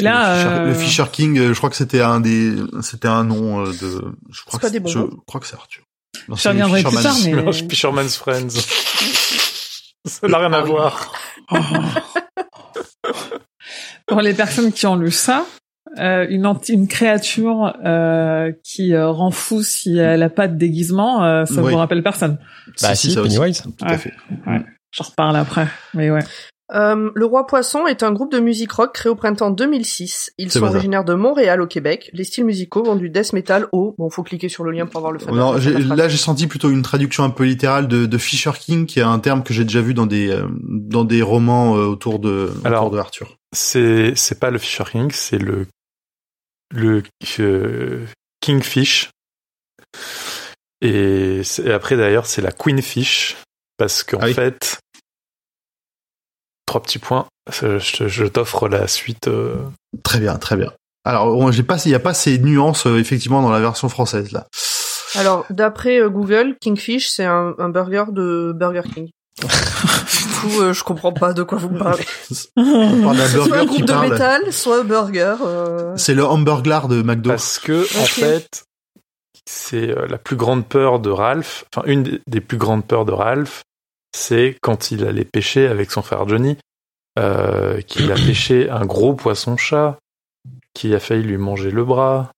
[0.00, 3.08] Là, le, Fisher, euh, le Fisher King, euh, je crois que c'était un des, c'était
[3.08, 5.84] un nom euh, de, je crois que je crois c'est Arthur.
[6.28, 7.14] Non, Je c'est reviendrai plus Fisherman.
[7.14, 8.48] tard, mais- Mélange Fisherman's Friends.
[10.06, 10.64] ça n'a rien à
[11.48, 11.60] Ah oui.
[14.06, 15.46] Pour les personnes qui ont lu ça,
[15.98, 20.56] euh, une, anti- une créature euh, qui euh, rend fou si elle a pas de
[20.56, 21.70] déguisement, euh, ça Oui.
[21.72, 22.38] vous rappelle personne.
[22.82, 23.36] Bah Si, si, ça aussi.
[23.38, 23.62] Pennywise.
[23.62, 23.98] Tout à Ouais.
[23.98, 24.12] fait.
[24.92, 26.22] J'en reparle après, mais ouais.
[26.72, 30.32] Euh, le Roi Poisson est un groupe de musique rock créé au printemps 2006.
[30.38, 32.08] Ils sont originaires de Montréal au Québec.
[32.14, 33.94] Les styles musicaux vont du death metal au...
[33.98, 35.34] Bon, faut cliquer sur le lien pour avoir le fan.
[35.34, 38.98] Non, là j'ai senti plutôt une traduction un peu littérale de, de Fisher King, qui
[38.98, 42.18] est un terme que j'ai déjà vu dans des euh, dans des romans euh, autour
[42.18, 43.36] de Alors, autour de Arthur.
[43.54, 45.66] C'est c'est pas le Fisher King, c'est le
[46.74, 47.02] le
[47.40, 48.06] euh,
[48.40, 49.10] Kingfish.
[50.80, 53.36] Et, et après d'ailleurs c'est la Queenfish
[53.76, 54.34] parce qu'en Ah oui.
[54.34, 54.78] fait
[56.74, 57.26] trois petits points.
[57.52, 59.28] Je, je- je t'offre la suite.
[59.28, 59.54] euh,
[60.02, 60.72] Très bien, très bien.
[61.04, 64.32] Alors, j'ai pas, il y a pas ces nuances euh, effectivement dans la version française
[64.32, 64.46] là.
[65.14, 69.10] Alors, d'après euh, Google, Kingfish, c'est un, un burger de Burger King.
[69.42, 69.46] du
[70.40, 72.04] coup, euh, je comprends pas de quoi vous me parlez.
[72.56, 74.10] On parle Soit un groupe de parle.
[74.10, 75.36] métal, soit un burger.
[75.46, 75.92] euh.
[75.96, 77.30] C'est le hamburglar de McDo.
[77.30, 78.64] Parce que en fait,
[79.48, 81.66] c'est euh, la plus grande peur de Ralph.
[81.74, 83.62] Enfin, une des plus grandes peurs de Ralph,
[84.14, 86.56] c'est quand il allait pêcher avec son frère Johnny,
[87.18, 89.98] euh, qu'il a pêché un gros poisson-chat
[90.72, 92.30] qui a failli lui manger le bras.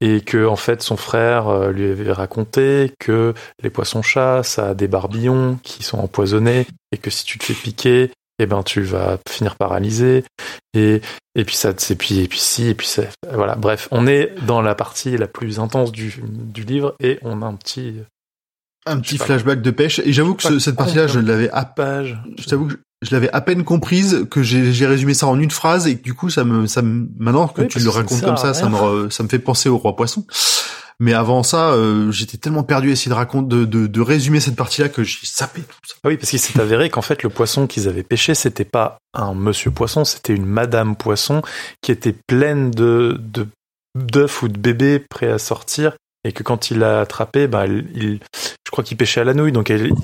[0.00, 3.32] Et que en fait son frère euh, lui avait raconté que
[3.62, 7.54] les poissons-chats ça a des barbillons qui sont empoisonnés et que si tu te fais
[7.54, 10.22] piquer eh ben tu vas finir paralysé
[10.74, 11.00] et
[11.34, 14.34] et puis ça et puis et puis si et puis ça voilà bref on est
[14.44, 18.02] dans la partie la plus intense du du livre et on a un petit
[18.86, 20.00] un petit flashback de pêche.
[20.04, 23.14] Et j'avoue que ce- cette partie-là, je l'avais à page je t'avoue que je, je
[23.14, 26.30] l'avais à peine comprise, que j'ai résumé ça en une phrase et que du coup
[26.30, 29.10] ça me, ça me, maintenant que Oui, tu le ça racontes comme ça, ça me,
[29.10, 30.24] ça me fait penser au roi poisson.
[31.00, 34.38] Mais avant ça, euh, j'étais tellement perdu à essayer de raconter, de, de, de résumer
[34.38, 35.94] cette partie-là que j'ai sapé tout ça.
[36.04, 38.98] Ah oui parce qu'il s'est avéré qu'en fait le poisson qu'ils avaient pêché c'était pas
[39.12, 41.42] un monsieur poisson c'était une madame poisson
[41.82, 43.48] qui était pleine de de
[43.98, 45.94] d'œufs ou de bébés prêts à sortir
[46.24, 48.20] et que quand il l'a attrapé ben il, il-
[48.66, 49.94] je crois qu'il pêchait à la nouille donc elle, il-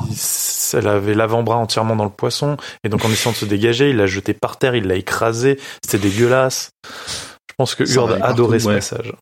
[0.75, 3.97] elle avait l'avant-bras entièrement dans le poisson et donc en essayant de se dégager il
[3.97, 6.71] l'a jeté par terre il l'a écrasé c'était dégueulasse
[7.49, 8.75] je pense que arrive adorait partout, ce ouais.
[8.75, 9.13] message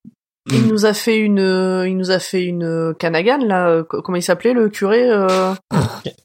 [0.51, 3.69] Il nous a fait une, euh, il nous a fait une euh, Canagan là.
[3.69, 5.53] euh, co- Comment il s'appelait le curé euh...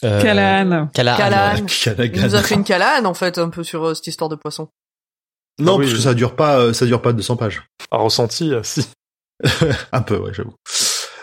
[0.04, 0.22] Euh.
[0.22, 0.88] Callahan.
[0.94, 1.56] Callahan.
[1.66, 2.12] ouais.
[2.14, 4.36] Il nous a fait une Calane en fait un peu sur euh, cette histoire de
[4.36, 4.70] poisson.
[5.60, 6.04] Non, Ah oui, parce que oui.
[6.04, 7.64] ça dure pas, euh, ça dure pas 200 pages.
[7.92, 8.88] a ressenti si
[9.92, 10.56] Un peu, ouais, j'avoue.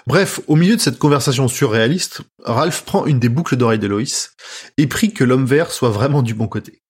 [0.07, 4.33] Bref, au milieu de cette conversation surréaliste, Ralph prend une des boucles d'oreille de Loïs
[4.77, 6.83] et prie que l'homme vert soit vraiment du bon côté.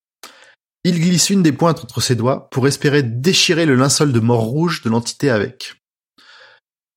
[0.84, 4.44] Il glisse une des pointes entre ses doigts pour espérer déchirer le linceul de mort
[4.44, 5.74] rouge de l'entité avec.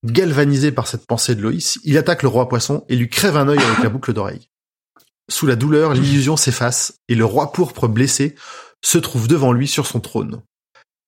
[0.05, 3.49] Galvanisé par cette pensée de Loïs, il attaque le roi poisson et lui crève un
[3.49, 4.49] œil avec la boucle d'oreille.
[5.29, 8.35] Sous la douleur, l'illusion s'efface et le roi pourpre blessé
[8.81, 10.41] se trouve devant lui sur son trône.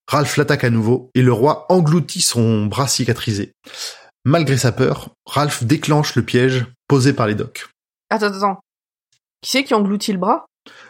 [0.07, 3.52] Ralph l'attaque à nouveau et le roi engloutit son bras cicatrisé.
[4.23, 7.68] Malgré sa peur, Ralph déclenche le piège posé par les docks.
[8.10, 8.60] Attends, attends.
[9.41, 10.45] Qui c'est qui engloutit le bras?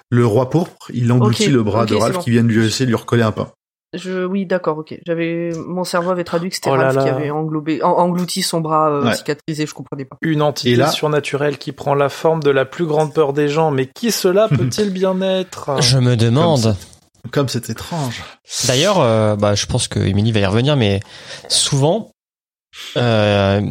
[0.10, 2.22] Le roi pourpre, il engloutit le bras de Ralph bon.
[2.22, 3.52] qui vient de lui essayer de lui recoller un pain.
[3.94, 4.98] Je, oui, d'accord, ok.
[5.06, 8.42] J'avais, mon cerveau avait traduit que c'était Oh là Ralph qui avait englobé, en- englouti
[8.42, 9.16] son bras euh, Ouais.
[9.16, 9.66] cicatrisé.
[9.66, 10.18] Je comprenais pas.
[10.22, 13.48] une entité Et là- surnaturelle qui prend la forme de la plus grande peur des
[13.48, 15.82] gens mais qui cela peut-il bien être?
[15.82, 16.76] Je me demande.
[17.31, 18.23] Comme c'est étrange.
[18.68, 20.99] D'ailleurs, euh, bah, je pense que Emily va y revenir, mais
[21.49, 22.11] souvent,
[22.97, 23.61] euh,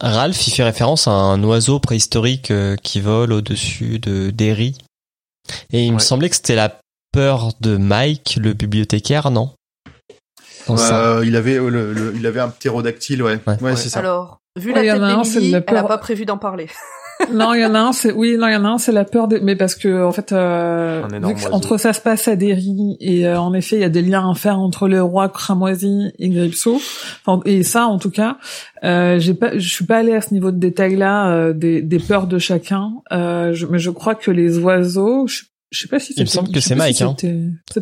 [0.00, 4.76] Ralph, il fait référence à un oiseau préhistorique euh, qui vole au-dessus de Derry.
[5.72, 6.78] Et il me semblait que c'était la
[7.12, 9.52] peur de Mike, le bibliothécaire, non?
[10.68, 13.40] Euh, il avait euh, le, le- il avait un ptérodactyle, ouais.
[13.46, 13.60] Ouais.
[13.62, 13.98] Ouais, c'est ça.
[13.98, 15.02] Alors, vu Ouais, la tête
[15.32, 15.88] d'Emily, elle a peur.
[15.88, 16.68] pas prévu d'en parler.
[17.32, 18.92] non, il y en a un, c'est oui, non, il y en a un, c'est
[18.92, 21.02] la peur des, mais parce que en fait, euh,
[21.52, 24.30] entre ça se passe à Derry et euh, en effet, il y a des liens
[24.30, 26.80] à faire entre le roi cramoisi et Gripsou.
[27.24, 28.38] Enfin, et ça, en tout cas,
[28.84, 31.98] euh, j'ai pas, je suis pas allée à ce niveau de détail-là euh, des, des
[31.98, 32.92] peurs de chacun.
[33.12, 36.26] Euh, je, mais je crois que les oiseaux, je, je sais pas si Il me
[36.26, 37.14] semble que sais c'est Mike, si hein.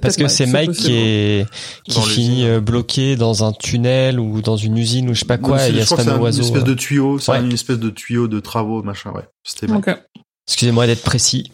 [0.02, 1.46] Parce que c'est Mike qui est
[1.84, 5.26] qui Dans finit euh, bloqué dans un tunnel ou dans une usine ou je sais
[5.26, 5.66] pas quoi.
[5.66, 6.40] il y a ce fameux oiseau.
[6.42, 6.66] une espèce euh.
[6.66, 7.40] de tuyau, c'est Ouais.
[7.40, 9.24] une espèce de tuyau de travaux, machin, ouais.
[9.44, 9.66] C'était.
[10.46, 11.50] Excusez-moi d'être précis.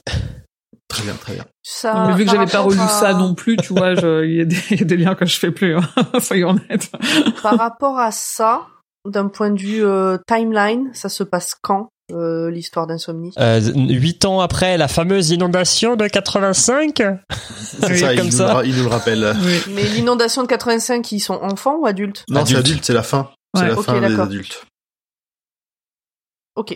[0.89, 1.45] très bien, très bien.
[1.65, 3.95] Ça, mais vu que par j'avais pas rapport relu à- ça non plus, tu vois,
[3.95, 5.77] je- il y, a des- il y a des liens que je fais plus.
[5.77, 5.83] hein.
[6.21, 6.91] Soyons honnêtes.
[7.43, 8.67] Par rapport à ça,
[9.09, 11.89] d'un point de vue euh, timeline, ça se passe quand?
[12.13, 17.03] Euh, l'histoire d'insomnie Euh, Huit ans après la fameuse inondation de 85.
[17.81, 18.47] C'est ça, il comme nous, ça.
[18.49, 19.35] le ra- il nous le rappelle.
[19.43, 19.61] Oui.
[19.75, 22.25] Mais l'inondation de 85, ils sont enfants ou adultes?
[22.29, 22.85] Non, c'est Adulte.
[22.85, 23.31] c'est la fin.
[23.57, 24.65] C'est la fin des adultes.
[26.57, 26.75] Ok.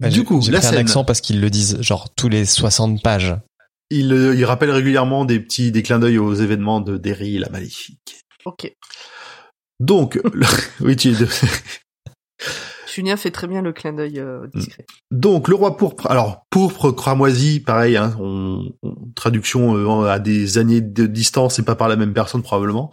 [0.00, 0.78] Bah, Du coup, j'ai pris un scène.
[0.78, 3.36] accent parce qu'ils le disent genre tous les 60 pages.
[3.90, 7.48] Il, euh, il rappelle régulièrement des petits des clins d'œil aux événements de Derry la
[7.50, 8.20] Maléfique.
[8.44, 8.72] Ok.
[9.80, 10.46] Donc, le-
[10.80, 11.14] oui, tu
[12.96, 14.84] Julien fait très bien le clin d'œil euh, discret.
[15.10, 16.06] donc le roi pourpre.
[16.10, 17.96] Alors pourpre cramoisi, pareil.
[17.96, 22.12] Hein, on, on- traduction euh, à des années de distance et pas par la même
[22.12, 22.90] personne probablement.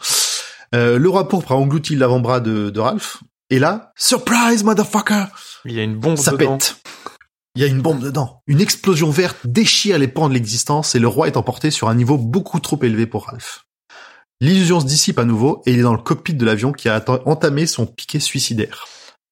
[0.75, 3.23] Euh, le roi pourpre a englouti l'avant-bras de, de Ralph.
[3.49, 5.25] Et là, surprise, motherfucker,
[5.65, 6.57] Il y a une bombe ça dedans.
[6.57, 6.77] pète.
[7.55, 8.41] Il y a une bombe dedans.
[8.47, 11.93] Une explosion verte déchire les pans de l'existence et le roi est emporté sur un
[11.95, 13.65] niveau beaucoup trop élevé pour Ralph.
[14.41, 17.03] L'illusion se dissipe à nouveau et il est dans le cockpit de l'avion qui a
[17.25, 18.85] entamé son piqué suicidaire.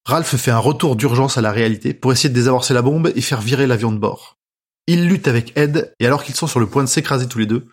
[0.04, 3.20] Ralph fait un retour d'urgence à la réalité pour essayer de désamorcer la bombe et
[3.20, 4.36] faire virer l'avion de bord.
[4.88, 7.46] Il lutte avec Ed et alors qu'ils sont sur le point de s'écraser tous les
[7.46, 7.68] deux,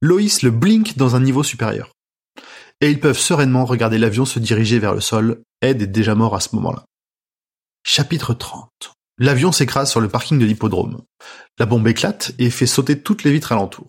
[0.00, 1.92] Loïs le blink dans un niveau supérieur.
[2.80, 5.42] Et ils peuvent sereinement regarder l'avion se diriger vers le sol.
[5.60, 6.84] Ed est déjà mort à ce moment-là.
[7.84, 8.70] Chapitre 30.
[9.18, 11.02] L'avion s'écrase sur le parking de l'hippodrome.
[11.58, 13.88] La bombe éclate et fait sauter toutes les vitres alentour.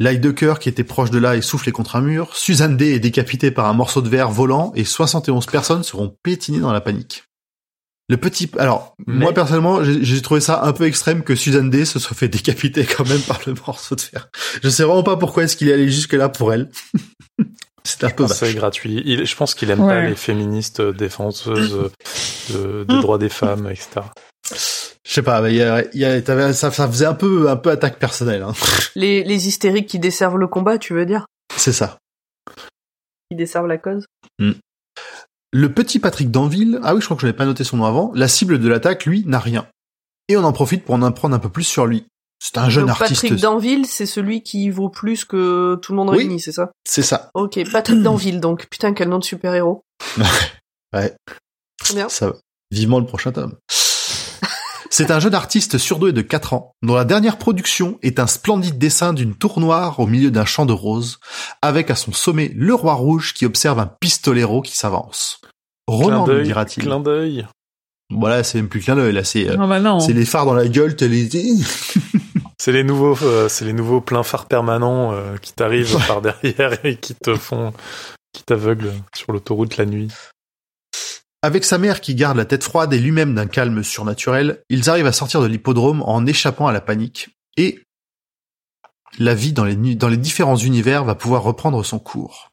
[0.00, 2.34] Lidecker, qui était proche de là, est soufflé contre un mur.
[2.34, 6.58] Suzanne D est décapitée par un morceau de verre volant et 71 personnes seront piétinées
[6.60, 7.24] dans la panique.
[8.10, 11.84] Le petit, alors, Mais- moi personnellement, j'ai trouvé ça un peu extrême que Suzanne D
[11.86, 14.28] se soit fait décapiter quand même par le morceau de verre.
[14.62, 16.70] Je sais vraiment pas pourquoi est-ce qu'il est allé jusque là pour elle.
[17.86, 19.02] C'était un peu C'est gratuit.
[19.04, 19.88] Il- je pense qu'il aime Ouais.
[19.88, 21.90] pas les féministes défenseuses
[22.50, 24.00] de, des droits des femmes, etc.
[25.06, 27.50] Je sais pas, il y a, il y a- t'avais- ça, ça faisait un peu,
[27.50, 28.42] un peu attaque personnelle.
[28.42, 28.52] Hein.
[28.94, 31.26] Les, les hystériques qui desservent le combat, tu veux dire?
[31.56, 31.98] C'est ça.
[33.30, 34.06] Qui desservent la cause?
[35.52, 37.84] Le petit Patrick Danville, ah oui, je crois que je n'avais pas noté son nom
[37.84, 39.66] avant, la cible de l'attaque, lui, n'a rien.
[40.28, 42.06] Et on en profite pour en apprendre un peu plus sur lui.
[42.42, 43.22] C'est un jeune Donc, artiste.
[43.22, 46.18] Patrick Danville, c'est celui qui vaut plus que tout le monde Oui.
[46.18, 46.72] réuni, c'est ça?
[46.84, 47.30] C'est ça.
[47.34, 48.66] Ok, Patrick Danville, donc.
[48.70, 49.82] Putain, quel nom de super-héros.
[50.94, 51.14] Ouais.
[51.78, 52.08] Très bien.
[52.08, 52.32] Ça.
[52.70, 53.54] Vivement le prochain tome.
[54.96, 58.78] C'est un jeune artiste surdoué de 4 ans, dont la dernière production est un splendide
[58.78, 61.18] dessin d'une tour noire au milieu d'un champ de roses,
[61.62, 65.40] avec à son sommet le roi rouge qui observe un pistolero qui s'avance.
[65.88, 66.84] D'œil, dira-t-il.
[66.84, 67.44] clin d'œil.
[68.08, 69.98] Voilà, c'est même plus clin d'œil, là, c'est, euh, Non, bah non.
[69.98, 71.28] c'est les phares dans la gueule, t'as les...
[72.60, 76.84] C'est les nouveaux, euh, c'est les nouveaux pleins phares permanents euh, qui t'arrivent par derrière
[76.84, 77.72] et qui te font,
[78.32, 80.12] qui t'aveuglent sur l'autoroute la nuit.
[81.44, 85.04] Avec sa mère qui garde la tête froide et lui-même d'un calme surnaturel, ils arrivent
[85.04, 87.36] à sortir de l'hippodrome en échappant à la panique.
[87.58, 87.82] Et
[89.18, 92.48] la vie dans les, nu- dans les différents univers va pouvoir reprendre son cours.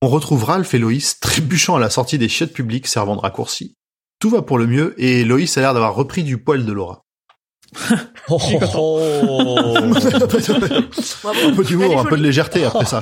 [0.00, 3.76] On retrouve Ralph et Loïs trébuchant à la sortie des chiottes publiques servant de raccourci.
[4.18, 7.04] Tout va pour le mieux et Loïs a l'air d'avoir repris du poil de Laura.
[8.28, 8.40] Oh,
[8.74, 8.98] oh,
[9.28, 9.76] oh.
[9.76, 13.00] Un peu d'humour, un peu de légèreté après ça.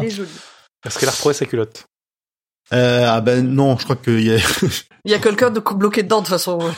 [0.00, 0.30] Elle est jolie.
[0.86, 1.84] Est-ce qu'elle a retrouvé sa culotte
[2.72, 4.38] Euh, ah ben non, je crois qu'il y a...
[5.04, 6.58] Il y a quelqu'un de bloqué dedans, de toute façon.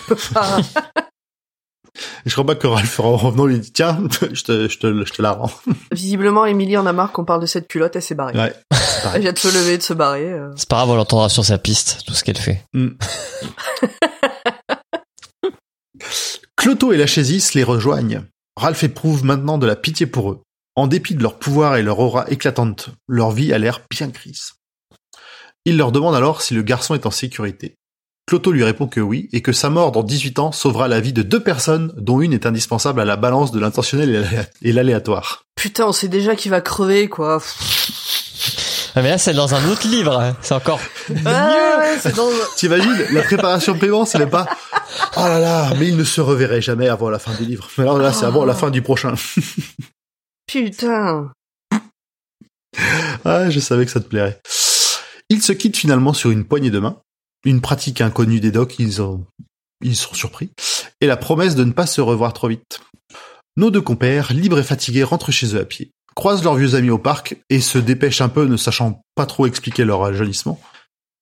[2.26, 3.98] je crois pas que Ralph en revenant lui dit tiens,
[4.32, 5.50] je te, je te, je te la rends.
[5.90, 8.38] Visiblement, Émilie en a marre qu'on parle de cette culotte, elle s'est barrée.
[8.38, 8.54] Ouais.
[9.14, 10.30] Elle vient de se lever, de se barrer.
[10.30, 10.50] euh.
[10.56, 12.62] C'est pas grave, on l'entendra sur sa piste, tout ce qu'elle fait.
[16.56, 18.22] Cloto et la Chésis les rejoignent.
[18.56, 20.42] Ralph éprouve maintenant de la pitié pour eux.
[20.76, 24.52] En dépit de leur pouvoir et leur aura éclatante, leur vie a l'air bien grise.
[25.70, 27.76] Il leur demande alors si le garçon est en sécurité.
[28.26, 31.12] Cloto lui répond que oui, et que sa mort dans 18 ans sauvera la vie
[31.12, 34.72] de deux personnes, dont une est indispensable à la balance de l'intentionnel et l'alé- et
[34.72, 35.44] l'aléatoire.
[35.54, 37.40] Putain, on sait déjà qu'il va crever, quoi.
[38.96, 40.18] Ah, mais là, c'est dans un autre livre.
[40.18, 40.36] hein.
[40.42, 40.80] C'est encore
[41.24, 41.78] Ah,
[42.16, 42.28] dans...
[42.56, 44.48] T'imagines la préparation paiement, c'est même pas.
[45.16, 47.68] Oh là là, mais il ne se reverrait jamais avant la fin du livre.
[47.78, 49.14] Mais alors là, c'est avant la fin du prochain.
[50.48, 51.30] Putain.
[53.24, 54.40] Ah, je savais que ça te plairait.
[55.30, 57.00] Ils se quittent finalement sur une poignée de main,
[57.44, 59.24] une pratique inconnue des docs, ils ont,
[59.80, 60.50] ils sont surpris,
[61.00, 62.80] et la promesse de ne pas se revoir trop vite.
[63.56, 66.90] Nos deux compères, libres et fatigués, rentrent chez eux à pied, croisent leurs vieux amis
[66.90, 70.60] au parc et se dépêchent un peu, ne sachant pas trop expliquer leur ajeunissement.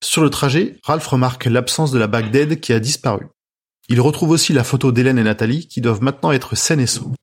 [0.03, 3.27] Sur le trajet, Ralph remarque l'absence de la bague d'Ed qui a disparu.
[3.91, 7.15] Il retrouve aussi la photo d'Hélène et Nathalie qui doivent maintenant être saines et sauves.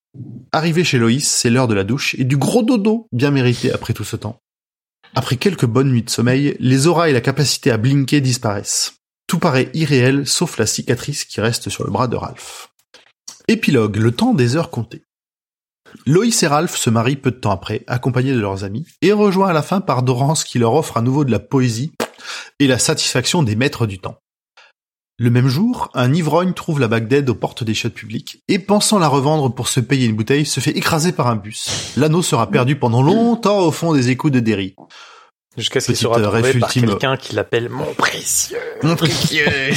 [0.52, 3.94] Arrivé chez Loïs, c'est l'heure de la douche et du gros dodo bien mérité après
[3.94, 4.40] tout ce temps.
[5.18, 8.96] Après quelques bonnes nuits de sommeil, les auras et la capacité à blinker disparaissent.
[9.28, 12.70] Tout paraît irréel sauf la cicatrice qui reste sur le bras de Ralph.
[13.48, 15.04] Épilogue, le temps des heures comptées.
[16.06, 19.48] Loïs et Ralph se marient peu de temps après, accompagnés de leurs amis, et rejoints
[19.48, 21.94] à la fin par Dorance qui leur offre à nouveau de la poésie
[22.60, 24.18] et la satisfaction des maîtres du temps.
[25.18, 28.60] Le même jour, un ivrogne trouve la bague d'aide aux portes des chiottes publiques et
[28.60, 31.94] pensant la revendre pour se payer une bouteille, se fait écraser par un bus.
[31.96, 34.76] L'anneau sera perdu pendant longtemps au fond des échos de Derry.
[35.56, 38.60] Jusqu'à ce qu'il soit euh, retrouvé ref par quelqu'un qui l'appelle mon précieux.
[38.84, 39.46] Mon précieux.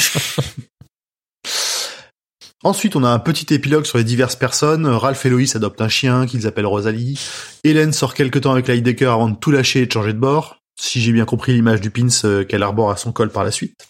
[2.65, 4.87] Ensuite, on a un petit épilogue sur les diverses personnes.
[4.89, 7.17] Ralph et Loïs adoptent un chien qu'ils appellent Rosalie.
[7.63, 10.57] Hélène sort quelque temps avec Lidecker avant de tout lâcher et de changer de bord.
[10.81, 13.53] Si j'ai bien compris l'image du pins euh, qu'elle arbore à son col par la
[13.53, 13.87] suite.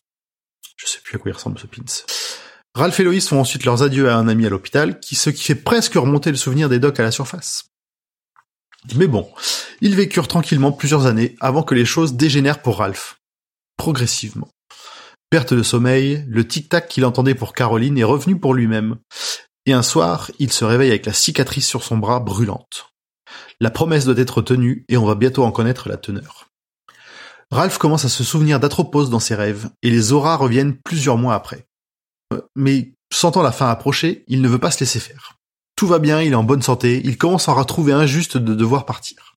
[0.78, 1.82] Je sais plus à quoi il ressemble ce pins.
[2.74, 5.42] Ralph et Loïs font ensuite leurs adieux à un ami à l'hôpital, qui ce qui
[5.42, 7.70] fait presque remonter le souvenir des docs à la surface.
[8.94, 9.28] Mais bon,
[9.80, 13.18] ils vécurent tranquillement plusieurs années avant que les choses dégénèrent pour Ralph.
[13.76, 14.48] Progressivement.
[15.30, 18.96] Perte de sommeil, le tic-tac qu'il entendait pour Caroline est revenu pour lui-même.
[19.66, 22.92] Et un soir, il se réveille avec la cicatrice sur son bras brûlante.
[23.60, 26.47] La promesse doit être tenue et on va bientôt en connaître la teneur.
[27.50, 31.34] Ralph commence à se souvenir d'Atropos dans ses rêves et les auras reviennent plusieurs mois
[31.34, 31.66] après.
[32.32, 35.36] Euh, Mais sentant la fin approcher, il ne veut pas se laisser faire.
[35.76, 38.84] Tout va bien, il est en bonne santé, il commence à retrouver injuste de devoir
[38.84, 39.36] partir.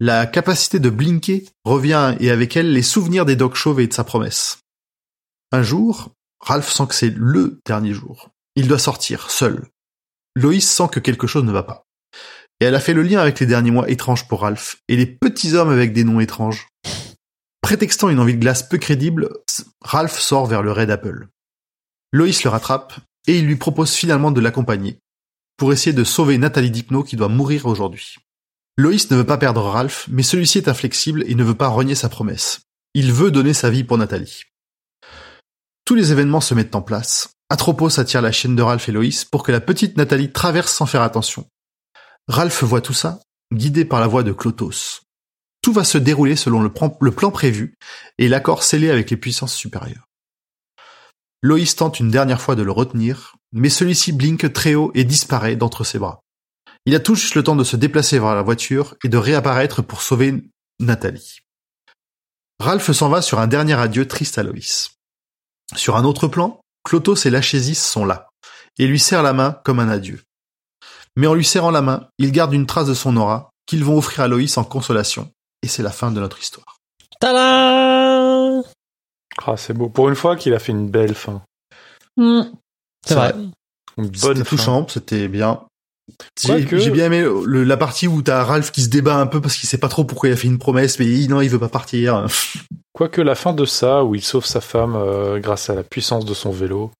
[0.00, 3.92] La capacité de blinker revient et avec elle les souvenirs des Doc Chauves et de
[3.92, 4.58] sa promesse.
[5.52, 6.10] Un jour,
[6.40, 8.30] Ralph sent que c'est LE dernier jour.
[8.56, 9.68] Il doit sortir, seul.
[10.34, 11.84] Loïs sent que quelque chose ne va pas.
[12.60, 15.06] Et elle a fait le lien avec les derniers mois étranges pour Ralph et les
[15.06, 16.68] petits hommes avec des noms étranges.
[17.64, 19.30] Prétextant une envie de glace peu crédible,
[19.80, 21.28] Ralph sort vers le raid Apple.
[22.12, 22.92] Loïs le rattrape
[23.26, 24.98] et il lui propose finalement de l'accompagner
[25.56, 28.16] pour essayer de sauver Nathalie Dipno qui doit mourir aujourd'hui.
[28.76, 31.94] Loïs ne veut pas perdre Ralph, mais celui-ci est inflexible et ne veut pas renier
[31.94, 32.60] sa promesse.
[32.92, 34.42] Il veut donner sa vie pour Nathalie.
[35.86, 37.30] Tous les événements se mettent en place.
[37.48, 40.84] Atropos attire la chienne de Ralph et Loïs pour que la petite Nathalie traverse sans
[40.84, 41.48] faire attention.
[42.28, 43.20] Ralph voit tout ça,
[43.54, 45.03] guidé par la voix de Clotos.
[45.64, 47.74] Tout va se dérouler selon le plan, prévu
[48.18, 50.10] et l'accord scellé avec les puissances supérieures.
[51.40, 55.56] Loïs tente une dernière fois de le retenir, mais celui-ci blinque très haut et disparaît
[55.56, 56.20] d'entre ses bras.
[56.84, 59.80] Il a tout juste le temps de se déplacer vers la voiture et de réapparaître
[59.80, 60.44] pour sauver
[60.80, 61.38] Nathalie.
[62.60, 64.90] Ralph s'en va sur un dernier adieu triste à Loïs.
[65.76, 68.28] Sur un autre plan, Clotos et Lachésis sont là,
[68.78, 70.20] et lui serrent la main comme un adieu.
[71.16, 73.96] Mais en lui serrant la main, ils gardent une trace de son aura qu'ils vont
[73.96, 75.32] offrir à Loïs en consolation,
[75.64, 76.76] et c'est la fin de notre histoire.
[77.20, 78.62] Tada
[79.46, 79.88] Ah, c'est beau.
[79.88, 81.42] Pour une fois qu'il a fait une belle fin.
[82.16, 82.42] Hmm.
[83.06, 83.34] C'est vrai.
[83.96, 84.44] Une bonne C'était fin.
[84.44, 85.60] touchant, c'était bien.
[86.42, 89.56] J'ai bien aimé le- la partie où t'as Ralph qui se débat un peu parce
[89.56, 91.58] qu'il sait pas trop pourquoi il a fait une promesse, mais il- non, il veut
[91.58, 92.26] pas partir.
[92.92, 96.24] Quoique la fin de ça, où il sauve sa femme euh, grâce à la puissance
[96.24, 96.90] de son vélo,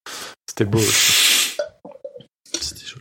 [0.48, 1.56] c'était beau aussi.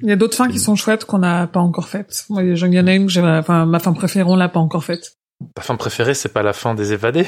[0.02, 2.26] Il y a d'autres fins qui sont chouettes qu'on n'a pas encore faites.
[2.30, 4.60] Moi, il y en a une que j'ai, enfin, ma fin préférée, on l'a pas
[4.60, 5.14] encore faite.
[5.56, 7.28] Ta fin préférée, c'est pas la fin des évadés?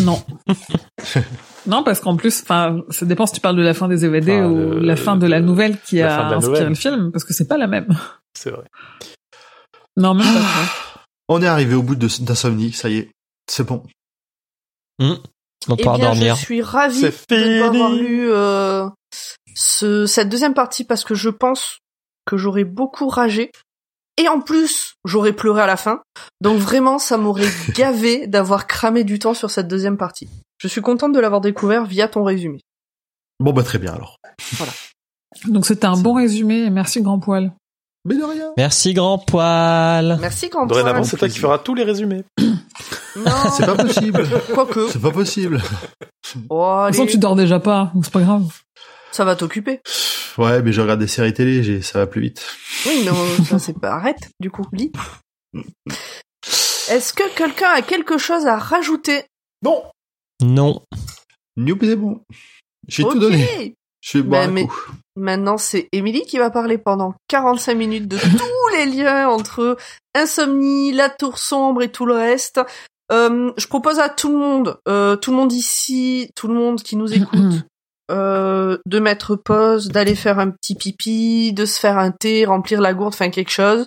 [0.00, 0.22] Non.
[1.66, 4.04] non, parce qu'en plus, enfin, ça dépend si tu parles de la fin des
[4.38, 6.68] Enfin, ou de- la fin de la nouvelle qui la a inspiré nouvelle.
[6.70, 7.88] le film, parce que c'est pas la même.
[8.34, 8.64] C'est vrai.
[9.96, 11.02] Non, même pas.
[11.28, 13.10] On est arrivé au bout de- d'insomnie, ça y est,
[13.46, 13.82] c'est bon.
[15.00, 15.16] On
[15.76, 16.36] Eh bien, dormir.
[16.36, 17.76] je suis ravie C'est de ne pas fini.
[17.82, 18.88] avoir lu euh,
[19.54, 21.78] ce, cette deuxième partie parce que je pense
[22.24, 23.50] que j'aurais beaucoup ragé.
[24.18, 26.02] Et en plus, j'aurais pleuré à la fin.
[26.42, 30.28] Donc vraiment, ça m'aurait gavé d'avoir cramé du temps sur cette deuxième partie.
[30.58, 32.60] Je suis contente de l'avoir découvert via ton résumé.
[33.40, 34.16] Bon bah très bien alors.
[35.46, 37.52] Donc c'était un bon résumé et merci Grand Poil.
[38.04, 38.52] Mais de rien.
[38.56, 40.18] Merci grand poil.
[40.20, 42.24] Merci quand Dorénavant, c'est toi qui feras tous les résumés.
[43.16, 44.28] Non, C'est pas possible.
[44.54, 44.88] quoique.
[44.90, 45.60] c'est pas possible.
[46.50, 48.44] Oh, De toute façon, tu dors déjà pas, donc c'est pas grave.
[49.12, 49.80] Ça va t'occuper.
[50.36, 52.44] Ouais, mais je regarde des séries télé, j'ai, ça va plus vite.
[52.86, 53.90] Oui, mais ça c'est pas.
[53.92, 54.92] Arrête, du coup, lis.
[56.90, 59.24] Est-ce que quelqu'un a quelque chose à rajouter?
[59.62, 59.82] Bon.
[60.42, 60.82] Non.
[61.56, 62.22] Nope, c'est bon.
[62.86, 63.12] J'ai Ok.
[63.12, 63.74] tout donné.
[64.00, 64.92] Je suis mais- coup.
[65.16, 69.76] Maintenant, c'est Émilie qui va parler pendant 45 minutes de tous les liens entre
[70.14, 72.60] Insomnie, La Tour Sombre et tout le reste.
[73.10, 76.80] Euh, je propose à tout le monde, euh, tout le monde ici, tout le monde
[76.82, 77.64] qui nous écoute,
[78.10, 82.80] euh, de mettre pause, d'aller faire un petit pipi, de se faire un thé, remplir
[82.80, 83.86] la gourde, enfin quelque chose.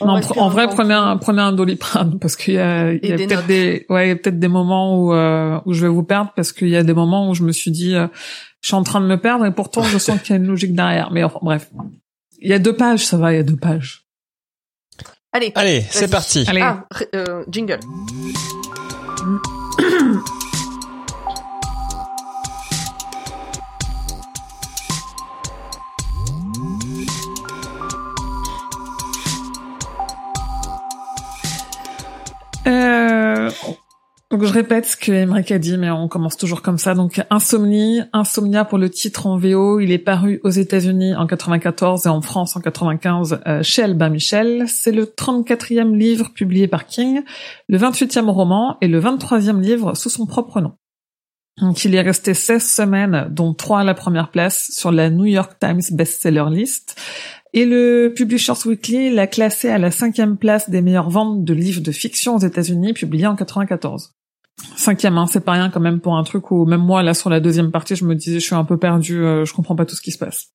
[0.00, 3.04] On Non, respire en vrai, prenez un, prenez un doliprane parce qu'il y a, il
[3.04, 5.72] y Et a peut-être des, ouais, il y a peut-être des moments où, euh, où
[5.72, 7.94] je vais vous perdre parce qu'il y a des moments où je me suis dit,
[7.94, 8.06] euh,
[8.60, 10.46] je suis en train de me perdre et pourtant je sens qu'il y a une
[10.46, 11.10] logique derrière.
[11.10, 11.68] Mais enfin, bref.
[12.40, 14.04] Il y a deux pages, ça va, il y a deux pages.
[15.32, 16.44] Allez, Allez, c'est parti.
[16.48, 16.60] Allez.
[16.62, 16.84] ah,
[17.14, 17.80] euh, jingle.
[32.66, 33.50] Euh,
[34.30, 36.94] donc je répète ce que Emmerich a dit, mais on commence toujours comme ça.
[36.94, 42.06] Donc Insomnie, Insomnia pour le titre en VO, il est paru aux États-Unis en 94
[42.06, 44.64] et en France en 95 euh, chez Albin Michel.
[44.68, 47.20] C'est le 34e livre publié par King,
[47.68, 50.72] le 28e roman et le 23e livre sous son propre nom.
[51.60, 55.26] Donc il est resté 16 semaines, dont 3 à la première place sur la New
[55.26, 56.98] York Times Bestseller List.
[57.54, 61.82] Et le Publishers Weekly l'a classé à la cinquième place des meilleures ventes de livres
[61.82, 64.12] de fiction aux États-Unis, publié en 94.
[64.76, 67.30] Cinquième, hein, c'est pas rien quand même pour un truc où même moi là sur
[67.30, 69.84] la deuxième partie, je me disais je suis un peu perdu, euh, je comprends pas
[69.86, 70.48] tout ce qui se passe.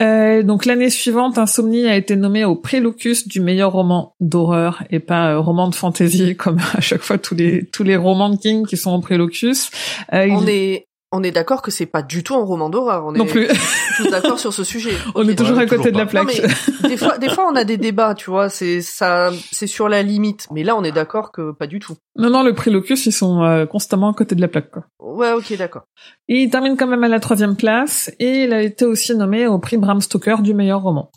[0.00, 4.84] Euh, donc l'année suivante, Insomnie a été nommé au prix Locus du meilleur roman d'horreur
[4.90, 8.30] et pas euh, roman de fantasy comme à chaque fois tous les tous les romans
[8.30, 9.70] de King qui sont au prix Locus.
[10.12, 13.04] Euh, On il- est, on est d'accord que c'est pas du tout un roman d'horreur.
[13.06, 13.48] On est non plus.
[13.96, 14.92] tous d'accord sur ce sujet.
[15.14, 16.22] On est toujours Ouais, à côté toujours de la.
[16.22, 16.42] Non, plaque.
[16.82, 18.48] mais des fois, des fois, on a des débats, tu vois.
[18.48, 20.46] C'est ça, c'est sur la limite.
[20.52, 21.96] Mais là, on est d'accord que pas du tout.
[22.16, 24.70] Non, non, le prix Locus, ils sont euh, constamment à côté de la plaque.
[24.70, 24.84] Quoi.
[25.00, 25.82] Ouais, ok, d'accord.
[26.28, 29.46] Et il termine quand même à la troisième place et il a été aussi nommé
[29.46, 31.10] au prix Bram Stoker du meilleur roman.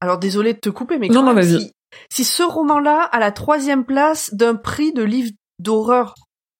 [0.00, 1.60] Alors, désolé de te couper, mais Non, quand non, même, vas-y.
[1.60, 1.72] si,
[2.10, 6.14] si ce roman-là a la troisième place d'un prix de livre d'horreur,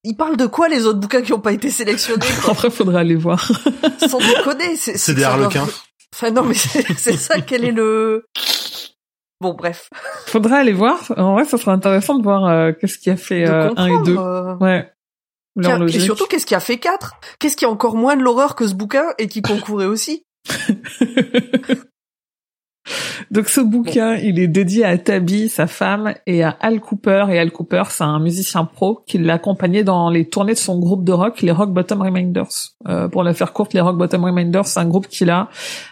[0.04, 3.00] il parle de quoi les autres bouquins qui n'ont pas été sélectionnés quoi Après, faudra
[3.00, 3.50] aller voir.
[4.08, 5.66] Sans déconner, c'est C'est des harlequins.
[6.14, 7.40] Enfin non, mais c'est ça.
[7.40, 8.24] Quel est le
[9.40, 9.88] Bon, bref.
[10.26, 10.98] faudra aller voir.
[11.16, 13.90] En vrai, ça serait intéressant de voir euh, qu'est-ce qui a fait euh, un et
[13.92, 14.04] comprendre.
[14.04, 14.16] deux.
[14.18, 14.90] euh, Ouais.
[15.54, 16.00] Leur Et logique.
[16.02, 18.74] surtout, qu'est-ce qui a fait 4 Qu'est-ce qui a encore moins de l'horreur que ce
[18.74, 20.24] bouquin et qui concourait aussi?
[23.30, 27.26] Donc ce bouquin, il est dédié à Tabby, sa femme, et à Al Cooper.
[27.30, 30.78] Et Al Cooper, c'est un musicien pro qui l'a accompagné dans les tournées de son
[30.78, 32.48] groupe de rock, les Rock Bottom Reminders.
[32.88, 35.48] Euh, pour la faire courte, les Rock Bottom Reminders, c'est un groupe qu'il a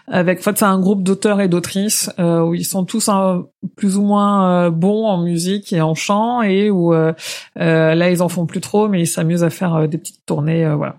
[0.07, 3.45] avec, en fait, c'est un groupe d'auteurs et d'autrices euh, où ils sont tous un-
[3.75, 8.29] plus ou moins euh, bons en musique et en chant, et où là ils en
[8.29, 10.95] font plus trop, mais ils s'amusent à faire des petites tournées, euh, voilà.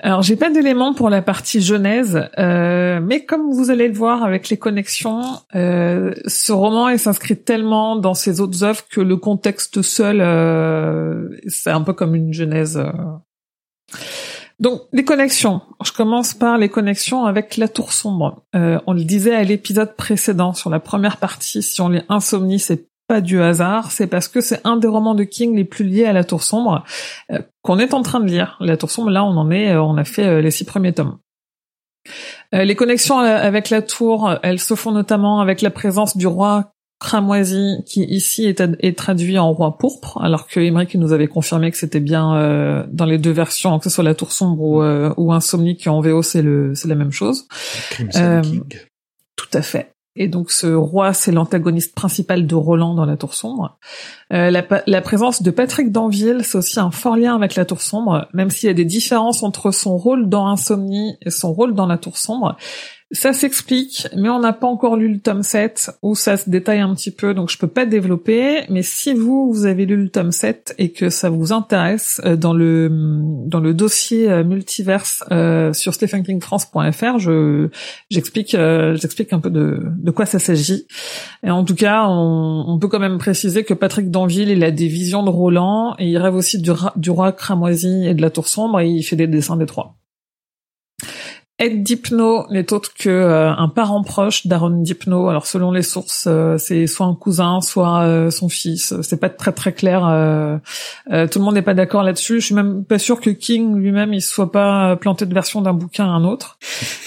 [0.00, 4.22] Alors, j'ai pas d'éléments pour la partie genèse, euh, mais comme vous allez le voir
[4.22, 5.22] avec les connexions,
[5.54, 11.70] euh, ce roman s'inscrit tellement dans ses autres œuvres que le contexte seul, euh, c'est
[11.70, 12.76] un peu comme une genèse.
[12.76, 12.92] euh.
[14.60, 15.60] Donc, les connexions.
[15.84, 18.44] Je commence par les connexions avec La Tour Sombre.
[18.54, 22.60] Euh, on le disait à l'épisode précédent sur la première partie, si on lit Insomnie,
[22.60, 25.84] c'est pas du hasard, c'est parce que c'est un des romans de King les plus
[25.84, 26.82] liés à La Tour Sombre
[27.30, 28.56] euh, qu'on est en train de lire.
[28.58, 30.94] La Tour Sombre, là, on en est, euh, on a fait euh, les six premiers
[30.94, 31.18] tomes.
[32.54, 36.72] Euh, les connexions avec la tour, elles se font notamment avec la présence du roi
[37.00, 41.70] cramoisi, qui ici est, est traduit en roi pourpre, alors que Emmerich nous avait confirmé
[41.70, 44.82] que c'était bien euh, dans les deux versions, que ce soit la tour sombre ou,
[44.82, 47.46] euh, ou Insomnie, qui en VO c'est le c'est la même chose.
[47.90, 48.62] Crimson Euh, King.
[49.36, 49.91] Tout à fait.
[50.14, 53.78] Et donc ce roi, c'est l'antagoniste principal de Roland dans La Tour Sombre.
[54.32, 57.80] Euh, la, la présence de Patrick Danville, c'est aussi un fort lien avec La Tour
[57.80, 61.74] Sombre, même s'il y a des différences entre son rôle dans Insomnie et son rôle
[61.74, 62.56] dans La Tour Sombre.
[63.14, 66.80] Ça s'explique, mais on n'a pas encore lu le tome 7 où ça se détaille
[66.80, 68.62] un petit peu, donc je peux pas développer.
[68.70, 72.36] Mais si vous, vous avez lu le tome 7 et que ça vous intéresse, euh,
[72.36, 72.88] dans le
[73.46, 77.68] dans le dossier euh, multiverse euh, sur stephenkingfrance.fr, je
[78.08, 80.86] j'explique euh, j'explique un peu de de quoi ça s'agit.
[81.42, 84.70] Et en tout cas, on, on peut quand même préciser que Patrick Danville, il a
[84.70, 88.30] des visions de Roland et il rêve aussi du, du roi cramoisi et de la
[88.30, 89.96] tour sombre et il fait des dessins des trois.
[91.58, 95.28] Ed Dipno n'est autre que euh, un parent proche d'Aaron Dipno.
[95.28, 99.00] Alors selon les sources, euh, c'est soit un cousin, soit euh, son fils.
[99.02, 100.04] C'est pas très très clair.
[100.06, 100.58] euh,
[101.12, 102.40] euh, tout le monde n'est pas d'accord là-dessus.
[102.40, 105.74] Je suis même pas sûr que King lui-même il soit pas planté de version d'un
[105.74, 106.58] bouquin à un autre.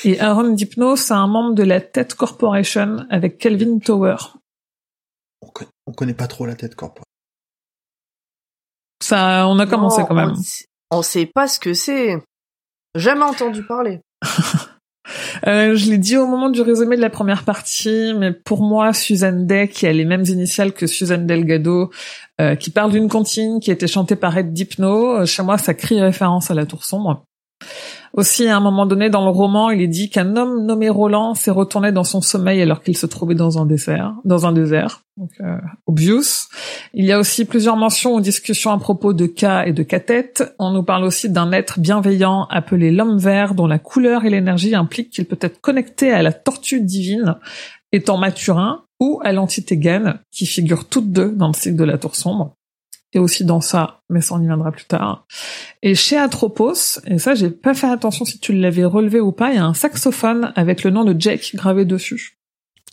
[0.05, 4.15] Et Aaron Dipno, c'est un membre de la Ted Corporation avec Kelvin Tower.
[5.41, 7.03] On connaît, on connaît pas trop la tête corporelle.
[9.01, 10.33] Ça, on a commencé Non, quand même.
[10.91, 12.23] On sait pas ce que c'est.
[12.95, 13.99] Jamais entendu parler.
[15.47, 18.93] Euh, je l'ai dit au moment du résumé de la première partie, mais pour moi,
[18.93, 21.91] Suzanne Day, qui a les mêmes initiales que Suzanne Delgado,
[22.41, 25.57] euh, qui parle d'une comptine qui a été chantée par Ed Dipno, euh, chez moi,
[25.57, 27.23] ça crie référence à la Tour Sombre.
[28.15, 31.33] Aussi, à un moment donné dans le roman, il est dit qu'un homme nommé Roland
[31.33, 35.01] s'est retourné dans son sommeil alors qu'il se trouvait dans un désert, dans un désert.
[35.17, 35.57] Donc, euh.
[36.93, 40.33] Il y a aussi plusieurs mentions ou discussions à propos de K et de Katet.
[40.59, 44.75] On nous parle aussi d'un être bienveillant appelé l'homme vert dont la couleur et l'énergie
[44.75, 47.35] impliquent qu'il peut être connecté à la tortue divine
[47.91, 51.97] étant Mathurin ou à l'entité Gaine qui figurent toutes deux dans le cycle de la
[51.97, 52.55] tour sombre.
[53.15, 55.25] Et aussi dans ça, mais ça on y viendra plus tard.
[55.81, 59.51] Et chez Atropos, et ça j'ai pas fait attention si tu l'avais relevé ou pas,
[59.51, 62.37] il y a un saxophone avec le nom de Jake gravé dessus.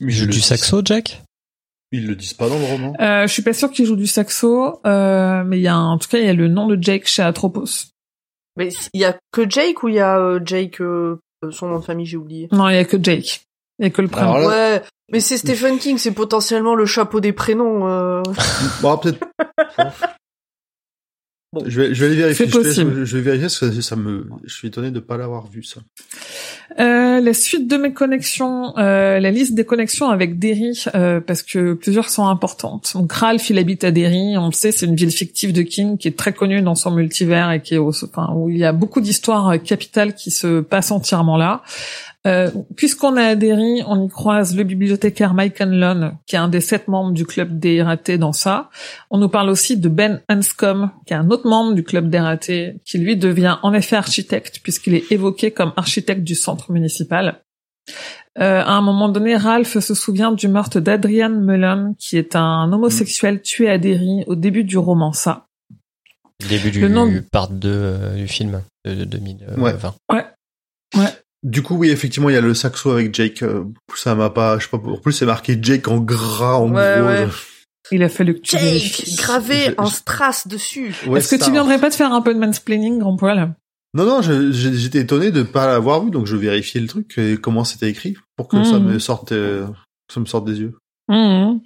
[0.00, 1.22] Mais Il joue le du saxo, Jack
[1.90, 2.94] Ils le disent pas dans le roman.
[3.00, 5.90] Euh, je suis pas sûr qu'il joue du saxo, euh, mais il y a un-
[5.90, 7.64] en tout cas il y a le nom de Jake chez Atropos.
[8.56, 11.20] Mais il y a que Jake ou il y a euh, Jake, euh,
[11.50, 12.48] son nom de famille, j'ai oublié?
[12.52, 13.42] Non, il y a que Jake.
[13.82, 14.34] Il y a que le prénom.
[14.34, 17.88] Alors là- Ouais, mais c'est Stephen King, c'est potentiellement le chapeau des prénoms.
[17.88, 18.22] euh.
[18.80, 19.18] Bon, peut-être.
[21.52, 21.62] Bon.
[21.66, 22.46] Je vais, je vais aller vérifier.
[22.46, 23.04] C'est Je, possible.
[23.04, 25.80] je vais vérifier parce que ça me, je suis étonné de pas l'avoir vu, ça.
[26.80, 31.42] Euh, la suite de mes connexions, euh, la liste des connexions avec Derry, euh, parce
[31.42, 32.92] que plusieurs sont importantes.
[32.94, 35.98] Donc Ralph, il habite à Derry, on le sait, c'est une ville fictive de King
[35.98, 38.64] qui est très connue dans son multivers et qui est au, enfin, où il y
[38.64, 41.60] a beaucoup d'histoires capitales qui se passent entièrement là.
[42.24, 46.48] Euh, Puisqu'on est à Derry, on y croise le bibliothécaire Mike Hanlon, qui est un
[46.48, 48.70] des sept membres du club des ratés dans ça.
[49.10, 52.20] On nous parle aussi de Ben Hanscom, qui est un autre membre du club des
[52.20, 57.40] ratés, qui lui devient en effet architecte, puisqu'il est évoqué comme architecte du centre municipal.
[58.38, 62.72] Euh, à un moment donné, Ralph se souvient du meurtre d'Adrian Mullen, qui est un
[62.72, 65.46] homosexuel tué à Derry au début du roman Ça.
[66.48, 69.94] Début du Le nom de- part 2 euh, du film de, de 2020.
[71.42, 73.42] Du coup, oui, effectivement, il y a le saxo avec Jake.
[73.42, 73.64] euh,
[73.96, 76.94] ça m'a pas, je sais pas, en plus, c'est marqué Jake en gras, en Ouais,
[76.98, 77.06] gros.
[77.06, 77.26] ouais.
[77.90, 79.16] Il a fallu que tu Jake, vérifies.
[79.16, 80.94] gravé Je- en strass dessus.
[81.06, 83.54] Ouais, Est-ce que tu viendrais pas te faire un peu de mansplaining, grand poil
[83.94, 87.64] Non, non, j'étais étonné de pas l'avoir vu, donc je vérifiais le truc et comment
[87.64, 88.92] c'était écrit pour que ça Mhm.
[88.92, 89.66] me sorte, euh,
[90.14, 90.74] ça me sorte des yeux.
[91.08, 91.60] Mhm.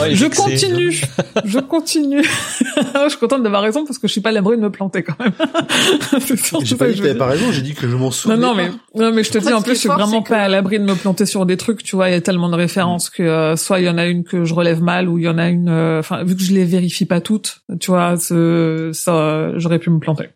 [0.00, 0.92] Ouais, Je continue,
[1.44, 2.22] je continue.
[3.04, 5.02] je suis contente d'avoir raison parce que je suis pas à l'abri de me planter
[5.02, 5.32] quand même.
[6.62, 8.36] J'ai pas dit je que t'avais pas raison, j'ai dit que je m'en Non, souvenais
[8.38, 8.62] non, pas.
[8.62, 10.48] mais, non, mais je te dis, en plus, je suis fort, vraiment pas que- à
[10.48, 13.08] l'abri de me planter sur des trucs, tu vois, il y a tellement de références
[13.10, 15.28] que, euh, soit il y en a une que je relève mal, ou il y
[15.28, 18.90] en a une, euh, enfin, vu que je les vérifie pas toutes, tu vois, ce-
[18.92, 20.28] ça, euh, j'aurais pu me planter.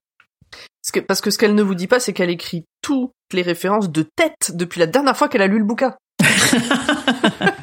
[0.83, 3.43] Parce que, parce que ce qu'elle ne vous dit pas, c'est qu'elle écrit toutes les
[3.43, 5.95] références de tête depuis la dernière fois qu'elle a lu le bouquin.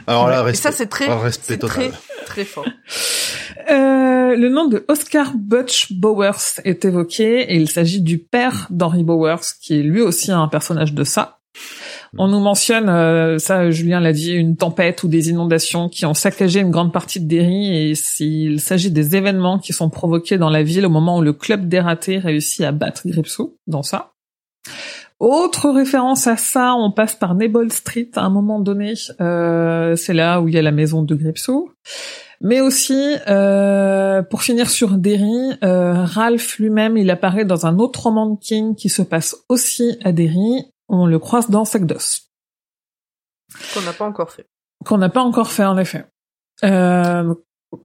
[0.10, 0.72] Alors là, Et respect.
[0.72, 1.92] ça, c'est très, Ah, respect total.
[1.92, 1.92] très,
[2.26, 2.66] très fort.
[3.70, 9.04] Euh, le nom de Oscar Butch Bowers est évoqué et il s'agit du père d'Henry
[9.04, 11.38] Bowers, qui est lui aussi un personnage de ça.
[12.18, 16.16] On nous mentionne, euh, ça Julien l'a dit, une tempête ou des inondations qui ont
[16.16, 20.50] saccagé une grande partie de Derry et s'il s'agit des événements qui sont provoqués dans
[20.50, 24.14] la ville au moment où le club des ratés réussit à battre Gripsou dans ça.
[25.20, 28.94] Autre référence à ça, on passe par Nebel Street à un moment donné.
[29.20, 31.72] Euh, c'est là où il y a la maison de Gripsou.
[32.42, 38.04] Mais aussi, euh, pour finir sur Derry, euh, Ralph lui-même, il apparaît dans un autre
[38.04, 40.72] roman de King qui se passe aussi à Derry.
[40.88, 42.22] On le croise dans Sagdos,
[43.74, 44.46] Qu'on n'a pas encore fait.
[44.86, 46.06] qu'on n'a pas encore fait en effet.
[46.64, 47.34] Euh,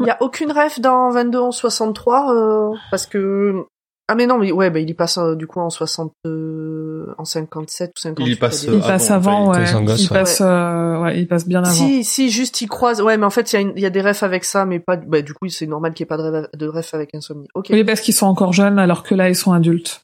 [0.00, 3.64] Il y a aucune ref dans 22 en 63, euh, parce que,
[4.08, 7.06] ah mais non, mais ouais, bah, il y passe euh, du coup en 60, euh,
[7.16, 8.24] en 57 ou 58.
[8.26, 9.56] Il y passe, il des- il passe avant, ouais.
[9.58, 10.18] il passe en gosse, il ouais.
[10.18, 11.70] passe, euh, ouais, il passe bien avant.
[11.70, 13.00] Si, si, juste il croise.
[13.00, 14.66] Ouais, mais en fait, il y, a une- il y a des refs avec ça,
[14.66, 14.96] mais pas.
[14.96, 17.48] Bah, du coup, c'est normal qu'il n'y ait pas de ref, de ref avec Insomnie.
[17.54, 17.68] Ok.
[17.70, 20.02] Oui, parce qu'ils sont encore jeunes alors que là ils sont adultes.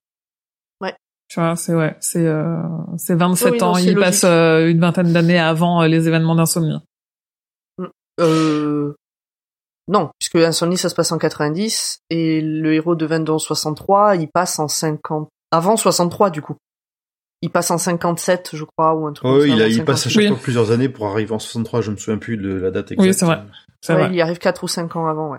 [0.81, 0.95] Ouais.
[1.29, 2.57] Tu vois, c'est ouais, c'est euh,
[2.97, 3.99] c'est 27 Oui, non, ans, ils logique.
[4.01, 6.79] passent euh, une vingtaine d'années avant euh, les événements d'insomnie.
[8.19, 8.95] Euh...
[9.91, 14.17] Non, puisque Insomnie, ça se passe en 90, et le héros de 22 en 63,
[14.17, 15.29] il passe en 50...
[15.51, 16.55] Avant 63, du coup.
[17.43, 19.55] Il passe en 57, je crois, ou un truc Ouais, comme ça.
[19.57, 20.13] il, a, il passe à 58.
[20.13, 20.29] chaque Oui.
[20.37, 23.07] fois plusieurs années pour arriver en 63, je me souviens plus de la date exacte.
[23.09, 23.41] Oui, c'est vrai.
[23.81, 24.09] C'est Ouais, vrai.
[24.13, 25.39] il y arrive 4 ou 5 ans avant, ouais.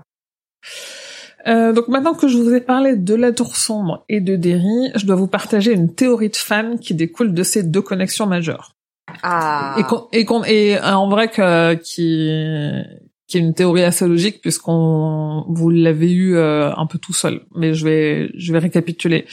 [1.47, 4.91] Euh, donc maintenant que je vous ai parlé de la tour sombre et de Derry,
[4.95, 8.73] je dois vous partager une théorie de fan qui découle de ces deux connexions majeures.
[9.23, 9.75] Ah.
[9.79, 12.29] Et, qu'on- et, qu'on- et euh, en vrai que, qui,
[13.31, 17.45] qui est une théorie assez logique puisqu'on vous l'avez eu euh, un peu tout seul.
[17.55, 19.25] Mais je vais je vais récapituler.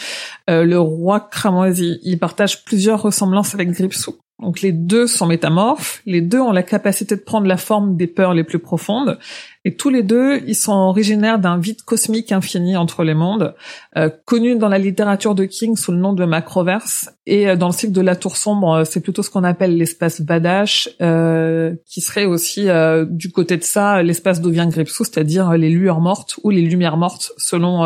[0.49, 4.17] Euh, le roi cramoisi, il partage plusieurs ressemblances avec Gripsou.
[4.41, 8.07] Donc les deux sont métamorphes, les deux ont la capacité de prendre la forme des
[8.07, 9.19] peurs les plus profondes,
[9.65, 13.55] et tous les deux, ils sont originaires d'un vide cosmique infini entre les mondes,
[13.97, 17.67] euh, connu dans la littérature de King sous le nom de Macroverse, et euh, dans
[17.67, 21.75] le cycle de la Tour Sombre, euh, c'est plutôt ce qu'on appelle l'espace Vadash, euh,
[21.85, 22.69] qui serait aussi
[23.09, 26.97] du côté de ça l'espace d'où vient Gripsou, c'est-à-dire les lueurs mortes ou les lumières
[26.97, 27.83] mortes selon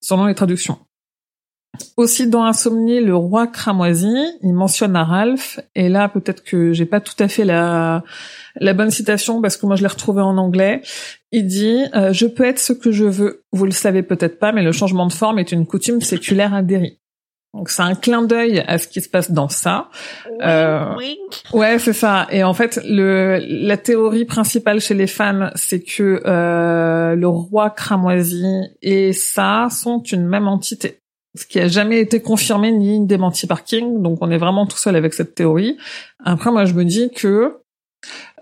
[0.00, 0.78] selon les traductions.
[1.96, 6.86] Aussi dans Insomnie, le roi cramoisi, il mentionne à Ralph, et là peut-être que j'ai
[6.86, 8.02] pas tout à fait la
[8.56, 10.82] la bonne citation parce que moi je l'ai retrouvée en anglais.
[11.32, 13.44] Il dit euh, Je peux être ce que je veux.
[13.52, 16.62] Vous le savez peut-être pas, mais le changement de forme est une coutume séculaire à
[16.62, 16.98] Derry.
[17.54, 19.88] Donc c'est un clin d'œil à ce qui se passe dans ça.
[20.42, 20.94] Euh,
[21.52, 22.26] Ouais, c'est ça.
[22.30, 27.70] Et en fait, le la théorie principale chez les fans, c'est que euh, le roi
[27.70, 28.44] cramoisi
[28.82, 31.00] et ça sont une même entité.
[31.36, 34.78] Ce qui a jamais été confirmé ni démenti par King, donc on est vraiment tout
[34.78, 35.76] seul avec cette théorie.
[36.24, 37.58] Après, moi, je me dis que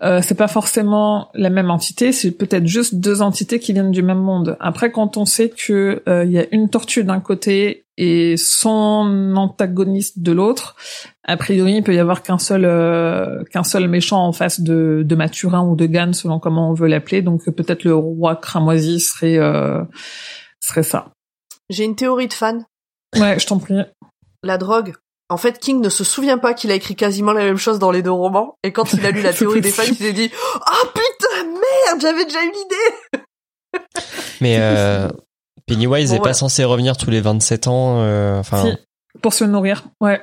[0.03, 4.03] euh, c'est pas forcément la même entité, c'est peut-être juste deux entités qui viennent du
[4.03, 4.55] même monde.
[4.59, 9.33] Après, quand on sait que euh, il y a une tortue d'un côté et son
[9.35, 10.75] antagoniste de l'autre,
[11.23, 15.03] a priori, il peut y avoir qu'un seul euh, qu'un seul méchant en face de,
[15.03, 17.23] de Mathurin ou de Gann, selon comment on veut l'appeler.
[17.23, 19.83] Donc peut-être le roi cramoisi serait euh,
[20.59, 21.11] serait ça.
[21.69, 22.65] J'ai une théorie de fan.
[23.15, 23.75] Ouais, je t'en prie.
[24.43, 24.93] La drogue.
[25.29, 27.91] En fait, King ne se souvient pas qu'il a écrit quasiment la même chose dans
[27.91, 28.55] les deux romans.
[28.63, 30.31] Et quand il a lu la théorie des fans, il s'est dit
[30.65, 33.23] Ah putain, merde, j'avais déjà eu l'idée
[34.41, 35.09] Mais euh,
[35.65, 37.99] Pennywise Bon, est pas censé revenir tous les 27 ans.
[38.01, 38.77] euh, Si,
[39.21, 39.83] pour se nourrir.
[40.01, 40.21] Ouais.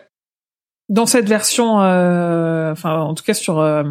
[0.88, 3.84] Dans cette version, euh, enfin en tout cas sur, euh,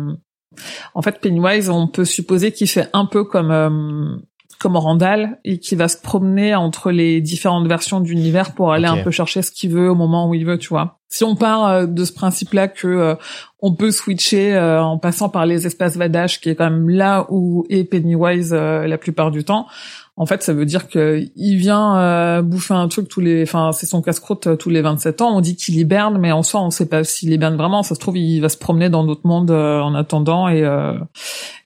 [0.93, 4.17] en fait Pennywise, on peut supposer qu'il fait un peu comme euh,
[4.63, 9.03] comme Randall et qu'il va se promener entre les différentes versions d'univers pour aller un
[9.03, 10.99] peu chercher ce qu'il veut au moment où il veut, tu vois.
[11.09, 13.15] Si on part euh, de ce principe-là que euh,
[13.59, 17.27] on peut switcher euh, en passant par les espaces Vadash, qui est quand même là
[17.29, 19.67] où est Pennywise euh, la plupart du temps,
[20.15, 23.71] en fait, ça veut dire que il vient euh, bouffer un truc tous les, enfin,
[23.71, 25.35] c'est son casse-croûte euh, tous les 27 ans.
[25.35, 27.81] On dit qu'il hiberne, mais en soi, on sait pas s'il hiberne vraiment.
[27.81, 30.93] Ça se trouve, il va se promener dans d'autres mondes euh, en attendant et euh,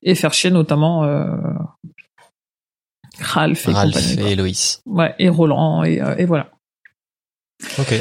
[0.01, 1.25] et faire chier notamment euh,
[3.19, 4.31] Ralph et Ralph compagnie.
[4.31, 4.81] et Loïs.
[4.85, 6.51] Ouais, et Roland et, euh, et voilà.
[7.79, 7.93] Ok.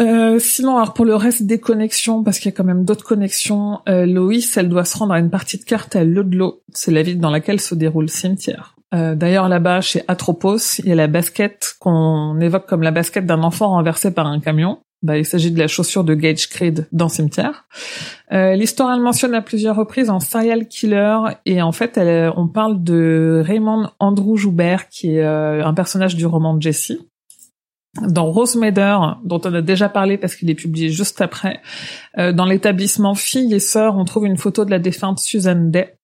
[0.00, 3.04] Euh, sinon, alors pour le reste des connexions, parce qu'il y a quand même d'autres
[3.04, 6.62] connexions, euh, Loïs, elle doit se rendre à une partie de carte à Ludlow.
[6.72, 8.76] C'est la ville dans laquelle se déroule le cimetière.
[8.94, 13.26] Euh, D'ailleurs, là-bas, chez Atropos, il y a la basket qu'on évoque comme la basket
[13.26, 14.78] d'un enfant renversé par un camion.
[15.00, 17.66] Bah, il s'agit de la chaussure de Gage Creed dans Cimetière.
[18.32, 22.48] Euh, L'histoire, elle mentionne à plusieurs reprises un serial killer et en fait, elle, on
[22.48, 26.92] parle de Raymond Andrew Joubert, qui est euh, un personnage du roman de Jesse
[28.06, 31.60] dans Rosemader, dont on a déjà parlé parce qu'il est publié juste après,
[32.18, 35.97] euh, dans l'établissement filles et sœurs, on trouve une photo de la défunte Susan Day.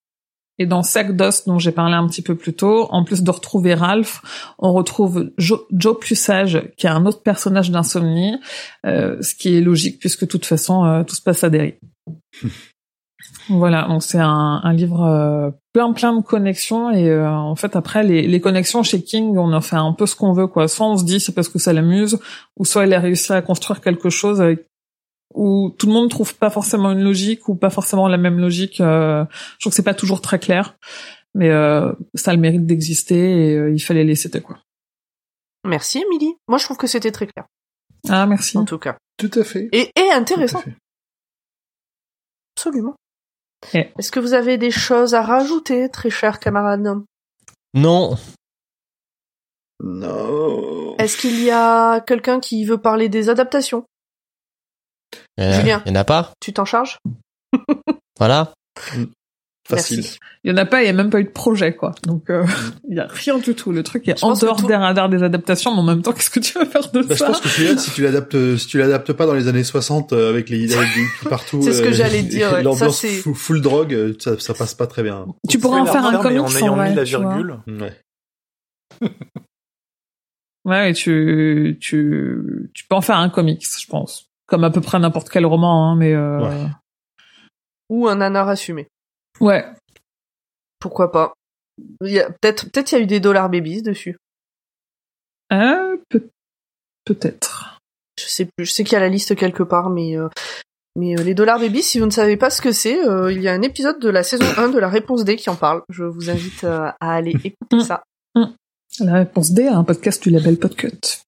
[0.57, 3.31] Et dans Sac d'os, dont j'ai parlé un petit peu plus tôt, en plus de
[3.31, 4.21] retrouver Ralph,
[4.57, 8.35] on retrouve Joe, Joe Plussage, qui est un autre personnage d'insomnie,
[8.85, 11.75] euh, ce qui est logique puisque de toute façon, euh, tout se passe à Derry.
[13.49, 17.75] Voilà, donc c'est un, un livre euh, plein plein de connexions et euh, en fait
[17.75, 20.67] après les, les connexions chez King, on en fait un peu ce qu'on veut quoi.
[20.67, 22.17] Soit on se dit c'est parce que ça l'amuse,
[22.57, 24.65] ou soit il a réussi à construire quelque chose avec-
[25.33, 28.79] où tout le monde trouve pas forcément une logique ou pas forcément la même logique.
[28.81, 30.77] euh, je trouve que c'est pas toujours très clair,
[31.33, 34.59] mais euh, ça a le mérite d'exister et euh, il fallait les citer quoi.
[35.65, 36.35] Merci, Emily.
[36.47, 37.45] Moi, je trouve que c'était très clair,
[38.07, 38.57] Ah merci.
[38.57, 38.97] en tout cas.
[39.17, 39.67] Tout à fait.
[39.71, 40.77] Et, et intéressant, Tout à fait.
[42.55, 42.95] absolument.
[43.73, 46.83] Et- Est-ce que vous avez des choses à rajouter, très chers camarades?
[47.73, 48.15] Non.
[49.83, 50.95] Non.
[50.97, 53.85] Est-ce qu'il y a quelqu'un qui veut parler des adaptations?
[55.37, 55.81] Il y en a- Julien.
[55.85, 56.31] il y en a pas?
[56.39, 56.99] Tu t'en charges?
[58.19, 58.53] Voilà.
[59.67, 59.97] Facile.
[60.01, 60.19] Merci.
[60.43, 61.95] Il y en a pas, il y a même pas eu de projet quoi.
[62.03, 62.45] Donc euh,
[62.89, 63.71] il y a rien du tout.
[63.71, 66.13] Le truc est Je en dehors tout- des radars des adaptations, mais en même temps,
[66.13, 68.57] qu'est-ce que tu vas faire de Bah, je ça pense que celui-là, si tu l'adaptes,
[68.57, 71.61] si tu l'adaptes pas dans les années 60 euh, avec les avec des hippies partout,
[71.63, 72.75] C'est ce que euh, j'allais dire, ouais.
[72.75, 75.25] Ça, c'est- full, full drogue, euh, ça, ça passe pas très bien.
[75.49, 77.57] Tu pourrais en faire un comics en ayant mis la virgule.
[77.67, 77.99] Ouais.
[80.65, 84.27] Ouais, tu, tu, tu peux en faire un comics, je pense.
[84.47, 86.39] Comme à peu près n'importe quel roman, hein, mais euh...
[86.39, 86.67] Ouais.
[87.89, 88.87] Ou un nanar assumé
[89.39, 89.65] ouais.
[90.79, 91.33] Pourquoi pas
[92.01, 94.17] Il y a peut-être peut-être il y a eu des dollars babies dessus.
[95.51, 96.29] Euh, peut-
[97.05, 97.79] peut-être.
[98.19, 98.65] Je sais plus.
[98.65, 100.29] Je sais qu'il y a la liste quelque part, mais euh,
[100.95, 103.41] mais euh, les dollars babies, si vous ne savez pas ce que c'est, euh, il
[103.41, 105.83] y a un épisode de la saison 1 de la réponse D qui en parle.
[105.89, 108.03] Je vous invite euh, à aller écouter ça.
[108.99, 111.23] La réponse D à un podcast du label Podcut.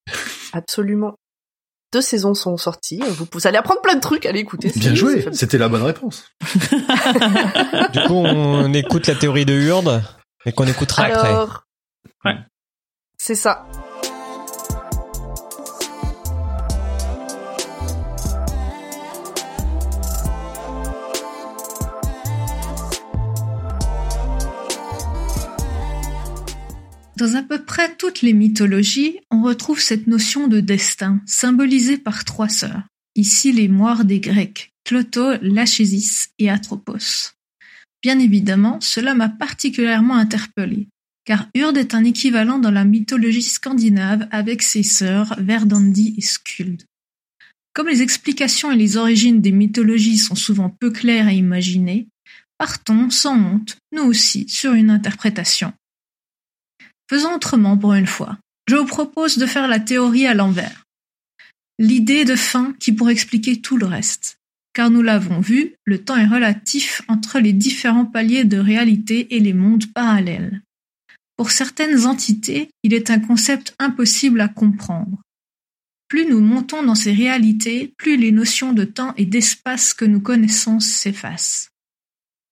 [0.54, 1.16] Absolument.
[1.94, 3.02] Deux saisons sont sorties.
[3.08, 4.26] Vous, vous allez apprendre plein de trucs.
[4.26, 4.72] Allez écouter.
[4.76, 6.26] Bien joué, c'était la bonne réponse.
[7.94, 10.04] Du coup, on écoute la théorie de Hurde
[10.46, 11.30] et qu'on écoutera après.
[11.30, 11.64] Alors.
[12.26, 12.36] Ouais.
[13.18, 13.66] C'est ça.
[27.18, 32.26] Dans à peu près toutes les mythologies, on retrouve cette notion de destin, symbolisée par
[32.26, 32.84] trois sœurs.
[33.16, 37.34] Ici les moires des Grecs, Cloto, Lachésis et Atropos.
[38.04, 40.90] Bien évidemment, cela m'a particulièrement interpellée,
[41.26, 46.84] car Urde est un équivalent dans la mythologie scandinave avec ses sœurs Verdandi et Skuld.
[47.74, 52.10] Comme les explications et les origines des mythologies sont souvent peu claires à imaginer,
[52.60, 55.74] partons sans honte, nous aussi, sur une interprétation.
[57.10, 58.38] Faisons autrement pour une fois.
[58.68, 60.84] Je vous propose de faire la théorie à l'envers.
[61.80, 64.38] L'idée de fin qui pourrait expliquer tout le reste.
[64.74, 69.40] Car nous l'avons vu, le temps est relatif entre les différents paliers de réalité et
[69.40, 70.62] les mondes parallèles.
[71.38, 75.22] Pour certaines entités, il est un concept impossible à comprendre.
[76.10, 80.22] Plus nous montons dans ces réalités, plus les notions de temps et d'espace que nous
[80.22, 81.70] connaissons s'effacent.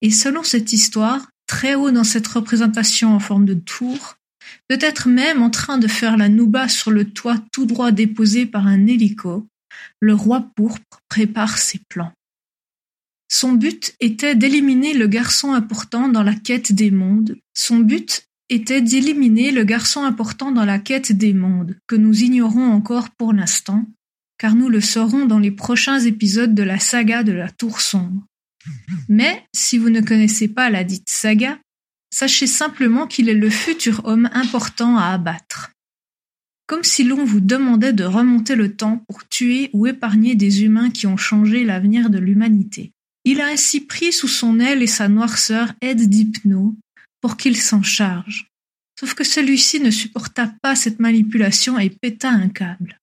[0.01, 4.17] Et selon cette histoire, très haut dans cette représentation en forme de tour,
[4.67, 8.67] peut-être même en train de faire la nouba sur le toit tout droit déposé par
[8.67, 9.47] un hélico,
[9.99, 12.13] le roi pourpre prépare ses plans.
[13.27, 17.37] Son but était d'éliminer le garçon important dans la quête des mondes.
[17.53, 22.71] Son but était d'éliminer le garçon important dans la quête des mondes, que nous ignorons
[22.71, 23.85] encore pour l'instant,
[24.37, 28.23] car nous le saurons dans les prochains épisodes de la saga de la Tour Sombre.
[29.09, 31.59] Mais, si vous ne connaissez pas la dite saga,
[32.15, 35.73] sachez simplement qu'il est le futur homme important à abattre.
[36.65, 40.91] Comme si l'on vous demandait de remonter le temps pour tuer ou épargner des humains
[40.91, 42.93] qui ont changé l'avenir de l'humanité.
[43.25, 46.73] Il a ainsi pris sous son aile et sa noirceur Ed d'Hypno
[47.19, 48.47] pour qu'il s'en charge.
[48.97, 52.97] Sauf que celui-ci ne supporta pas cette manipulation et péta un câble.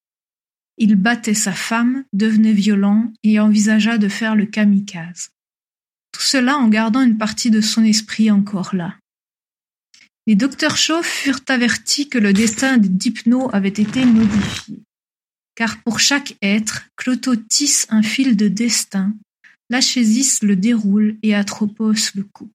[0.78, 5.28] Il battait sa femme, devenait violent et envisagea de faire le kamikaze.
[6.12, 8.96] Tout cela en gardant une partie de son esprit encore là.
[10.26, 14.80] Les docteurs Shaw furent avertis que le destin d'Hypno avait été modifié.
[15.54, 19.14] Car pour chaque être, Cloto tisse un fil de destin,
[19.68, 22.52] Lachésis le déroule et Atropos le coupe.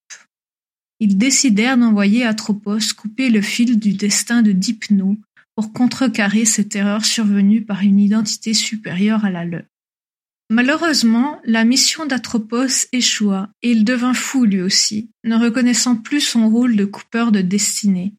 [1.00, 5.18] Ils décidèrent d'envoyer Atropos couper le fil du destin de Dipno
[5.56, 9.64] pour contrecarrer cette erreur survenue par une identité supérieure à la leur.
[10.50, 16.50] Malheureusement, la mission d'Atropos échoua et il devint fou lui aussi, ne reconnaissant plus son
[16.50, 18.14] rôle de coupeur de destinée.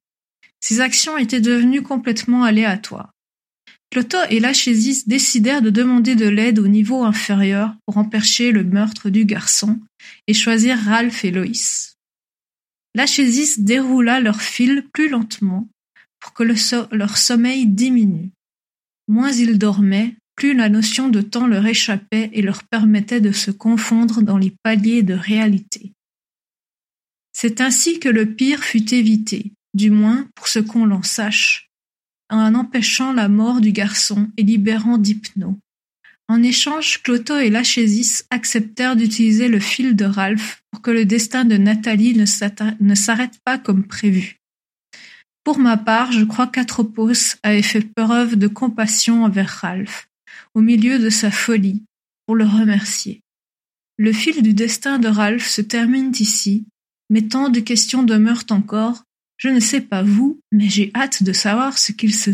[0.61, 3.15] Ses actions étaient devenues complètement aléatoires.
[3.91, 9.09] Cloto et Lachésis décidèrent de demander de l'aide au niveau inférieur pour empêcher le meurtre
[9.09, 9.81] du garçon
[10.27, 11.97] et choisir Ralph et Loïs.
[12.95, 15.67] Lachésis déroula leur fil plus lentement
[16.21, 18.31] pour que leur sommeil diminue.
[19.07, 23.51] Moins ils dormaient, plus la notion de temps leur échappait et leur permettait de se
[23.51, 25.93] confondre dans les paliers de réalité.
[27.33, 31.71] C'est ainsi que le pire fut évité, du moins pour ce qu'on l'en sache,
[32.31, 35.59] en empêchant la mort du garçon et libérant Dipno.
[36.29, 41.45] En échange, Cloto et Lachésis acceptèrent d'utiliser le fil de Ralph pour que le destin
[41.45, 44.37] de Nathalie ne s'arrête pas comme prévu.
[45.43, 50.08] Pour ma part, je crois qu'Atropos avait fait preuve de compassion envers Ralph,
[50.55, 51.85] au milieu de sa folie,
[52.27, 53.23] pour le remercier.
[53.97, 56.67] Le fil du destin de Ralph se termine ici,
[57.11, 59.03] mais tant de questions demeurent encore.
[59.39, 62.31] Je ne sais pas vous, mais j'ai hâte de savoir ce qu'il se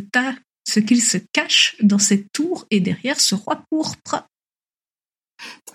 [0.67, 4.27] ce se cache dans cette tour et derrière ce roi pourpre.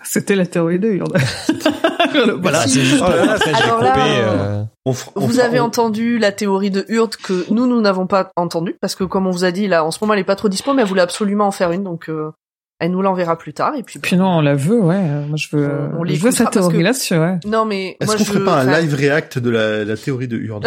[0.02, 1.16] C'était la théorie de Hurde.
[2.40, 3.88] Voilà, c'est juste Oh là là, après j'ai alors coupé.
[3.88, 7.66] là, euh, On f- on Vous avez on- entendu la théorie de Hurde que nous,
[7.66, 10.14] nous n'avons pas entendue, parce que comme on vous a dit, là, en ce moment,
[10.14, 12.32] elle est pas trop dispo, mais elle voulait absolument en faire une, donc euh,
[12.80, 14.00] elle nous l'enverra plus tard, et puis...
[14.00, 15.00] Puis non, on la veut, ouais.
[15.28, 17.38] Moi, je veux, On- on je veux parce théorie que- là-dessus, ouais.
[17.46, 20.36] Non, mais Est-ce moi, qu'on ferait pas un live react de la, la théorie de
[20.38, 20.66] Hurde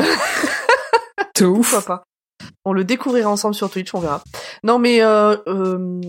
[1.35, 1.71] C'est ouf.
[1.73, 2.03] Pourquoi pas
[2.63, 4.23] On le découvrira ensemble sur Twitch, on verra.
[4.63, 5.99] Non, mais euh, euh,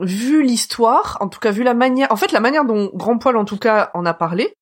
[0.00, 3.36] vu l'histoire, en tout cas vu la manière, en fait la manière dont Grand Poil
[3.36, 4.52] en tout cas en a parlé,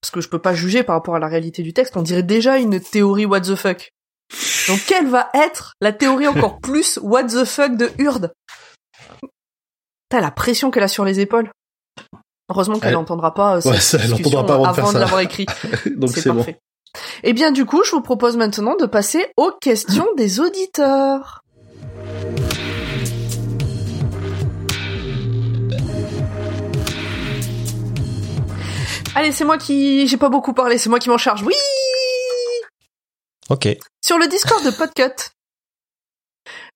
[0.00, 2.22] parce que je peux pas juger par rapport à la réalité du texte, on dirait
[2.22, 3.90] déjà une théorie what the fuck.
[4.68, 8.32] Donc quelle va être la théorie encore plus what the fuck de Urde?
[10.08, 11.50] T'as la pression qu'elle a sur les épaules.
[12.48, 14.98] Heureusement qu'elle Elle- n'entendra pas euh, cette Ouais, ça, elle discussion entendra pas avant de
[14.98, 15.46] l'avoir écrit.
[15.96, 16.46] Donc c'est bon.
[17.24, 21.42] Eh bien, du coup, je vous propose maintenant de passer aux questions des auditeurs.
[29.16, 30.06] Allez, c'est moi qui...
[30.06, 31.42] J'ai pas beaucoup parlé, c'est moi qui m'en charge.
[31.42, 31.54] Oui
[33.48, 33.66] Ok.
[34.04, 35.30] Sur le Discord de Podcut.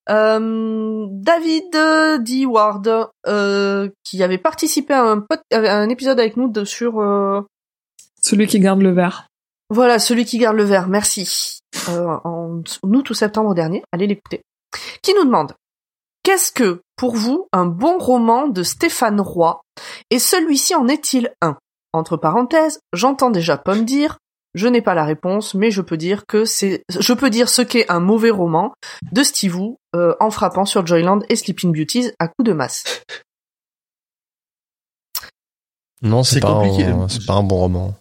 [0.09, 2.47] Euh, David euh, D.
[2.47, 7.01] Ward, euh, qui avait participé à un, pod- à un épisode avec nous de, sur...
[7.01, 7.43] euh,
[8.23, 9.27] Celui qui garde le verre.
[9.69, 11.59] Voilà, celui qui garde le verre, merci.
[11.91, 14.41] Euh, en août ou septembre dernier, allez l'écouter.
[15.03, 15.53] Qui nous demande
[16.23, 19.61] Qu'est-ce que, pour vous, un bon roman de Stéphane Roy?
[20.11, 21.57] Et celui-ci en est-il un?
[21.93, 24.19] Entre parenthèses, j'entends déjà Pomme dire
[24.55, 27.63] je n'ai pas la réponse, mais je peux dire que c'est, je peux dire ce
[27.63, 28.73] qu'est un mauvais roman
[29.13, 32.83] de Steve Wu, euh, en frappant sur Joyland et Sleeping Beauties à coups de masse.
[36.03, 36.85] Non, c'est pas, compliqué.
[36.85, 37.95] un- c'est pas un bon roman.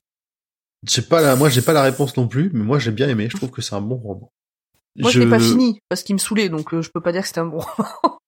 [0.88, 3.28] J'ai pas la, moi j'ai pas la réponse non plus, mais moi j'ai bien aimé.
[3.30, 4.32] Je trouve que c'est un bon roman.
[4.98, 7.22] Moi, je l'ai pas fini parce qu'il me saoulait, donc euh, je peux pas dire
[7.22, 7.60] que c'était un bon.
[7.78, 8.19] L'a-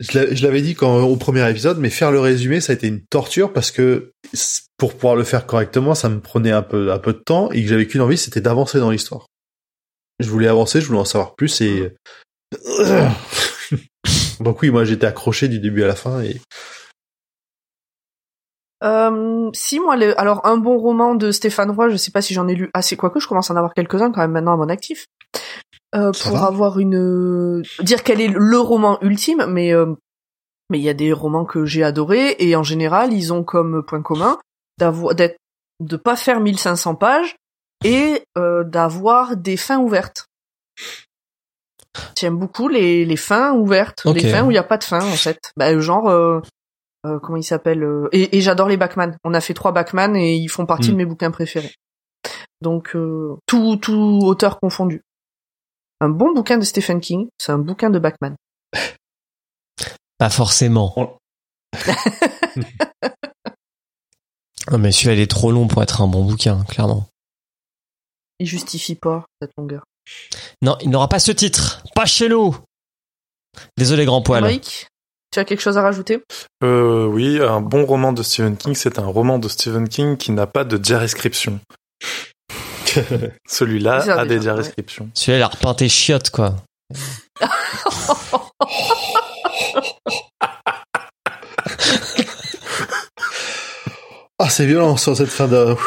[0.00, 3.04] je l'avais dit quand au premier épisode, mais faire le résumé, ça a été une
[3.04, 4.12] torture parce que
[4.76, 7.86] pour pouvoir le faire correctement, ça me prenait un peu de temps et que j'avais
[7.86, 9.26] qu'une envie, c'était d'avancer dans l'histoire.
[10.20, 11.94] Je voulais avancer, je voulais en savoir plus et
[14.40, 16.40] donc oui, moi j'étais accroché du début à la fin et
[18.84, 22.46] Euh, si moi, alors un bon roman de Stéphane Roy, je sais pas si j'en
[22.46, 24.68] ai lu assez, quoique je commence à en avoir quelques-uns quand même maintenant à mon
[24.68, 25.06] actif,
[25.94, 26.46] euh, pour va.
[26.46, 29.94] avoir une dire quel est le roman ultime, mais euh,
[30.70, 33.82] mais il y a des romans que j'ai adorés et en général ils ont comme
[33.82, 34.38] point commun
[34.78, 35.36] d'avoir d'être
[35.80, 37.36] de pas faire 1500 pages
[37.84, 40.26] et euh, d'avoir des fins ouvertes.
[42.16, 45.00] J'aime beaucoup les, les fins ouvertes, les fins où il n'y a pas de fin
[45.04, 45.38] en fait.
[45.56, 46.40] Bah, genre euh,
[47.06, 49.12] euh, comment il s'appelle euh, Et, et j'adore les Backman.
[49.24, 50.92] On a fait trois Backman et ils font partie Mm.
[50.92, 51.72] de mes bouquins préférés.
[52.60, 55.02] Donc euh, tout tout auteur confondu.
[56.00, 58.36] Un bon bouquin de Stephen King, c'est un bouquin de Backman.
[60.18, 61.18] Pas forcément.
[64.70, 67.06] Non, mais celui-là, il est trop long pour être un bon bouquin, clairement.
[68.38, 69.84] Il justifie pas cette longueur.
[70.62, 71.82] Non, il n'aura pas ce titre.
[71.94, 72.56] Pas chez nous.
[73.76, 74.44] Désolé, grand poil.
[74.44, 74.86] Emric,
[75.32, 76.22] tu as quelque chose à rajouter?
[76.62, 80.32] Euh, oui, un bon roman de Stephen King, c'est un roman de Stephen King qui
[80.32, 81.60] n'a pas de diarescription.
[83.48, 85.10] Celui-là Ça, a déjà, des diarescriptions.
[85.14, 86.56] Celui-là, il a repeint tes chiottes, quoi.
[94.38, 95.74] ah c'est violent sur cette fin de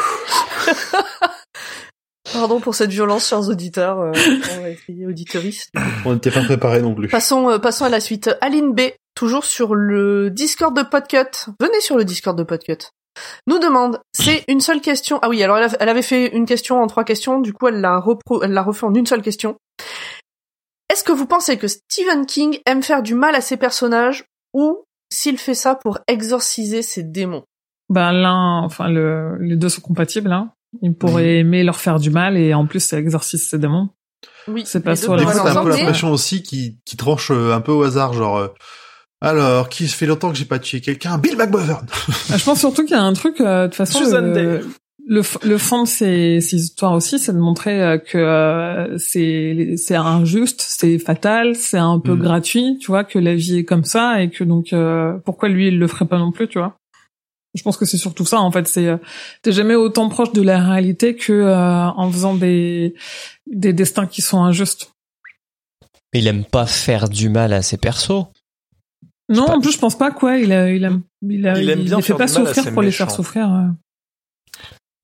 [2.32, 4.00] Pardon pour cette violence, chers auditeurs.
[4.00, 4.12] euh,
[4.56, 5.70] on va essayer auditeuristes.
[6.06, 7.08] on n'était pas préparé non plus.
[7.08, 8.30] Passons, euh, passons à la suite.
[8.40, 8.80] Aline B,
[9.14, 11.50] toujours sur le Discord de Podcut.
[11.60, 12.78] Venez sur le Discord de Podcut.
[13.46, 15.18] Nous demande, c'est une seule question.
[15.22, 17.68] Ah oui, alors elle, a- elle avait fait une question en trois questions, du coup
[17.68, 19.56] elle l'a repro- elle l'a refait en une seule question.
[20.90, 24.84] Est-ce que vous pensez que Stephen King aime faire du mal à ses personnages ou
[25.10, 27.44] s'il fait ça pour exorciser ses démons?
[27.88, 30.32] Ben l'un, enfin le, les deux sont compatibles.
[30.32, 30.52] Hein.
[30.80, 33.90] Il pourrait aimer leur faire du mal et en plus ça exorcise ses démons.
[34.48, 36.98] Oui, C'est pas les deux sur Des fois, t'as un peu l'impression aussi qu'il qu'il
[36.98, 38.38] tranche euh, un peu au hasard, genre.
[39.22, 41.18] Euh, alors, qui se fait longtemps que j'ai pas tué quelqu'un?
[41.18, 41.86] Bill McBovern.
[42.30, 44.32] Ah, Je pense surtout qu'il y a un truc, euh, de toute façon, Susan le,
[44.32, 44.64] Dale.
[45.06, 49.74] le, le fond de ces, ces histoires aussi, c'est de montrer euh, que euh, c'est
[49.76, 52.20] c'est injuste, c'est fatal, c'est un peu Mm.
[52.22, 55.68] gratuit, tu vois, que la vie est comme ça et que donc euh, pourquoi lui
[55.68, 56.76] il le ferait pas non plus, tu vois.
[57.54, 58.96] Je pense que c'est surtout ça en fait, c'est euh,
[59.42, 62.94] t'es jamais autant proche de la réalité que euh, en faisant des
[63.46, 64.90] des destins qui sont injustes.
[66.14, 68.24] Mais il aime pas faire du mal à ses persos.
[69.32, 71.68] Non, pas- en plus je pense pas quoi, il a, il aime il, a, Il
[71.70, 73.52] aime bien les fait pas souffrir pour les faire souffrir.
[73.52, 73.66] euh.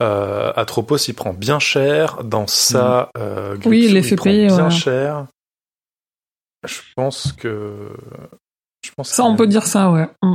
[0.02, 3.10] Euh, Atropos, il prend bien cher dans ça.
[3.18, 3.60] Euh, Mm.
[3.66, 4.70] Oui, il les fait prend payer, bien ouais.
[4.70, 5.26] cher.
[6.66, 7.90] Je pense que.
[8.84, 10.08] Je pense Ça on peut dire ça, ouais.
[10.22, 10.34] Mm.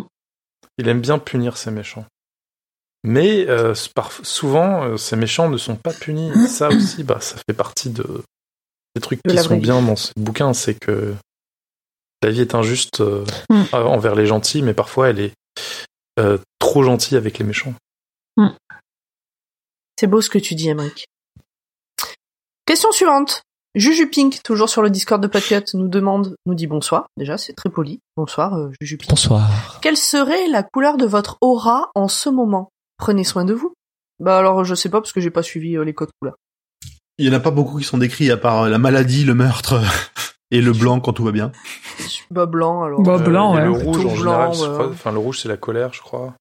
[0.79, 2.05] Il aime bien punir ses méchants.
[3.05, 6.31] Mais euh, par- souvent, euh, ces méchants ne sont pas punis.
[6.47, 8.21] Ça aussi, bah, ça fait partie de
[8.95, 11.13] des trucs De qui sont bien dans ce bouquin, c'est que
[12.23, 13.63] la vie est injuste euh, Mm.
[13.73, 15.33] envers les gentils, mais parfois elle est
[16.19, 17.73] euh, trop gentille avec les méchants.
[19.99, 21.05] C'est beau ce que tu dis, Emric.
[22.65, 23.43] Question suivante.
[23.75, 27.07] Juju Pink, toujours sur le Discord de Podcut, nous demande, nous dit bonsoir.
[27.17, 27.99] Déjà, c'est très poli.
[28.15, 29.09] Bonsoir, euh, Juju Pink.
[29.09, 29.79] Bonsoir.
[29.81, 32.69] Quelle serait la couleur de votre aura en ce moment?
[32.97, 33.73] Prenez soin de vous.
[34.19, 36.35] Bah alors je sais pas parce que j'ai pas suivi euh, les codes couleurs.
[37.17, 39.81] Il y en a pas beaucoup qui sont décrits à part la maladie, le meurtre
[40.51, 41.51] et le blanc quand tout va bien.
[42.31, 43.01] Bah blanc alors.
[43.01, 43.63] Bah, blanc, ouais.
[43.63, 46.35] Le rouge, en blanc, général, enfin, le rouge, c'est la colère, je crois.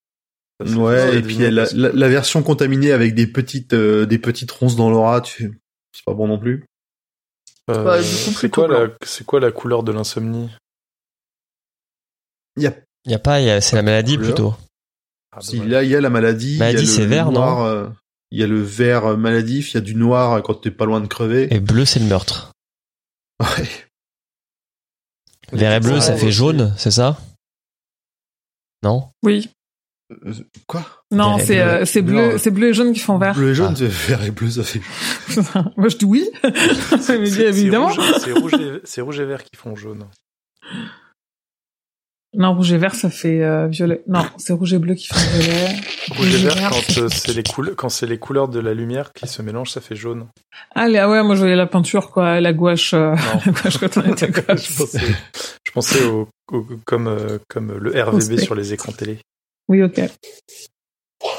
[0.65, 4.77] Ouais, et puis la, la- la version contaminée avec des petites euh, des petites ronces
[4.77, 5.61] dans l'aura, tu
[5.93, 6.65] c'est pas bon non plus.
[7.71, 10.51] Euh, Bah, c'est quoi la, c'est quoi la couleur de l'insomnie?
[12.57, 12.75] Il y a
[13.07, 14.35] y a pas, c'est la maladie Couleur.
[14.35, 14.55] plutôt.
[15.33, 17.89] Ah, si, là il y a la maladie, Maladie, c'est vert, non euh,
[18.31, 21.01] il y a le vert maladif, il y a du noir quand t'es pas loin
[21.01, 21.53] de crever.
[21.53, 22.53] Et bleu, c'est le meurtre.
[23.41, 23.69] Ouais.
[25.53, 27.19] Vert et bleu, ça fait jaune, c'est ça?
[28.83, 29.11] Non?
[29.23, 29.51] Oui.
[30.27, 30.33] Euh,
[30.67, 30.85] Quoi?
[31.11, 31.63] Non, c'est bleu.
[31.63, 33.35] euh, c'est bleu, c'est bleu et jaune qui font vert.
[33.35, 33.77] Bleu et jaune, Ah.
[33.79, 34.81] c'est vert et bleu, ça fait.
[35.77, 36.29] Moi je dis oui.
[37.01, 37.19] C'est-
[37.49, 37.89] évidemment.
[37.89, 38.53] rouge- C'est rouge,
[39.03, 40.07] rouge et vert qui font jaune.
[42.35, 44.03] Non, rouge et vert ça fait euh, violet.
[44.07, 45.77] Non, c'est rouge et bleu qui font violet.
[46.17, 48.73] Rouge et vert, vert, quand euh, c'est les couleurs, quand c'est les couleurs de la
[48.73, 50.29] lumière qui se mélangent, ça fait jaune.
[50.75, 53.15] Ah, ah ouais, moi je voyais la peinture quoi, la gouache, euh,
[53.47, 54.67] la gouache quand on était gosse.
[54.67, 55.15] je pensais,
[55.67, 59.19] je pensais au, au- comme, euh, comme le RVB sur les écrans télé.
[59.69, 60.01] Oui, ok.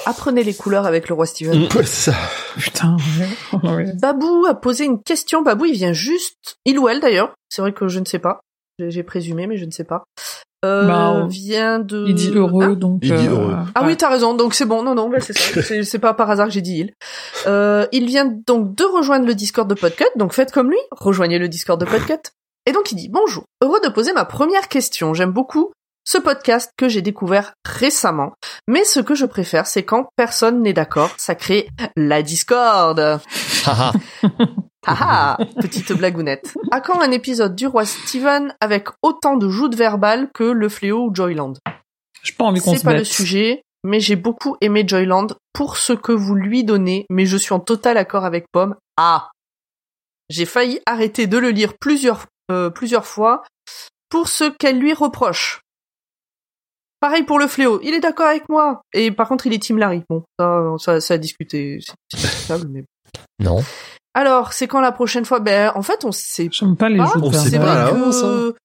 [0.06, 1.60] Apprenez les couleurs avec le roi Steven.
[1.64, 1.68] Mm.
[1.72, 2.16] C'est ça.
[2.56, 2.98] Putain.
[3.64, 3.92] ouais.
[3.92, 3.98] Oh.
[4.00, 5.42] Babou a posé une question.
[5.42, 7.34] Babou, il vient juste, il ou elle d'ailleurs.
[7.50, 8.42] C'est vrai que je ne sais pas.
[8.80, 10.04] J'ai présumé, mais je ne sais pas.
[10.64, 12.06] Euh, Bah, vient de.
[12.08, 13.00] Il dit heureux, Hein donc.
[13.04, 13.56] Il dit euh, heureux.
[13.76, 13.88] Ah ouais.
[13.88, 14.34] oui, t'as raison.
[14.34, 14.82] Donc c'est bon.
[14.84, 15.62] Non, non, bah, c'est ça.
[15.62, 16.94] C'est- C'est pas par hasard que j'ai dit il.
[17.48, 20.06] Euh, il vient donc de rejoindre le Discord de Podcut.
[20.16, 20.78] Donc faites comme lui.
[20.92, 22.32] Rejoignez le Discord de Podcut.
[22.66, 23.44] Et donc il dit bonjour.
[23.62, 25.14] Heureux de poser ma première question.
[25.14, 25.72] J'aime beaucoup
[26.06, 28.32] ce podcast que j'ai découvert récemment.
[28.68, 31.12] Mais ce que je préfère, c'est quand personne n'est d'accord.
[31.18, 31.68] Ça crée
[31.98, 33.20] la Discord.
[34.86, 35.38] Haha.
[35.38, 36.54] Haha, petite blagounette.
[36.72, 41.08] À quand un épisode du roi Steven avec autant de joutes verbales que le fléau
[41.10, 41.54] ou Joyland?
[42.24, 45.94] J'ai pas envie qu'on C'est pas le sujet, mais j'ai beaucoup aimé Joyland pour ce
[45.94, 48.76] que vous lui donnez, mais je suis en total accord avec Pomme.
[48.98, 49.30] Ah
[50.30, 53.44] J'ai failli arrêter de le lire plusieurs, euh, plusieurs fois
[54.10, 55.62] pour ce qu'elle lui reproche.
[57.00, 58.82] Pareil pour le fléau, il est d'accord avec moi.
[58.94, 60.04] Et par contre, il est Team Larry.
[60.10, 61.80] Bon, ça, ça, ça a discuté.
[61.82, 62.86] C'est discutable, mais
[63.40, 63.62] Non.
[64.14, 65.40] Alors, c'est quand la prochaine fois?
[65.40, 68.56] Ben, en fait, on sait J'aime pas les sait c'est pas, vrai là, que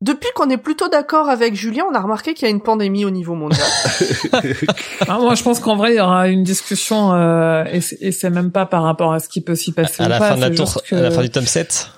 [0.00, 3.04] depuis qu'on est plutôt d'accord avec Julien, on a remarqué qu'il y a une pandémie
[3.04, 3.66] au niveau mondial.
[5.08, 8.12] Ah, moi, je pense qu'en vrai, il y aura une discussion, euh, et c'est et
[8.12, 10.28] c'est même pas par rapport à ce qui peut s'y passer À ou la pas.
[10.30, 11.90] fin de la tour, que- à la fin du tome 7.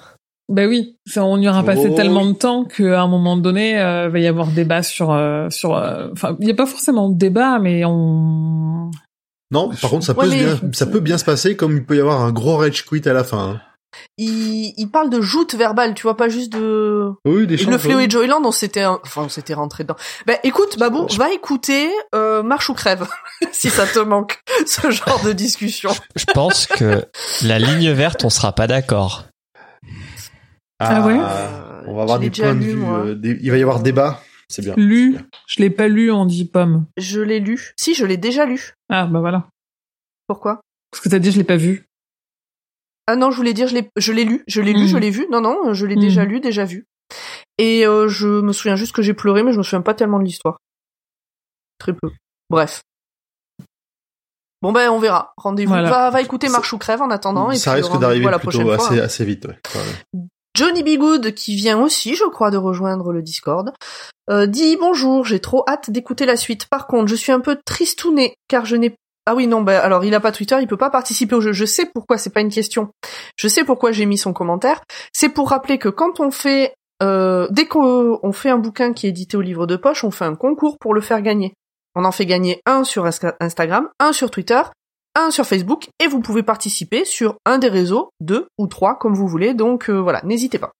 [0.48, 3.78] Ben oui, c'est- on y aura passé Oh, tellement de temps qu'à un moment donné,
[3.80, 5.76] euh, va y avoir débat sur euh, sur.
[5.76, 8.90] euh, Enfin, il y a pas forcément de débat, mais on.
[9.50, 11.76] Non, par contre, ça peut, Ouais, se mais- bien, ça peut bien se passer comme
[11.76, 13.38] il peut y avoir un gros rage quit à la fin.
[13.38, 13.60] hein.
[14.16, 17.10] il, il parle de joute verbale, tu vois, pas juste de...
[17.24, 19.96] Oui, des le fléau et Joyland, on s'était, enfin, on s'était rentré dedans.
[20.26, 23.08] Ben, écoute, Babou, va écouter euh, Marche ou crève,
[23.52, 25.90] si ça te manque, ce genre de discussion.
[26.14, 27.04] Je pense que
[27.42, 29.24] la ligne verte, on sera pas d'accord.
[30.78, 31.18] Ah ouais
[31.88, 32.82] On va avoir Je des points de vue.
[32.84, 34.22] euh, des- Il va y avoir débat.
[34.50, 34.74] C'est bien.
[34.76, 35.16] Lu,
[35.46, 36.86] je l'ai pas lu, on dit pomme.
[36.96, 37.72] Je l'ai lu.
[37.78, 38.74] Si, je l'ai déjà lu.
[38.88, 39.48] Ah bah voilà.
[40.26, 40.60] Pourquoi?
[40.90, 41.86] Parce que t'as dit je l'ai pas vu.
[43.06, 44.88] Ah non, je voulais dire, je l'ai, je l'ai lu, je l'ai lu, Mm.
[44.88, 45.26] je l'ai vu.
[45.30, 46.84] Non, non, je l'ai déjà lu, déjà vu.
[47.58, 50.18] Et euh, je me souviens juste que j'ai pleuré, mais je me souviens pas tellement
[50.18, 50.58] de l'histoire.
[51.78, 52.10] Très peu.
[52.50, 52.82] Bref.
[54.62, 55.32] Bon ben, on verra.
[55.36, 55.70] Rendez-vous.
[55.72, 55.88] Voilà.
[55.90, 57.50] Va, va écouter Marche ou crève en attendant.
[57.50, 58.86] Et ça puis risque d'arriver à la plutôt prochaine fois.
[58.86, 59.46] assez, assez vite.
[59.46, 59.58] Ouais.
[59.74, 60.20] Ouais.
[60.56, 60.98] Johnny B.
[60.98, 63.72] Good, qui vient aussi, je crois, de rejoindre le Discord,
[64.30, 66.66] euh, dit bonjour, j'ai trop hâte d'écouter la suite.
[66.66, 68.94] Par contre, je suis un peu tristouné, car je n'ai
[69.26, 71.52] ah oui non bah alors il a pas Twitter, il peut pas participer au jeu.
[71.52, 72.90] Je sais pourquoi, c'est pas une question.
[73.36, 74.80] Je sais pourquoi j'ai mis son commentaire.
[75.12, 79.06] C'est pour rappeler que quand on fait euh, dès qu'on on fait un bouquin qui
[79.06, 81.54] est édité au livre de poche, on fait un concours pour le faire gagner.
[81.94, 84.60] On en fait gagner un sur Insta- Instagram, un sur Twitter,
[85.14, 89.14] un sur Facebook, et vous pouvez participer sur un des réseaux, deux ou trois comme
[89.14, 89.54] vous voulez.
[89.54, 90.72] Donc euh, voilà, n'hésitez pas.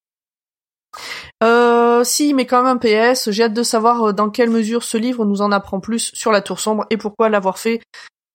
[1.42, 4.82] Euh, si, mais quand même un PS, j'ai hâte de savoir euh, dans quelle mesure
[4.82, 7.80] ce livre nous en apprend plus sur la Tour Sombre et pourquoi l'avoir fait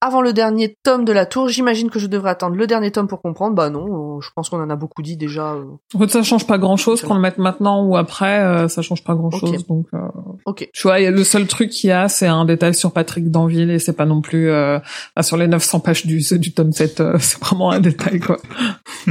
[0.02, 1.48] avant le dernier tome de la Tour.
[1.48, 3.56] J'imagine que je devrais attendre le dernier tome pour comprendre.
[3.56, 5.54] Bah non, euh, je pense qu'on en a beaucoup dit déjà.
[5.54, 5.66] euh.
[5.96, 8.82] En fait, ça change pas grand chose qu'on le mette maintenant ou après, euh, ça
[8.84, 9.52] change pas grand chose.
[9.56, 9.68] Ok.
[9.68, 9.98] Donc, euh,
[10.46, 10.70] Ok.
[10.74, 12.92] tu vois, il y a le seul truc qu'il y a, c'est un détail sur
[12.92, 14.80] Patrick Danville et c'est pas non plus euh,
[15.22, 18.38] sur les 900 pages du du tome 7, euh, c'est vraiment un détail quoi.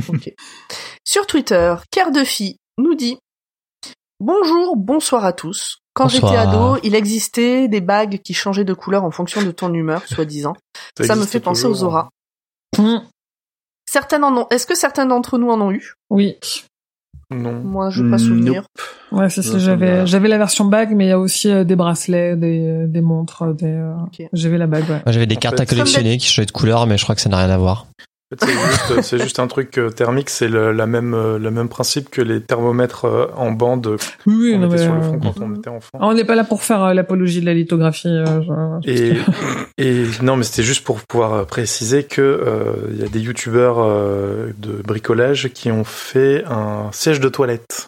[0.09, 0.33] Ok.
[1.03, 3.19] Sur Twitter, Cœur de Fille nous dit
[4.21, 5.81] Bonjour, bonsoir à tous.
[5.93, 9.73] Quand j'étais ado, il existait des bagues qui changeaient de couleur en fonction de ton
[9.73, 10.55] humeur, soi-disant.
[11.01, 12.09] Ça, me fait penser toujours, aux auras.
[12.79, 13.03] Hum,
[13.87, 14.47] Certaines en ont.
[14.51, 15.95] Est-ce que certains d'entre nous en ont eu?
[16.11, 16.39] Oui.
[17.31, 17.53] Non.
[17.53, 18.65] Moi, je n'ai pas souvenir.
[19.13, 22.37] Ouais, si, ça j'avais, la version bague, mais il y a aussi euh, des bracelets,
[22.37, 23.95] des, euh, des montres, des, euh,
[24.33, 25.03] j'avais la bague, ouais.
[25.07, 27.21] J'avais des En cartes fait, à collectionner qui changeaient de couleur, mais je crois que
[27.21, 27.87] ça n'a rien à voir.
[28.41, 32.11] Fait, c'est juste, un truc euh, thermique, c'est le, la même, euh, le même principe
[32.11, 33.97] que les thermomètres euh, en bande
[34.27, 35.99] Oui, qu'on mettait sur le front quand on était enfant.
[36.01, 38.09] on n'est pas là pour faire l'apologie de la lithographie.
[38.09, 39.17] je- Et,
[39.79, 43.77] et non, mais c'était juste pour pouvoir préciser que euh, il y a des youtubeurs
[43.79, 47.87] euh, de bricolage qui ont fait un siège de toilette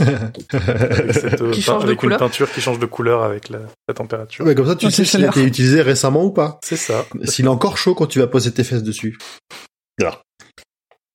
[0.00, 2.18] avec, cette, euh, Qui change de avec une couleur.
[2.18, 4.44] peinture qui change de couleur avec la, la température.
[4.46, 6.58] Ouais, comme ça, tu Ouais, sais s'il a été utilisé récemment ou pas.
[6.62, 7.04] C'est ça.
[7.24, 9.18] S'il est encore chaud quand tu vas poser tes fesses dessus.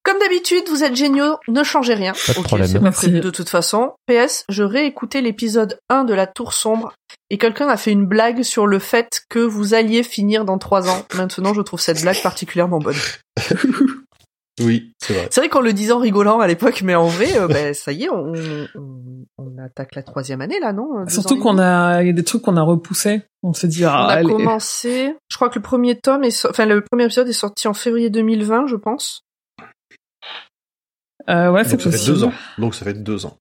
[0.04, 2.14] Comme d'habitude, vous êtes géniaux, ne changez rien.
[2.28, 2.80] Pas de problème.
[2.80, 3.94] pas prévu de toute façon.
[4.06, 6.94] PS, je réécoutais l'épisode 1 de La Tour Sombre
[7.32, 10.90] et quelqu'un a fait une blague sur le fait que vous alliez finir dans 3
[10.90, 11.04] ans.
[11.16, 12.96] Maintenant, je trouve cette blague particulièrement bonne.
[14.62, 15.28] Oui, c'est vrai.
[15.32, 18.04] C'est vrai qu'en le disant rigolant à l'époque, mais en vrai, euh, ben, ça y
[18.06, 18.34] est, on,
[18.76, 22.14] on, on attaque la troisième année là, non Deux Surtout qu'on a, il y a
[22.14, 23.24] des trucs qu'on a repoussés.
[23.44, 24.30] On s'est dit, On ah, a allez.
[24.32, 25.14] commencé.
[25.30, 27.74] Je crois que le premier tome est, so- enfin le premier épisode est sorti en
[27.74, 29.22] février 2020, je pense.
[31.30, 32.16] Euh, ouais, c'est Donc ça fait possible.
[32.18, 32.32] deux ans.
[32.58, 33.38] Donc ça fait deux ans.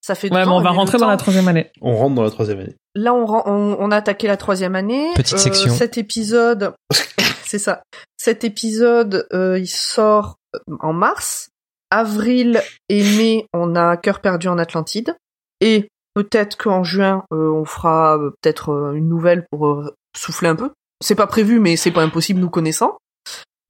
[0.00, 1.70] Ça fait deux Ouais, mais on va rentrer dans la troisième année.
[1.80, 2.74] On rentre dans la troisième année.
[2.94, 5.10] Là, on, on, on a attaqué la troisième année.
[5.10, 5.72] Euh, Petite section.
[5.72, 6.74] Cet épisode,
[7.54, 7.84] c'est ça.
[8.16, 10.38] Cet épisode, euh, il sort
[10.80, 11.50] en mars.
[11.90, 15.14] Avril et mai, on a Cœur perdu en Atlantide.
[15.60, 20.48] Et peut-être qu'en juin, euh, on fera euh, peut-être euh, une nouvelle pour euh, souffler
[20.48, 20.70] un peu.
[21.00, 22.98] C'est pas prévu, mais c'est pas impossible nous connaissant.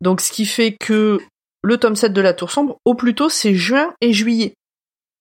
[0.00, 1.18] Donc, ce qui fait que
[1.62, 4.54] le tome 7 de la Tour Sombre, au plus tôt, c'est juin et juillet.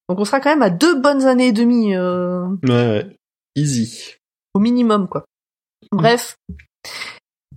[0.07, 1.95] Donc, on sera quand même à deux bonnes années et demie.
[1.97, 3.15] Euh, Ouais, ouais.
[3.55, 4.15] Easy.
[4.53, 5.25] au minimum quoi.
[5.91, 6.37] Bref,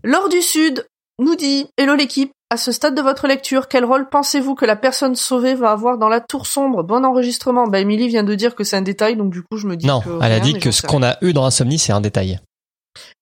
[0.02, 0.86] Laure du Sud
[1.18, 4.76] nous dit Hello l'équipe, à ce stade de votre lecture, quel rôle pensez-vous que la
[4.76, 6.82] personne sauvée va avoir dans la tour sombre?
[6.84, 7.66] Bon enregistrement.
[7.66, 9.86] Bah Émilie vient de dire que c'est un détail, donc du coup je me dis
[9.86, 12.38] Non, que elle a dit que ce qu'on a eu dans Insomnie, c'est un détail.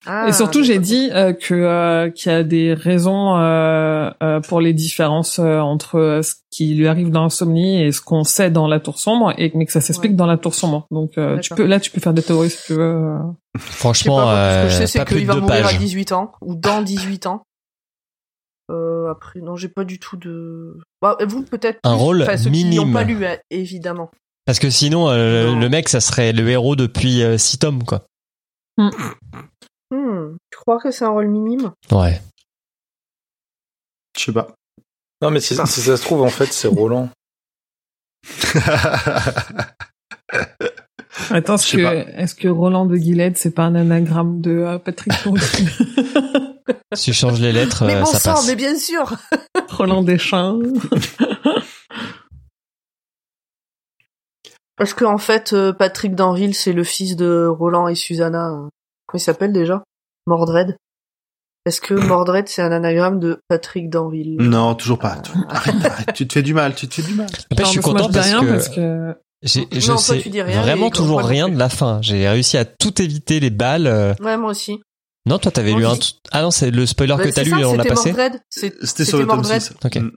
[0.07, 0.27] rien.
[0.27, 4.41] Et surtout, Ah, j'ai dit euh, que euh, qu'il y a des raisons euh, euh,
[4.41, 8.25] pour les différences euh, entre euh, ce qui lui arrive dans Insomnie et ce qu'on
[8.25, 10.17] sait dans la Tour sombre, et mais que ça s'explique Ouais.
[10.17, 10.87] dans la Tour sombre.
[10.91, 12.81] Donc, euh, tu peux là, tu peux faire des théories si tu veux.
[12.83, 13.19] euh.
[13.55, 15.79] Je sais Franchement, pas, ce que je sais, c'est qu'il va mourir à pages.
[15.79, 17.43] 18 ans, ou dans 18 ans.
[18.71, 20.79] Euh, après, non, j'ai pas du tout de...
[21.03, 21.79] Bah, vous, peut-être...
[21.85, 22.93] Un plus, rôle enfin, ceux qui n'ont minime.
[22.93, 24.11] pas lu, hein, évidemment.
[24.47, 28.07] Parce que sinon, euh, le mec, ça serait le héros depuis euh, six tomes, quoi.
[28.77, 28.91] Hmm,
[30.51, 31.73] tu crois que c'est un rôle minime?
[31.93, 32.21] Ouais.
[34.19, 34.49] Je sais pas.
[35.23, 37.09] Non, mais si, si ça se trouve, en fait, c'est Roland.
[41.31, 45.13] Attends, est-ce que, Roland de Guilette, c'est pas un anagramme de euh, Patrick
[46.95, 48.47] Si je change les lettres, Mais euh, bon ça sang, passe.
[48.47, 49.13] mais bien sûr
[49.71, 50.61] Roland Deschamps.
[54.77, 58.49] Parce que en fait, euh, Patrick Danville, c'est le fils de Roland et Susanna.
[58.51, 58.69] euh,
[59.07, 59.85] Comment il s'appelle déjà?
[60.27, 60.77] Mordred.
[61.67, 65.23] Est-ce que Mordred, c'est un anagramme de Patrick Danville non, toujours pas.
[65.49, 67.29] Arrête, arrête, tu te fais du mal, tu te fais du mal.
[67.53, 70.31] Après, je suis content parce rien que, parce que j'ai- je Non, toi, sais tu
[70.31, 72.01] dis rien, vraiment toujours rien de la fin.
[72.03, 74.17] J'ai réussi à tout éviter les balles.
[74.21, 74.81] Ouais, moi aussi.
[75.27, 75.95] Non, toi, t'avais lu un.
[76.33, 78.15] Ah non, c'est le spoiler Bah, que t'as lu ça, et on l'a passé.
[78.51, 79.61] C'était sur le tome Mordred.
[79.61, 79.75] 6.
[79.85, 79.97] Ok.
[79.97, 80.11] Mm.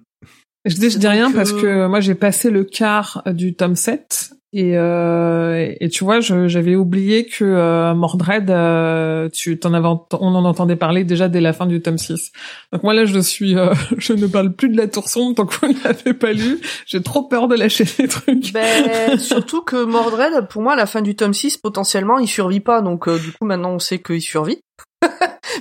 [0.66, 3.76] je dis, je dis rien euh, parce que moi j'ai passé le quart du tome
[3.76, 9.88] 7 et euh, et tu vois, j'avais oublié que euh, Mordred, euh, tu t'en avais,
[9.88, 12.32] on en entendait parler déjà dès la fin du tome 6.
[12.72, 15.46] Donc moi là, je suis, euh, je ne parle plus de la tour sombre tant
[15.46, 16.60] qu'on ne l'avait pas lu.
[16.86, 18.54] J'ai trop peur de lâcher des trucs.
[18.54, 22.62] Ben, surtout que Mordred, pour moi, à la fin du tome 6, potentiellement, il survit
[22.62, 22.82] pas.
[22.82, 24.60] Donc, euh, du coup, maintenant, on sait qu'il survit.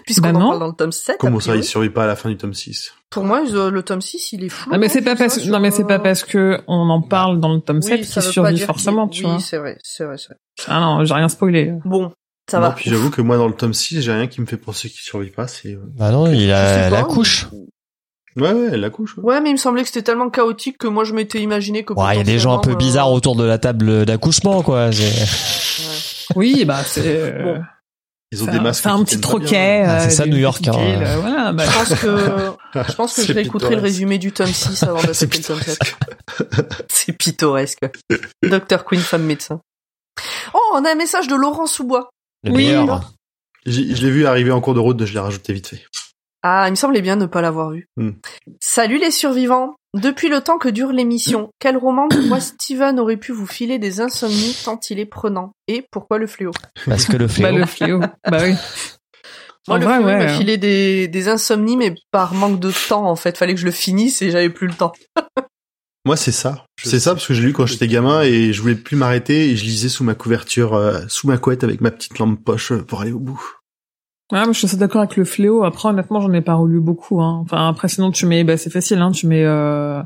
[0.05, 0.49] Puisqu'on Bah en non.
[0.49, 1.15] parle dans le tome 7.
[1.15, 3.81] a Comment ça, il survit pas à la fin du tome 6 Pour moi, le
[3.83, 4.71] tome 6, il est flou.
[4.75, 7.01] Ah mais hein, c'est pas parce non mais c'est pas euh, parce que on en
[7.03, 9.41] parle dans le tome oui, 7 ça qu'il survit forcément, qu'il- tu oui, vois.
[9.41, 10.37] c'est vrai, c'est vrai, c'est vrai.
[10.69, 11.73] Ah non, j'ai rien spoilé.
[11.85, 12.13] Bon,
[12.51, 12.73] ça non, va.
[12.73, 15.01] puis j'avoue que moi, dans le tome 6, j'ai rien qui me fait penser qu'il
[15.01, 15.47] survit pas.
[15.49, 15.75] C'est.
[15.75, 17.47] euh, Bah non, il a la couche.
[18.37, 19.17] Ouais, ouais, elle la couche.
[19.17, 19.25] ouais.
[19.25, 21.95] Ouais, mais il me semblait que c'était tellement chaotique que moi, je m'étais imaginé que.
[21.95, 24.63] Ouais, il y a des gens un peu bizarres euh, autour de la table d'accouchement,
[24.63, 24.93] quoi.
[24.93, 26.37] C'est- ouais.
[26.37, 27.35] Oui, bah c'est
[28.33, 28.83] Ils ont faire- des masques.
[28.83, 29.85] faire un petit troquet.
[29.87, 30.73] Ah, c'est euh, ça, des New York, hein.
[30.77, 32.53] euh, voilà, bah, Je pense que,
[32.89, 33.83] je pense que je C'est réécouterai le pittoresque.
[33.85, 35.79] résumé du tome 6 avant C'est d'attaquer le tome 7.
[36.91, 37.81] C'est pittoresque.
[38.43, 39.61] Docteur Queen, femme médecin.
[40.55, 42.11] Oh, on a un message de Laurent Sous-Bois.
[42.45, 42.67] Le Oui.
[43.67, 45.85] Je l'ai vu arriver en cours de route, je l'ai rajouté vite fait.
[46.43, 47.89] Ah, il me semblait bien ne pas l'avoir vu.
[47.97, 48.11] Hmm.
[48.61, 49.75] Salut les survivants.
[49.97, 53.79] Depuis le temps que dure l'émission, quel roman de moi Steven aurait pu vous filer
[53.79, 55.53] des insomnies tant il est prenant?
[55.69, 56.51] Et pourquoi le fléau?
[56.85, 57.57] Parce que le bah, fléau.
[57.57, 58.01] le fléau.
[58.31, 58.55] bah oui.
[59.69, 62.71] Moi, En le vrai, fléau il m'a filé des, des insomnies, mais par manque de
[62.89, 63.39] temps, en fait.
[63.39, 64.93] Fallait que je le finisse et j'avais plus le temps.
[66.05, 66.67] Moi, c'est ça.
[66.85, 69.57] C'est ça parce que j'ai lu quand j'étais gamin et je voulais plus m'arrêter et
[69.57, 72.83] je lisais sous ma couverture, euh, sous ma couette avec ma petite lampe poche euh,
[72.83, 73.43] pour aller au bout.
[74.33, 75.63] Ouais, mais je suis assez d'accord avec le fléau.
[75.63, 77.23] Après, honnêtement, j'en ai pas relu beaucoup.
[77.23, 77.43] Hein.
[77.45, 79.13] Enfin, après, sinon, tu mets, bah, c'est facile, hein.
[79.13, 80.03] Tu mets euh,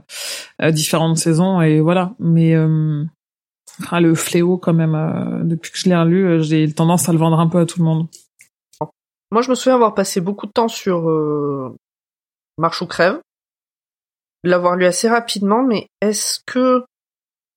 [0.61, 2.15] euh, différentes saisons et voilà.
[2.19, 3.03] Mais euh,
[3.91, 7.13] ah, le fléau, quand même, euh, depuis que je l'ai relu, euh, j'ai tendance à
[7.13, 8.09] le vendre un peu à tout le monde.
[9.33, 11.75] Moi, je me souviens avoir passé beaucoup de temps sur euh,
[12.59, 13.21] Marche ou crève,
[14.45, 16.85] l'avoir lu assez rapidement, mais est-ce que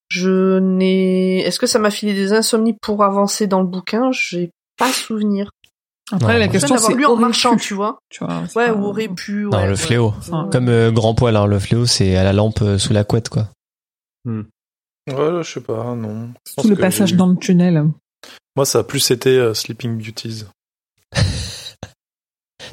[0.07, 4.11] je n'ai, est-ce que ça m'a filé des insomnies pour avancer dans le bouquin?
[4.11, 5.49] J'ai pas souvenir.
[6.15, 7.97] Après, Non, la question, c'est lu en marchant, tu vois.
[8.09, 8.41] tu vois.
[8.55, 9.45] Ouais, pas- ou aurait pu.
[9.45, 9.75] Non, ouais, le ouais.
[9.75, 10.13] fléau.
[10.51, 13.29] Comme euh, grand poil, hein, le fléau, c'est à la lampe euh, sous la couette,
[13.29, 13.49] quoi.
[14.25, 14.43] Ouais,
[15.07, 16.29] je sais pas, non.
[16.57, 17.85] Tout le passage dans le tunnel.
[18.55, 20.43] Moi, ça a plus été euh, Sleeping Beauties.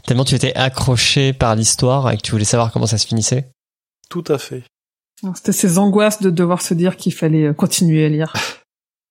[0.06, 3.50] Tellement tu étais accroché par l'histoire et que tu voulais savoir comment ça se finissait.
[4.08, 4.62] Tout à fait.
[5.34, 8.32] C'était ces angoisses de devoir se dire qu'il fallait continuer à lire.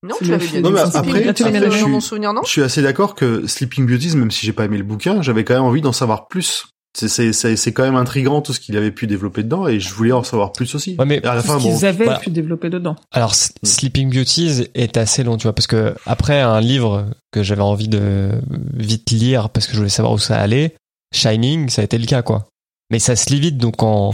[0.03, 0.61] Non, tu l'avais bien.
[0.61, 2.81] Non, mais Sleeping après- Beauty, après, je dans suis- mon souvenir, non Je suis assez
[2.81, 5.81] d'accord que Sleeping Beauties, même si j'ai pas aimé le bouquin, j'avais quand même envie
[5.81, 6.67] d'en savoir plus.
[6.97, 9.79] C'est c'est c'est c'est quand même intriguant tout ce qu'il avait pu développer dedans et
[9.79, 10.95] je voulais en savoir plus aussi.
[10.97, 12.19] Ouais, mais à la fin, ce bon, qu'ils avaient voilà.
[12.19, 12.95] pu développer dedans.
[13.11, 17.43] Alors, S- Sleeping Beauties est assez long, tu vois, parce que après un livre que
[17.43, 18.31] j'avais envie de
[18.73, 20.75] vite lire parce que je voulais savoir où ça allait,
[21.13, 22.47] Shining, ça a été le cas, quoi.
[22.89, 24.13] Mais ça se lit vite, donc en,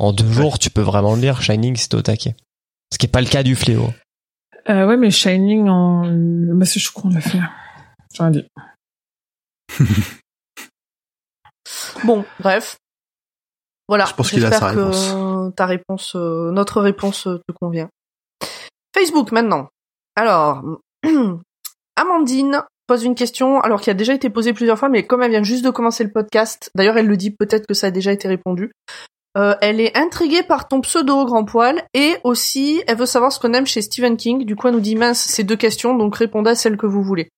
[0.00, 1.40] en deux jours, tu peux vraiment le lire.
[1.40, 2.34] Shining, c'est au taquet.
[2.92, 3.90] Ce qui est pas le cas du fléau.
[4.70, 6.04] Euh, ouais, mais Shining en...
[6.04, 7.38] Monsieur Choucron l'a fait.
[8.14, 8.46] J'aurais dit.
[12.04, 12.78] Bon, bref.
[13.88, 14.04] Voilà.
[14.06, 17.88] Je pense qu'il a sa J'espère que ta réponse, euh, notre réponse euh, te convient.
[18.94, 19.68] Facebook maintenant.
[20.16, 20.62] Alors,
[21.96, 25.30] Amandine pose une question, alors qui a déjà été posée plusieurs fois, mais comme elle
[25.30, 28.12] vient juste de commencer le podcast, d'ailleurs elle le dit, peut-être que ça a déjà
[28.12, 28.72] été répondu.
[29.38, 33.38] Euh, elle est intriguée par ton pseudo grand poil et aussi elle veut savoir ce
[33.38, 34.44] qu'on aime chez Stephen King.
[34.44, 37.02] Du coup, elle nous dit mince, c'est deux questions, donc répondez à celle que vous
[37.02, 37.30] voulez.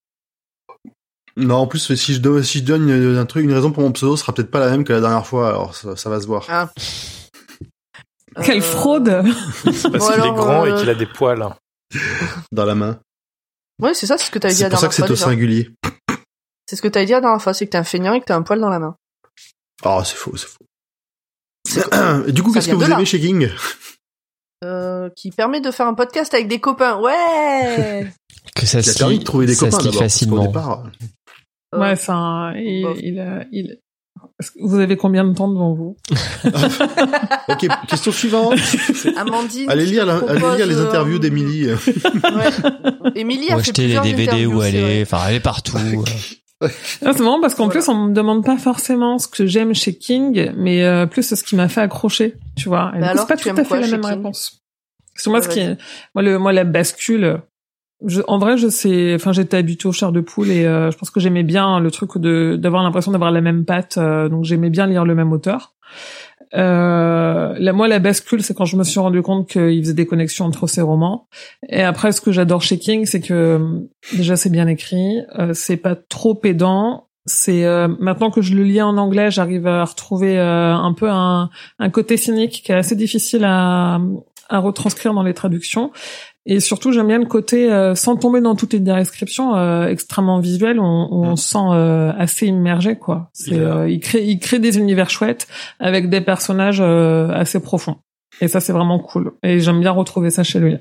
[1.36, 3.82] non, en plus, si je donne, si je donne une- un truc, une raison pour
[3.82, 6.10] mon pseudo, ce sera peut-être pas la même que la dernière fois, alors ça, ça
[6.10, 6.46] va se voir.
[6.48, 6.68] Ah.
[8.44, 9.22] Quelle Euh, fraude
[9.64, 11.44] Parce Bon, qu'il est grand et euh, qu'il a des poils.
[12.52, 13.00] Dans la main.
[13.82, 15.02] Ouais, c'est ça, c'est ce que t'avais dit la C'est pour ça dernière que c'est
[15.02, 15.24] au déjà.
[15.24, 15.70] singulier.
[16.66, 18.26] C'est ce que t'avais dit la dernière fois, c'est que t'es un feignant et que
[18.26, 18.94] t'as un poil dans la main.
[19.84, 20.64] Oh, c'est faux, c'est faux.
[22.28, 22.96] Du coup, qu'est-ce que vous là.
[22.96, 23.48] aimez chez King
[24.64, 26.98] Euh, qui permet de faire un podcast avec des copains.
[27.00, 28.06] Ouais.
[28.56, 29.94] Que ça se permis lit, de trouver des copains d'abord.
[29.94, 30.46] facilement.
[30.46, 30.84] départ,
[31.74, 33.44] Euh, Ouais, enfin, il, il a...
[34.60, 35.96] Vous avez combien de temps devant vous?
[37.48, 38.58] Ok, question suivante.
[39.16, 39.70] Amandine.
[39.70, 41.66] Allez lire, te la- allez propose, lire les euh, interviews d'Emily.
[41.72, 43.10] Ouais.
[43.14, 45.76] Émilie Ou a fait acheter les DVD où elle est, enfin, elle est partout.
[47.00, 47.80] C'est marrant parce qu'en Voilà.
[47.80, 51.42] plus, on me demande pas forcément ce que j'aime chez King, mais euh, plus ce
[51.42, 52.92] qui m'a fait accrocher, tu vois.
[52.96, 54.10] Et Bah c'est pas tout à fait la même King?
[54.10, 54.60] réponse.
[55.14, 55.76] Parce que moi, Ouais, ce qui est,
[56.14, 57.40] moi, le, moi, la bascule,
[58.06, 60.96] je, en vrai, je sais, enfin, j'étais habituée au chair de poule et euh, je
[60.98, 64.44] pense que j'aimais bien le truc de d'avoir l'impression d'avoir la même patte, euh, donc
[64.44, 65.74] j'aimais bien lire le même auteur.
[66.54, 70.46] Euh, moi, la bascule, c'est quand je me suis rendu compte qu'il faisait des connexions
[70.46, 71.28] entre ses romans.
[71.68, 75.52] Et après, ce que j'adore chez King, c'est que euh, déjà c'est bien écrit, euh,
[75.54, 77.06] c'est pas trop pédant.
[77.26, 81.08] C'est euh, maintenant que je le lis en anglais, j'arrive à retrouver euh, un peu
[81.08, 84.00] un, un côté cynique qui est assez difficile à,
[84.48, 85.92] à retranscrire dans les traductions.
[86.52, 90.40] Et surtout, j'aime bien le côté, euh, sans tomber dans toutes les descriptions, euh, extrêmement
[90.40, 93.30] visuel, on, on se sent euh, assez immergé, quoi.
[93.32, 95.46] C'est, Il euh, il, crée, il crée des univers chouettes
[95.78, 97.98] avec des personnages euh, assez profonds.
[98.40, 99.32] Et ça, c'est vraiment cool.
[99.44, 100.76] Et j'aime bien retrouver ça chez lui.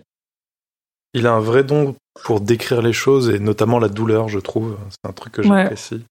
[1.14, 4.76] Il a un vrai don pour décrire les choses et notamment la douleur, je trouve.
[4.90, 5.48] C'est un truc que Ouais.
[5.64, 6.04] j'apprécie.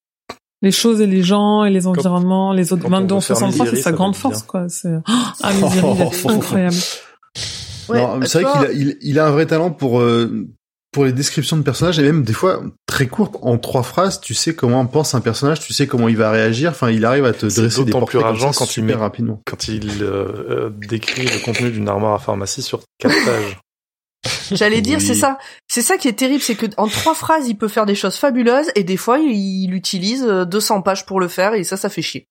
[0.63, 2.83] Les choses et les gens et les environnements, les autres.
[2.83, 4.47] quand on veut Dans faire 63, Misery, c'est sa grande force, bien.
[4.47, 4.69] quoi.
[4.69, 6.77] C'est, ah, est incroyable.
[7.89, 10.01] Ouais, non, mais c'est tu vrai qu'il a, il, il a un vrai talent pour
[10.01, 10.47] euh,
[10.93, 14.21] pour les descriptions de personnages et même des fois très courtes en trois phrases.
[14.21, 16.71] Tu sais comment pense un personnage, tu sais comment il va réagir.
[16.71, 18.73] Enfin, il arrive à te dresser des d'autant portraits plus comme rageant ça quand il
[18.73, 19.41] super met- rapidement.
[19.47, 20.07] Quand il euh,
[20.67, 23.59] euh, décrit le contenu d'une armoire à pharmacie sur quatre pages.
[24.51, 25.05] J'allais dire, Oui.
[25.07, 25.39] c'est ça.
[25.69, 28.17] C'est ça qui est terrible, c'est que en trois phrases, il peut faire des choses
[28.17, 29.31] fabuleuses et des fois, il,
[29.65, 32.27] il utilise euh, 200 pages pour le faire et ça, ça fait chier.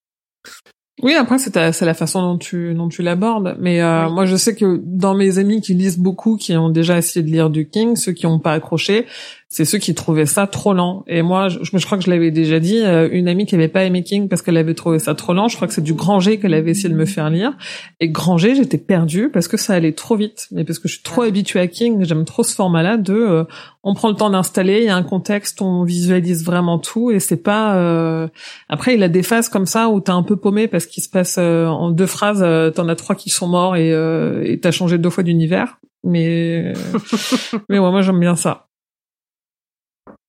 [1.03, 3.55] Oui, après c'est la façon dont tu dont tu l'abordes.
[3.59, 4.13] Mais euh, Oui.
[4.13, 7.29] moi, je sais que dans mes amis qui lisent beaucoup, qui ont déjà essayé de
[7.31, 9.05] lire du King, ceux qui n'ont pas accroché,
[9.49, 11.03] c'est ceux qui trouvaient ça trop lent.
[11.07, 13.69] Et moi, je, je crois que je l'avais déjà dit, euh, une amie qui avait
[13.69, 15.47] pas aimé King parce qu'elle avait trouvé ça trop lent.
[15.47, 17.53] Je crois que c'est du Granger qu'elle avait essayé de me faire lire.
[18.01, 21.03] Et Granger, j'étais perdue parce que ça allait trop vite, mais parce que je suis
[21.03, 23.43] trop habituée à King, j'aime trop ce format-là de euh,
[23.83, 27.21] on prend le temps d'installer, il y a un contexte, on visualise vraiment tout et
[27.21, 27.77] c'est pas.
[27.77, 28.27] euh,
[28.67, 31.09] Après, il a des phases comme ça où t'es un peu paumé parce qu'il se
[31.09, 34.59] passe euh, en deux phrases, euh, t'en as trois qui sont morts et euh, et
[34.59, 35.77] t'as changé deux fois d'univers.
[36.03, 36.73] Mais
[37.69, 38.66] mais ouais, moi j'aime bien ça.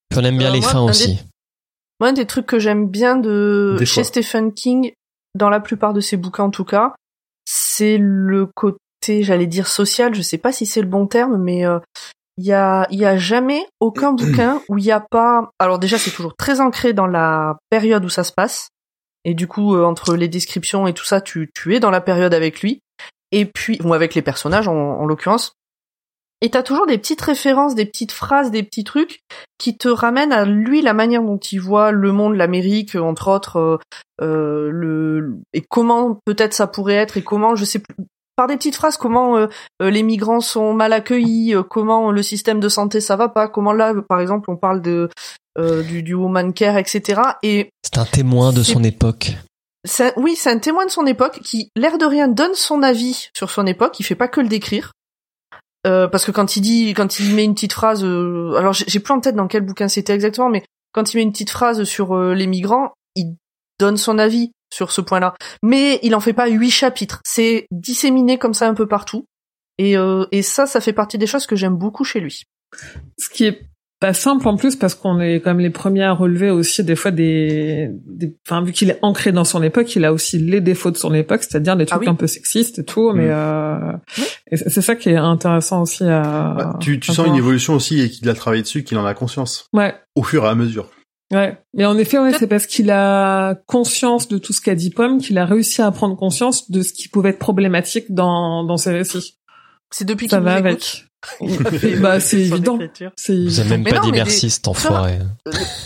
[0.09, 1.19] Puis on aime bien Euh, les moi, fins un des- aussi.
[1.99, 4.03] Moi, un des trucs que j'aime bien de Des chez fois.
[4.05, 4.91] Stephen King,
[5.35, 6.93] dans la plupart de ses bouquins en tout cas,
[7.45, 10.13] c'est le côté, j'allais dire social.
[10.15, 11.79] Je sais pas si c'est le bon terme, mais euh,
[12.37, 15.51] il y a, il y a jamais aucun bouquin où il y a pas.
[15.59, 18.69] Alors déjà, c'est toujours très ancré dans la période où ça se passe,
[19.25, 22.01] et du coup, euh, entre les descriptions et tout ça, tu, tu es dans la
[22.01, 22.79] période avec lui,
[23.31, 25.53] et puis ou avec les personnages en, en l'occurrence.
[26.41, 29.19] Et t'as toujours des petites références, des petites phrases, des petits trucs
[29.57, 33.57] qui te ramènent à lui la manière dont il voit le monde, l'Amérique, entre autres,
[33.57, 33.77] euh,
[34.21, 37.95] euh, le et comment peut-être ça pourrait être et comment je sais plus
[38.37, 39.47] par des petites phrases comment euh,
[39.81, 43.49] euh, les migrants sont mal accueillis, euh, comment le système de santé ça va pas,
[43.49, 45.09] comment là par exemple on parle de
[45.57, 47.19] euh, du, du woman care etc.
[47.43, 49.33] Et C'est un témoin de son époque.
[49.85, 53.27] c'est- oui, c'est un témoin de son époque qui, l'air de rien, donne son avis
[53.35, 53.99] sur son époque.
[53.99, 54.91] Il fait pas que le décrire.
[55.89, 58.99] Euh, parce que quand il dit, quand il met une petite phrase, euh, alors j'ai
[58.99, 60.63] plus en tête dans quel bouquin c'était exactement, mais
[60.93, 63.35] quand il met une petite phrase sur euh, les migrants, il
[63.79, 65.33] donne son avis sur ce point-là.
[65.63, 67.21] Mais il en fait pas huit chapitres.
[67.25, 69.25] C'est disséminé comme ça un peu partout.
[69.79, 69.95] Et,
[70.31, 72.43] et ça, ça fait partie des choses que j'aime beaucoup chez lui.
[73.17, 73.29] Ce
[73.99, 76.95] pas simple en plus parce qu'on est quand même les premiers à relever aussi des
[76.95, 80.61] fois des, des enfin vu qu'il est ancré dans son époque, il a aussi les
[80.61, 82.07] défauts de son époque, c'est-à-dire des trucs oui.
[82.07, 83.31] un peu sexistes et tout, mais Mm.
[83.31, 84.23] euh, Oui.
[84.53, 86.53] c'est ça qui est intéressant aussi à.
[86.57, 87.35] Bah, tu tu à sens voir.
[87.35, 89.93] une évolution aussi et qu'il a travaillé dessus, qu'il en a conscience Ouais.
[90.15, 90.89] au fur et à mesure.
[91.31, 94.89] Ouais, mais en effet, ouais, c'est parce qu'il a conscience de tout ce qu'a dit
[94.89, 98.77] Pomme qu'il a réussi à prendre conscience de ce qui pouvait être problématique dans dans
[98.77, 99.35] ses récits.
[99.91, 100.71] C'est depuis Ça qu'il va nous écoute?
[100.71, 101.05] avec.
[101.99, 102.79] bah c'est évident.
[103.15, 105.19] C'est Vous avez même Mais pas non, dit merci, des- cet enfoiré.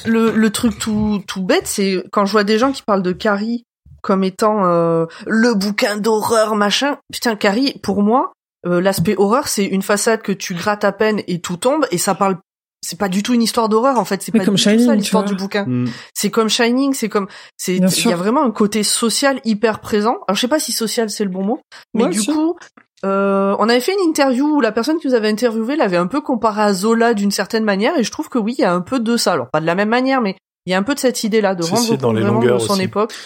[0.05, 3.11] le, le truc tout, tout bête, c'est quand je vois des gens qui parlent de
[3.11, 3.65] Carrie
[4.01, 6.97] comme étant euh, le bouquin d'horreur, machin.
[7.11, 8.33] Putain, Carrie, pour moi,
[8.65, 11.97] euh, l'aspect horreur, c'est une façade que tu grattes à peine et tout tombe, et
[11.97, 12.37] ça parle.
[12.85, 14.85] C'est pas du tout une histoire d'horreur en fait, c'est pas comme du tout Shining,
[14.85, 15.63] ça tu l'histoire du bouquin.
[15.65, 15.87] Mm.
[16.13, 20.17] C'est comme Shining, c'est comme c'est il y a vraiment un côté social hyper présent.
[20.27, 21.61] Alors je sais pas si social c'est le bon mot,
[21.93, 22.57] mais Ouais, du coup
[23.05, 26.07] euh, on avait fait une interview où la personne qui nous avait interviewé l'avait un
[26.07, 28.73] peu comparé à Zola d'une certaine manière et je trouve que oui, il y a
[28.73, 29.33] un peu de ça.
[29.33, 30.35] Alors pas de la même manière mais
[30.65, 32.63] il y a un peu de cette idée là de rendre dans les longueurs de
[32.63, 32.83] son aussi.
[32.83, 33.13] époque.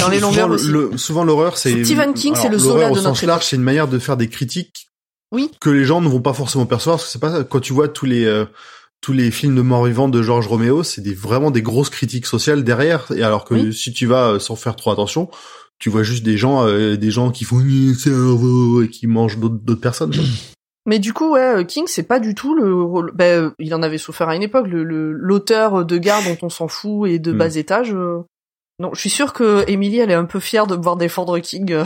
[0.00, 0.66] Dans les Souvent, longueurs le- aussi.
[0.66, 3.54] le- souvent l'horreur, c'est Stephen King, c'est le Zola de au notre sens large, c'est
[3.54, 4.88] une manière de faire des critiques
[5.32, 5.48] Oui.
[5.60, 6.96] que les gens ne vont pas forcément percevoir.
[6.96, 8.46] Parce que c'est pas quand tu vois tous les euh,
[9.00, 12.26] tous les films de mort vivant de Georges Romeo, c'est des vraiment des grosses critiques
[12.26, 13.06] sociales derrière.
[13.14, 13.72] Et alors que Oui.
[13.72, 15.30] si tu vas euh, sans faire trop attention,
[15.80, 20.14] tu vois juste des gens euh, des gens qui font et qui mangent d'autres personnes.
[20.14, 20.24] quoi.
[20.86, 23.12] Mais du coup, ouais, euh, King, c'est pas du tout le rôle.
[23.14, 26.48] Ben, il en avait souffert à une époque, le le- l'auteur de gare dont on
[26.48, 27.36] s'en fout et de Mm.
[27.38, 27.92] bas étage.
[27.94, 28.20] euh,
[28.78, 31.38] Non, je suis sûre que Emily, elle est un peu fière de me voir défendre
[31.40, 31.84] King.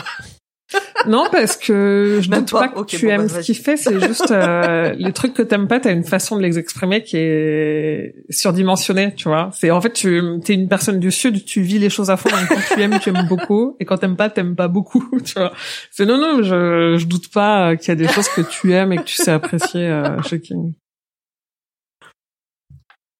[1.06, 2.68] Non, parce que je doute pas.
[2.68, 5.42] pas, que tu bon, aimes bah, ce qu'il fait, c'est juste euh, les trucs que
[5.42, 9.50] t'aimes pas, t'as une façon de les exprimer qui est surdimensionnée, tu vois.
[9.52, 12.30] C'est en fait, tu es une personne du sud, tu vis les choses à fond.
[12.30, 15.34] Donc quand tu aimes, tu aimes beaucoup, et quand t'aimes pas, t'aimes pas beaucoup, tu
[15.34, 15.52] vois.
[15.90, 18.92] C'est non, non, je, je doute pas qu'il y a des choses que tu aimes
[18.92, 20.72] et que tu sais apprécier euh, chez King.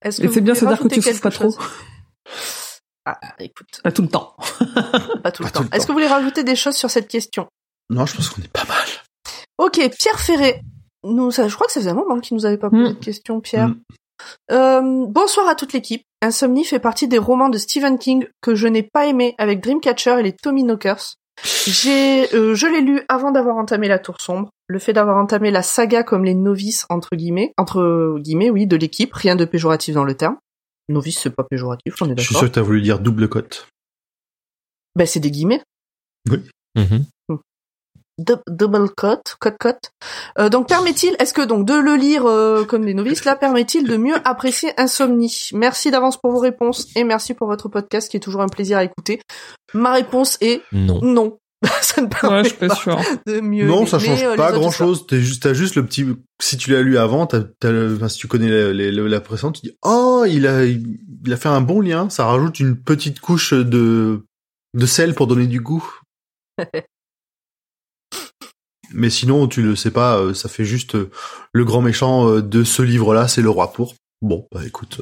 [0.02, 1.54] Est-ce Et vous c'est bien, c'est-à-dire que tu souffres pas trop.
[3.06, 4.34] Ah, écoute, Pas tout le temps.
[5.22, 5.64] pas tout le Pas temps.
[5.72, 7.46] Est-ce que vous voulez rajouter des choses sur cette question?
[7.90, 8.86] Non, je pense qu'on est pas mal.
[9.58, 10.62] Ok, Pierre Ferré.
[11.04, 12.94] Nous, ça, je crois que ça faisait un moment qu'il nous avait pas posé Mm.
[12.94, 13.68] de questions, Pierre.
[13.68, 13.80] Mm.
[14.52, 16.02] Euh, bonsoir à toute l'équipe.
[16.22, 20.16] Insomnie fait partie des romans de Stephen King que je n'ai pas aimé avec Dreamcatcher
[20.20, 21.16] et les Tommy Knockers.
[21.66, 24.48] J'ai, euh, je l'ai lu avant d'avoir entamé La Tour Sombre.
[24.68, 28.76] Le fait d'avoir entamé la saga comme les novices entre guillemets, entre guillemets, oui, de
[28.76, 30.36] l'équipe, rien de péjoratif dans le terme.
[30.88, 32.40] Novice, c'est pas péjoratif, on est Je suis d'accord.
[32.40, 33.66] sûr que t'as voulu dire double cote.
[34.96, 35.62] Ben, c'est des guillemets.
[36.76, 37.04] Mhm.
[38.16, 39.90] Dou- double cote, cote cote.
[40.38, 43.88] Euh, donc permet-il, est-ce que donc de le lire euh, comme les novices là permet-il
[43.88, 45.48] de mieux apprécier Insomnie?
[45.52, 48.78] Merci d'avance pour vos réponses et merci pour votre podcast qui est toujours un plaisir
[48.78, 49.20] à écouter.
[49.72, 51.00] Ma réponse est Non.
[51.02, 51.38] non.
[51.82, 53.00] ça ne permet Ouais, je suis pas sûre.
[53.26, 53.66] de mieux.
[53.66, 55.06] Non, ça change Mais, euh, pas grand chose.
[55.06, 56.06] T'as juste, t'as juste le petit,
[56.40, 59.20] si tu l'as lu avant, t'as, t'as le- enfin, si tu connais la, la, la
[59.20, 62.08] précédente, tu dis, oh, il a, il a fait un bon lien.
[62.10, 64.24] Ça rajoute une petite couche de,
[64.74, 65.84] de sel pour donner du goût.
[68.92, 71.10] Mais sinon, tu le sais pas, euh, ça fait juste euh,
[71.52, 73.94] le grand méchant de ce livre-là, c'est le roi pour.
[74.22, 75.00] Bon, bah écoute,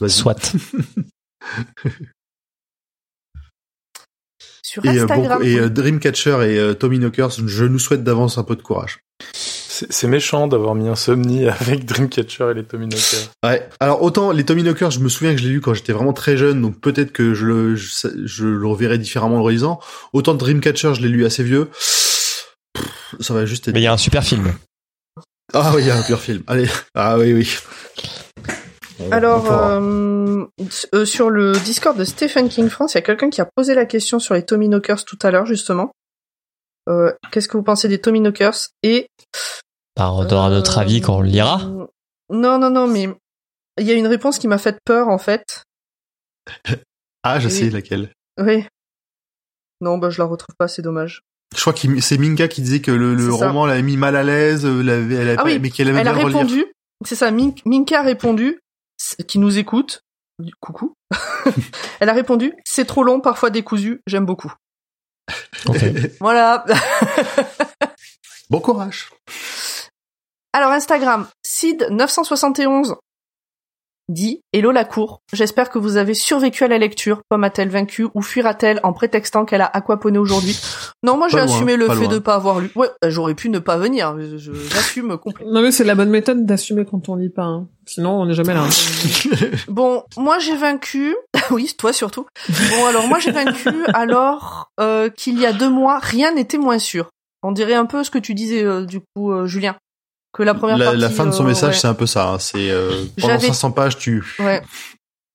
[0.00, 0.10] vas-y.
[0.10, 0.52] Soit.
[4.66, 5.38] Sur Et, euh, Instagram.
[5.38, 8.62] bon, et euh, Dreamcatcher et euh, Tommy Knockers, je nous souhaite d'avance un peu de
[8.62, 8.98] courage.
[9.32, 13.30] C'est c'est méchant d'avoir mis Insomnie avec Dreamcatcher et les Tommy Knockers.
[13.44, 13.68] Ouais.
[13.78, 16.12] Alors autant les Tommy Knockers, je me souviens que je l'ai lu quand j'étais vraiment
[16.12, 19.78] très jeune, donc peut-être que je le je, je le reverrai différemment en le relisant.
[20.12, 21.66] Autant Dreamcatcher, je l'ai lu assez vieux.
[21.66, 22.46] Pff,
[23.20, 23.74] Ça va juste être.
[23.74, 24.52] Mais il y a un super film.
[25.54, 26.42] Ah oui, il y a un pur film.
[26.48, 26.68] Allez.
[26.96, 27.56] Ah oui, oui.
[29.10, 30.44] Alors, euh,
[30.94, 33.74] euh, sur le Discord de Stephen King France, il y a quelqu'un qui a posé
[33.74, 35.92] la question sur les Tommy Knockers tout à l'heure, justement.
[36.88, 39.08] Euh, Qu'est-ce que vous pensez des Tommy Knockers Et
[39.96, 41.60] Bah, on donnera notre avis quand on le lira.
[41.62, 41.86] Euh,
[42.30, 43.08] Non, non, non, mais
[43.78, 45.62] il y a une réponse qui m'a fait peur, en fait.
[47.22, 48.12] ah, je sais laquelle.
[48.40, 48.64] Oui.
[49.80, 51.20] Non, bah je la retrouve pas, c'est dommage.
[51.54, 54.64] Je crois que c'est Minka qui disait que le, roman l'avait mis mal à l'aise,
[54.64, 56.66] euh, elle avait Ah oui, mais qu'elle aimait Elle a bien répondu,
[57.04, 58.58] c'est ça, Min- Minka a répondu,
[59.26, 60.02] qui nous écoute.
[60.60, 60.94] Coucou.
[62.00, 64.52] Elle a répondu, c'est trop long, parfois décousu, j'aime beaucoup.
[66.20, 66.64] Voilà.
[68.50, 69.10] Bon courage.
[70.52, 72.96] Alors Instagram, Sid971
[74.08, 77.20] dit Hello la cour, j'espère que vous avez survécu à la lecture.
[77.28, 80.56] Pomme a-t-elle vaincu ou fuira-t-elle en prétextant qu'elle a aquaponé aujourd'hui?
[81.02, 82.08] Non, moi j'ai assumé le fait loin.
[82.08, 82.70] de pas avoir lu.
[82.76, 84.16] Ouais, bah, j'aurais pu ne pas venir,
[84.70, 85.52] j'assume complètement.
[85.52, 87.42] Non mais c'est la bonne méthode d'assumer quand on lit pas.
[87.44, 87.68] hein.
[87.86, 88.62] Sinon on n'est jamais là.
[88.64, 88.68] hein.
[89.68, 91.14] Bon, moi j'ai vaincu.
[91.50, 92.26] oui, toi surtout.
[92.48, 96.78] Bon, alors moi j'ai vaincu alors euh, qu'il y a deux mois, rien n'était moins
[96.78, 97.10] sûr.
[97.42, 99.76] On dirait un peu ce que tu disais euh, du coup, euh, Julien,
[100.36, 101.00] que la première La, partie.
[101.00, 101.80] la fin de son euh, message, ouais.
[101.80, 102.28] c'est un peu ça.
[102.30, 102.38] hein.
[102.38, 104.22] C'est euh, pendant J'avais- 500 pages, tu.
[104.38, 104.62] Ouais.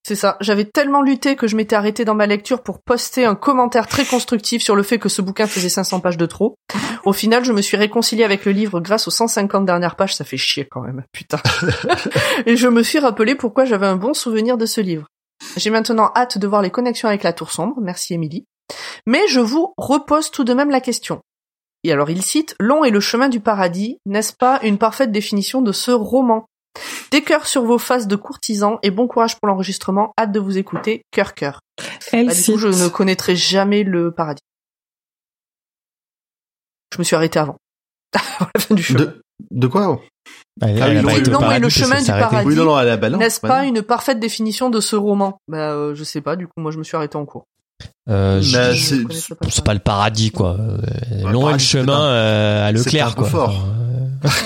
[0.08, 0.36] C'est ça.
[0.42, 4.04] J'avais tellement lutté que je m'étais arrêté dans ma lecture pour poster un commentaire très
[4.04, 6.56] constructif sur le fait que ce bouquin faisait 500 pages de trop.
[7.06, 10.16] Au final, je me suis réconcilié avec le livre grâce aux 150 dernières pages.
[10.16, 11.04] Ça fait chier quand même.
[11.14, 11.38] Putain.
[12.48, 15.06] Et je me suis rappelé pourquoi j'avais un bon souvenir de ce livre.
[15.58, 17.76] J'ai maintenant hâte de voir les connexions avec la Tour Sombre.
[17.82, 18.46] Merci Émilie.
[19.06, 21.22] Mais je vous repose tout de même la question.
[21.84, 25.62] Et alors il cite Long est le chemin du paradis, n'est-ce pas une parfaite définition
[25.62, 26.46] de ce roman?
[27.12, 30.58] Des cœurs sur vos faces de courtisans et bon courage pour l'enregistrement, hâte de vous
[30.58, 31.60] écouter, cœur cœur.
[32.14, 32.54] Elle Bah, du cite.
[32.54, 34.42] coup, je ne connaîtrai jamais le paradis.
[36.94, 37.58] Je me suis arrêté avant.
[38.40, 39.00] à la fin du chemin.
[39.00, 39.22] De,
[39.52, 40.02] de quoi
[40.62, 42.48] Elle, Ah oui, elle a non, oui, le chemin du paradis.
[42.48, 42.56] Oui.
[43.18, 43.70] N'est-ce bah pas non.
[43.70, 45.38] une parfaite définition de ce roman?
[45.48, 46.36] Bah, euh, je sais pas.
[46.36, 47.46] Du coup, moi, je me suis arrêté en cours.
[48.10, 50.58] Euh, Bah, c'est- pas le c'est pas le paradis quoi.
[50.60, 50.78] Euh,
[51.24, 53.24] Bah, long est le c'est chemin un- euh, à Leclerc quoi.
[53.26, 53.50] confort.
[54.24, 54.30] Enfin, euh,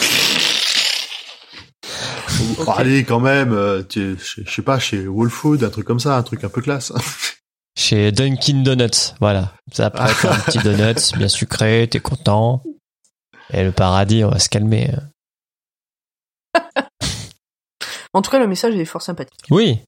[2.68, 4.16] Oh, Allez, quand même, euh, je
[4.50, 6.92] sais pas, chez Whole Food, un truc comme ça, un truc un peu classe.
[7.78, 9.54] Chez Dunkin Donuts, voilà.
[9.74, 12.64] Ça après un petit donut bien sucré, t'es content.
[13.52, 14.92] Et le paradis, on va se calmer.
[18.14, 19.42] En tout cas, le message est fort sympathique.
[19.50, 19.80] Oui,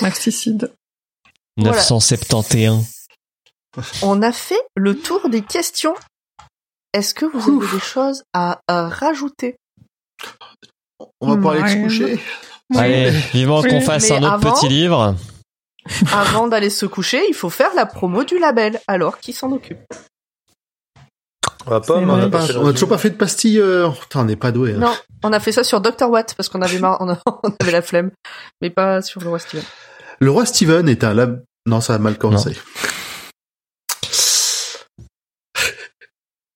[0.00, 0.62] Maxicide.
[0.62, 0.74] Voilà.
[1.58, 2.84] 971.
[4.02, 5.94] On a fait le tour des questions.
[6.92, 9.56] Est-ce que vous avez des choses à, à rajouter?
[11.20, 12.20] On va pouvoir aller se coucher.
[12.76, 15.16] Allez, vivement Oui, qu'on fasse mais un autre avant- petit livre.
[16.12, 18.80] Avant d'aller se coucher, il faut faire la promo du label.
[18.86, 19.80] Alors, qui s'en occupe?
[21.66, 23.60] On va pas, on a pas fait On a toujours pas fait de pastilles.
[23.60, 24.72] euh, Putain, on n'est pas doué.
[24.74, 24.92] Non,
[25.22, 26.08] on a fait ça sur Dr.
[26.10, 28.10] Watt parce qu'on avait marre, on, a- on avait la flemme,
[28.60, 29.64] mais pas sur le roi Steven.
[30.22, 31.42] Le roi Steven est un lab.
[31.66, 32.56] Non, ça a mal commencé.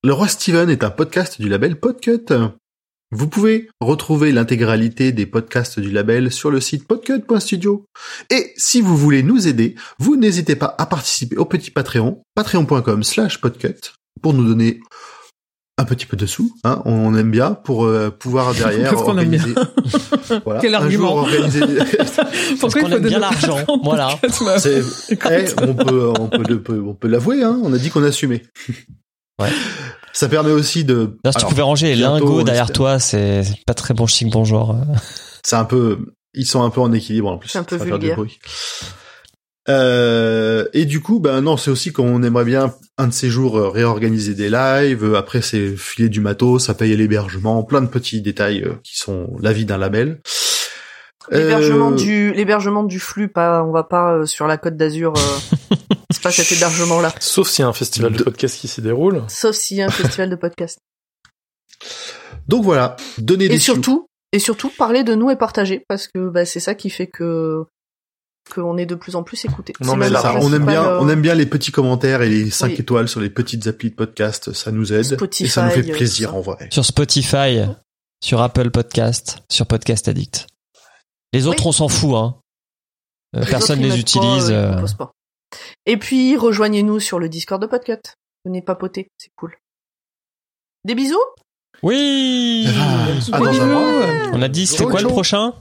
[0.05, 2.27] Le roi Steven est un podcast du label Podcut.
[3.11, 7.85] Vous pouvez retrouver l'intégralité des podcasts du label sur le site podcut.studio.
[8.31, 13.03] Et si vous voulez nous aider, vous n'hésitez pas à participer au petit Patreon, patreon.com
[13.03, 14.79] slash podcut, pour nous donner
[15.79, 19.19] un petit peu de sous, hein, on aime bien, pour euh, pouvoir derrière Parce qu'on
[19.19, 19.43] aime bien.
[19.43, 20.41] organiser...
[20.45, 21.09] Voilà, Quel un argument.
[21.09, 21.61] jour organiser...
[22.61, 24.19] Pourquoi qu'on il faut aime bien l'argent, voilà.
[24.23, 25.31] écoute.
[25.31, 27.61] Eh, on peut, on peut, on peut l'avouer, hein.
[27.63, 28.43] On a dit qu'on assumait.
[29.41, 29.51] Ouais.
[30.15, 31.19] Ça permet aussi de.
[31.25, 34.07] Là, si tu Alors, pouvais ranger les lingots derrière toi, c'est c'est pas très bon
[34.07, 34.71] chic bonjour.
[34.71, 34.77] euh.
[35.43, 35.99] C'est un peu,
[36.33, 37.51] ils sont un peu en équilibre en plus.
[37.51, 38.17] C'est un peu faire du vulgaire.
[38.17, 38.39] bruit.
[39.69, 43.59] Euh, et du coup, ben non, c'est aussi qu'on aimerait bien un de ces jours
[43.59, 45.05] euh, réorganiser des lives.
[45.05, 48.97] euh, Après, c'est filer du matos, ça paye l'hébergement, plein de petits détails euh, qui
[48.97, 50.21] sont la vie d'un label.
[51.31, 55.13] L'hébergement Euh, du, l'hébergement du flux, pas, on va pas euh, sur la côte d'Azur.
[55.17, 55.75] Euh,
[56.13, 57.13] c'est pas cet hébergement-là.
[57.19, 59.25] Sauf s'il y a un festival de De- podcast qui s'y déroule.
[59.29, 60.79] Sauf s'il y a un festival de podcast.
[62.49, 63.73] Donc voilà, donner des Et sous.
[63.73, 67.09] surtout, et surtout, parler de nous et partager, parce que bah, c'est ça qui fait
[67.09, 67.65] que
[68.55, 69.73] qu'on est de plus en plus écouté.
[69.81, 72.51] Non, mais là, on aime bien, principale, on aime bien les petits commentaires et les
[72.51, 72.75] 5 Oui.
[72.79, 74.53] étoiles sur les petites applis de podcast.
[74.53, 76.69] Ça nous aide Spotify, et ça nous fait euh, plaisir en vrai.
[76.73, 77.63] Sur Spotify,
[78.23, 80.47] sur Apple Podcast, sur Podcast Addict.
[81.33, 81.69] Les autres, Oui.
[81.69, 82.37] on s'en fout, hein.
[83.35, 84.51] Euh, Les personne autres, ils les pas, utilise.
[84.51, 85.11] euh, pas.
[85.85, 87.99] Et puis, rejoignez-nous sur le Discord de Podcut.
[88.45, 89.57] Venez papoter, c'est cool.
[90.85, 91.19] Des bisous
[91.83, 93.65] Oui Ah, ah, bisous.
[93.67, 94.31] mois.
[94.33, 95.53] On a dit, c'était quoi le prochain?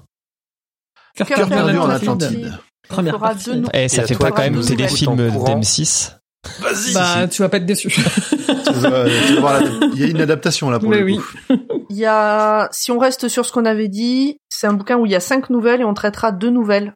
[1.16, 2.54] Cœur perdu en Atlantide.
[2.88, 3.46] Première partie.
[3.52, 5.56] deux nou- Eh, ça Et fait toi, pas quand même téléfilm t'es au courant.
[5.60, 6.16] d'M6
[6.60, 6.94] Vas-y.
[6.94, 7.90] Bah, tu vas pas être déçu.
[7.90, 11.06] Tu vas- tu vas voir la- Il y a une adaptation là pour Mais le
[11.06, 11.18] oui.
[11.18, 11.56] coup.
[11.90, 15.06] Il y a, si on reste sur ce qu'on avait dit, c'est un bouquin où
[15.08, 16.94] il y a cinq nouvelles et on traitera deux nouvelles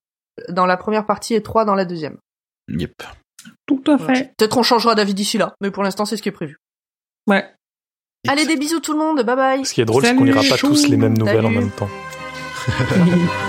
[0.49, 2.17] dans la première partie et trois dans la deuxième.
[2.69, 2.93] Yep.
[3.65, 4.33] Tout à fait.
[4.37, 6.57] Peut-être on changera d'avis d'ici là, mais pour l'instant c'est ce qui est prévu.
[7.27, 7.45] Ouais.
[8.27, 9.65] Allez des bisous tout le monde, bye bye.
[9.65, 11.89] Ce qui est drôle, c'est qu'on lira pas tous les mêmes nouvelles en même temps.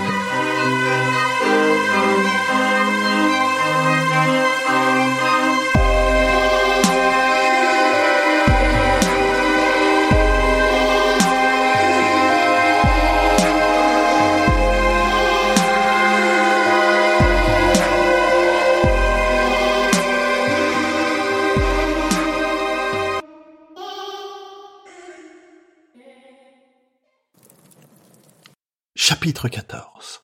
[29.11, 30.21] Chapitre 14.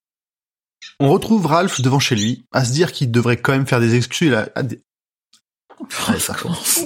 [1.01, 3.95] On retrouve Ralph devant chez lui, à se dire qu'il devrait quand même faire des
[3.95, 4.31] excuses.
[4.33, 4.79] à- à des-
[6.07, 6.79] Allez, ça commence.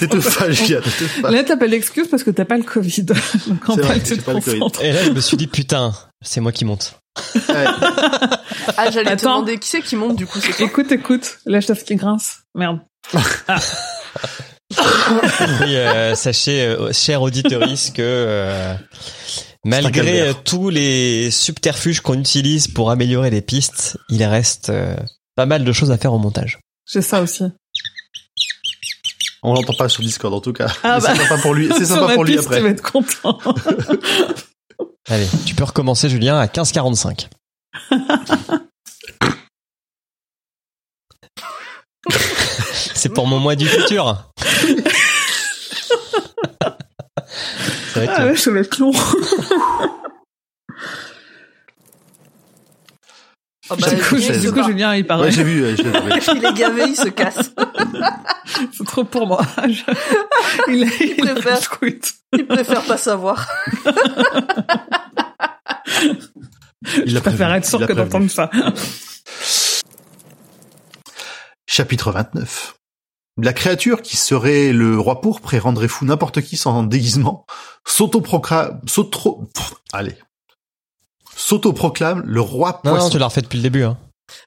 [0.00, 1.32] Tétophage, Gia, tétophage.
[1.32, 3.04] Là, t'as pas l'excuse parce que t'as pas le Covid.
[3.46, 4.60] Donc, en C'est vrai, tu te pas le Covid.
[4.82, 6.98] Et là, je me suis dit, putain, c'est moi qui monte.
[7.48, 7.64] Ouais.
[8.76, 10.66] Ah j'allais te demander qui c'est qui monte du coup c'est toi.
[10.66, 11.38] Écoute, écoute.
[11.46, 12.38] Lâche ta ce qui grince.
[12.56, 12.80] Merde.
[14.72, 17.60] Oui, euh, sachez, euh, chers auditeurs,
[17.92, 18.74] que euh,
[19.64, 24.96] malgré euh, tous les subterfuges qu'on utilise pour améliorer les pistes, il reste euh,
[25.36, 26.58] pas mal de choses à faire au montage.
[26.86, 27.44] J'ai ça aussi.
[29.42, 30.66] On l'entend pas sur Discord en tout cas.
[30.82, 31.14] Ah Mais bah.
[31.14, 31.70] C'est sympa pour lui.
[31.76, 32.58] C'est sympa pour lui piste, après.
[32.58, 33.38] Tu vas être content.
[35.08, 37.28] Allez, tu peux recommencer, Julien, à 15h45.
[42.94, 44.30] c'est pour mon mois du futur.
[47.94, 48.92] Ça va être ah ouais, ça va être long.
[53.72, 55.30] Ah bah, Du coup, je du c'est coup, Julien, il Ouais, paraît.
[55.30, 55.76] j'ai vu.
[55.76, 55.90] je vu.
[56.38, 57.52] il est gavé, il se casse.
[58.72, 59.42] c'est trop pour moi.
[59.68, 59.82] Je-
[60.68, 61.60] Il, il, il préfère.
[62.32, 63.48] Il préfère pas savoir.
[66.96, 68.50] Il Je préfère prévu, être sûr que d'entendre ça.
[71.66, 72.74] Chapitre 29.
[73.36, 77.46] La créature qui serait le roi pourpre et rendrait fou n'importe qui sans déguisement
[77.86, 80.16] s'autoproclame, s'auto, pff, allez,
[81.36, 83.04] s'autoproclame le roi Non, poisson.
[83.06, 83.84] non, tu l'as refait depuis le début.
[83.84, 83.96] Hein.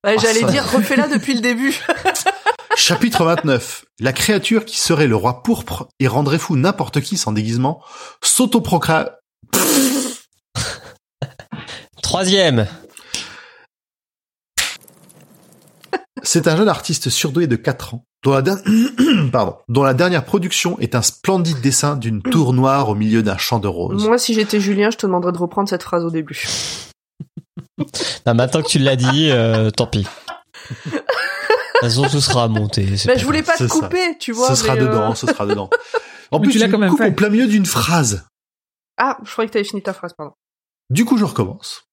[0.03, 0.51] Ouais, Ah, j'allais ça.
[0.51, 1.75] dire refais-la depuis le début.
[2.75, 3.85] Chapitre 29.
[3.99, 7.81] La créature qui serait le roi pourpre et rendrait fou n'importe qui sans déguisement
[8.21, 9.09] s'autoproclame,
[12.01, 12.67] Troisième.
[16.21, 18.57] C'est un jeune artiste surdoué de 4 ans, dont la, der-
[19.31, 23.37] Pardon, dont la dernière production est un splendide dessin d'une tour noire au milieu d'un
[23.37, 24.05] champ de roses.
[24.07, 26.45] Moi, si j'étais Julien, je te demanderais de reprendre cette phrase au début.
[28.25, 30.03] Non, maintenant que tu l'as dit, euh, tant pis.
[30.85, 31.01] De toute
[31.81, 32.85] façon, tout sera monté.
[33.05, 33.67] pas je voulais pas te ça.
[33.67, 34.47] couper, tu vois.
[34.47, 35.69] ce sera euh, dedans, ce sera dedans.
[36.31, 37.09] En Mais plus, tu l'as tu quand me même coupes fait.
[37.09, 38.25] au plein milieu d'une phrase.
[38.97, 40.33] Ah, je croyais que t'avais fini ta phrase, pardon.
[40.89, 41.83] Du coup, je recommence.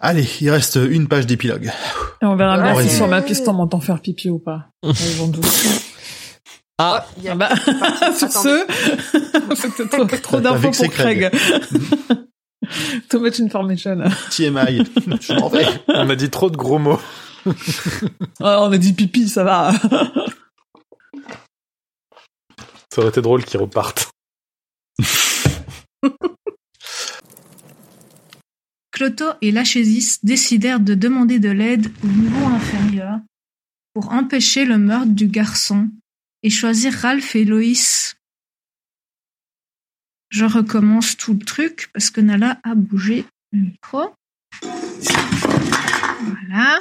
[0.00, 1.70] Allez, il reste une page d'épilogue.
[2.22, 4.66] Et on verra bien si sur ma piste on m'entend faire pipi ou pas.
[4.82, 5.46] Doute.
[6.80, 7.48] Ah, il y a- Ah bah,
[8.16, 8.64] sur ce,
[9.56, 11.30] c'était trop, trop d'infos pour Craig.
[13.08, 13.98] Too much information.
[14.30, 14.84] TMI.
[15.20, 15.66] je m'en vais.
[15.88, 17.00] On m'a dit trop de gros mots.
[17.46, 17.54] Ouais,
[18.40, 19.72] on a dit pipi, ça va.
[22.92, 24.10] Ça aurait été drôle qu'ils repartent.
[28.98, 33.20] Cloto et Lachésis décidèrent de demander de l'aide au niveau inférieur
[33.94, 35.88] pour empêcher le meurtre du garçon
[36.42, 38.16] et choisir Ralph et Loïs.
[40.30, 44.00] Je recommence tout le truc parce que Nala a bougé le micro.
[44.62, 46.80] Voilà.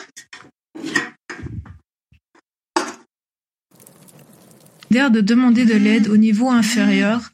[4.90, 7.30] Décidèrent de demander de l'aide au niveau inférieur.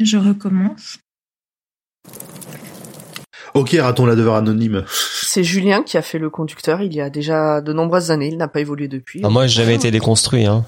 [0.00, 0.98] Je recommence.
[3.54, 4.84] Ok, raton la devoir anonyme.
[4.88, 8.28] C'est Julien qui a fait le conducteur il y a déjà de nombreuses années.
[8.28, 9.20] Il n'a pas évolué depuis.
[9.22, 10.46] Ah, moi, j'ai jamais été déconstruit.
[10.46, 10.64] Hein.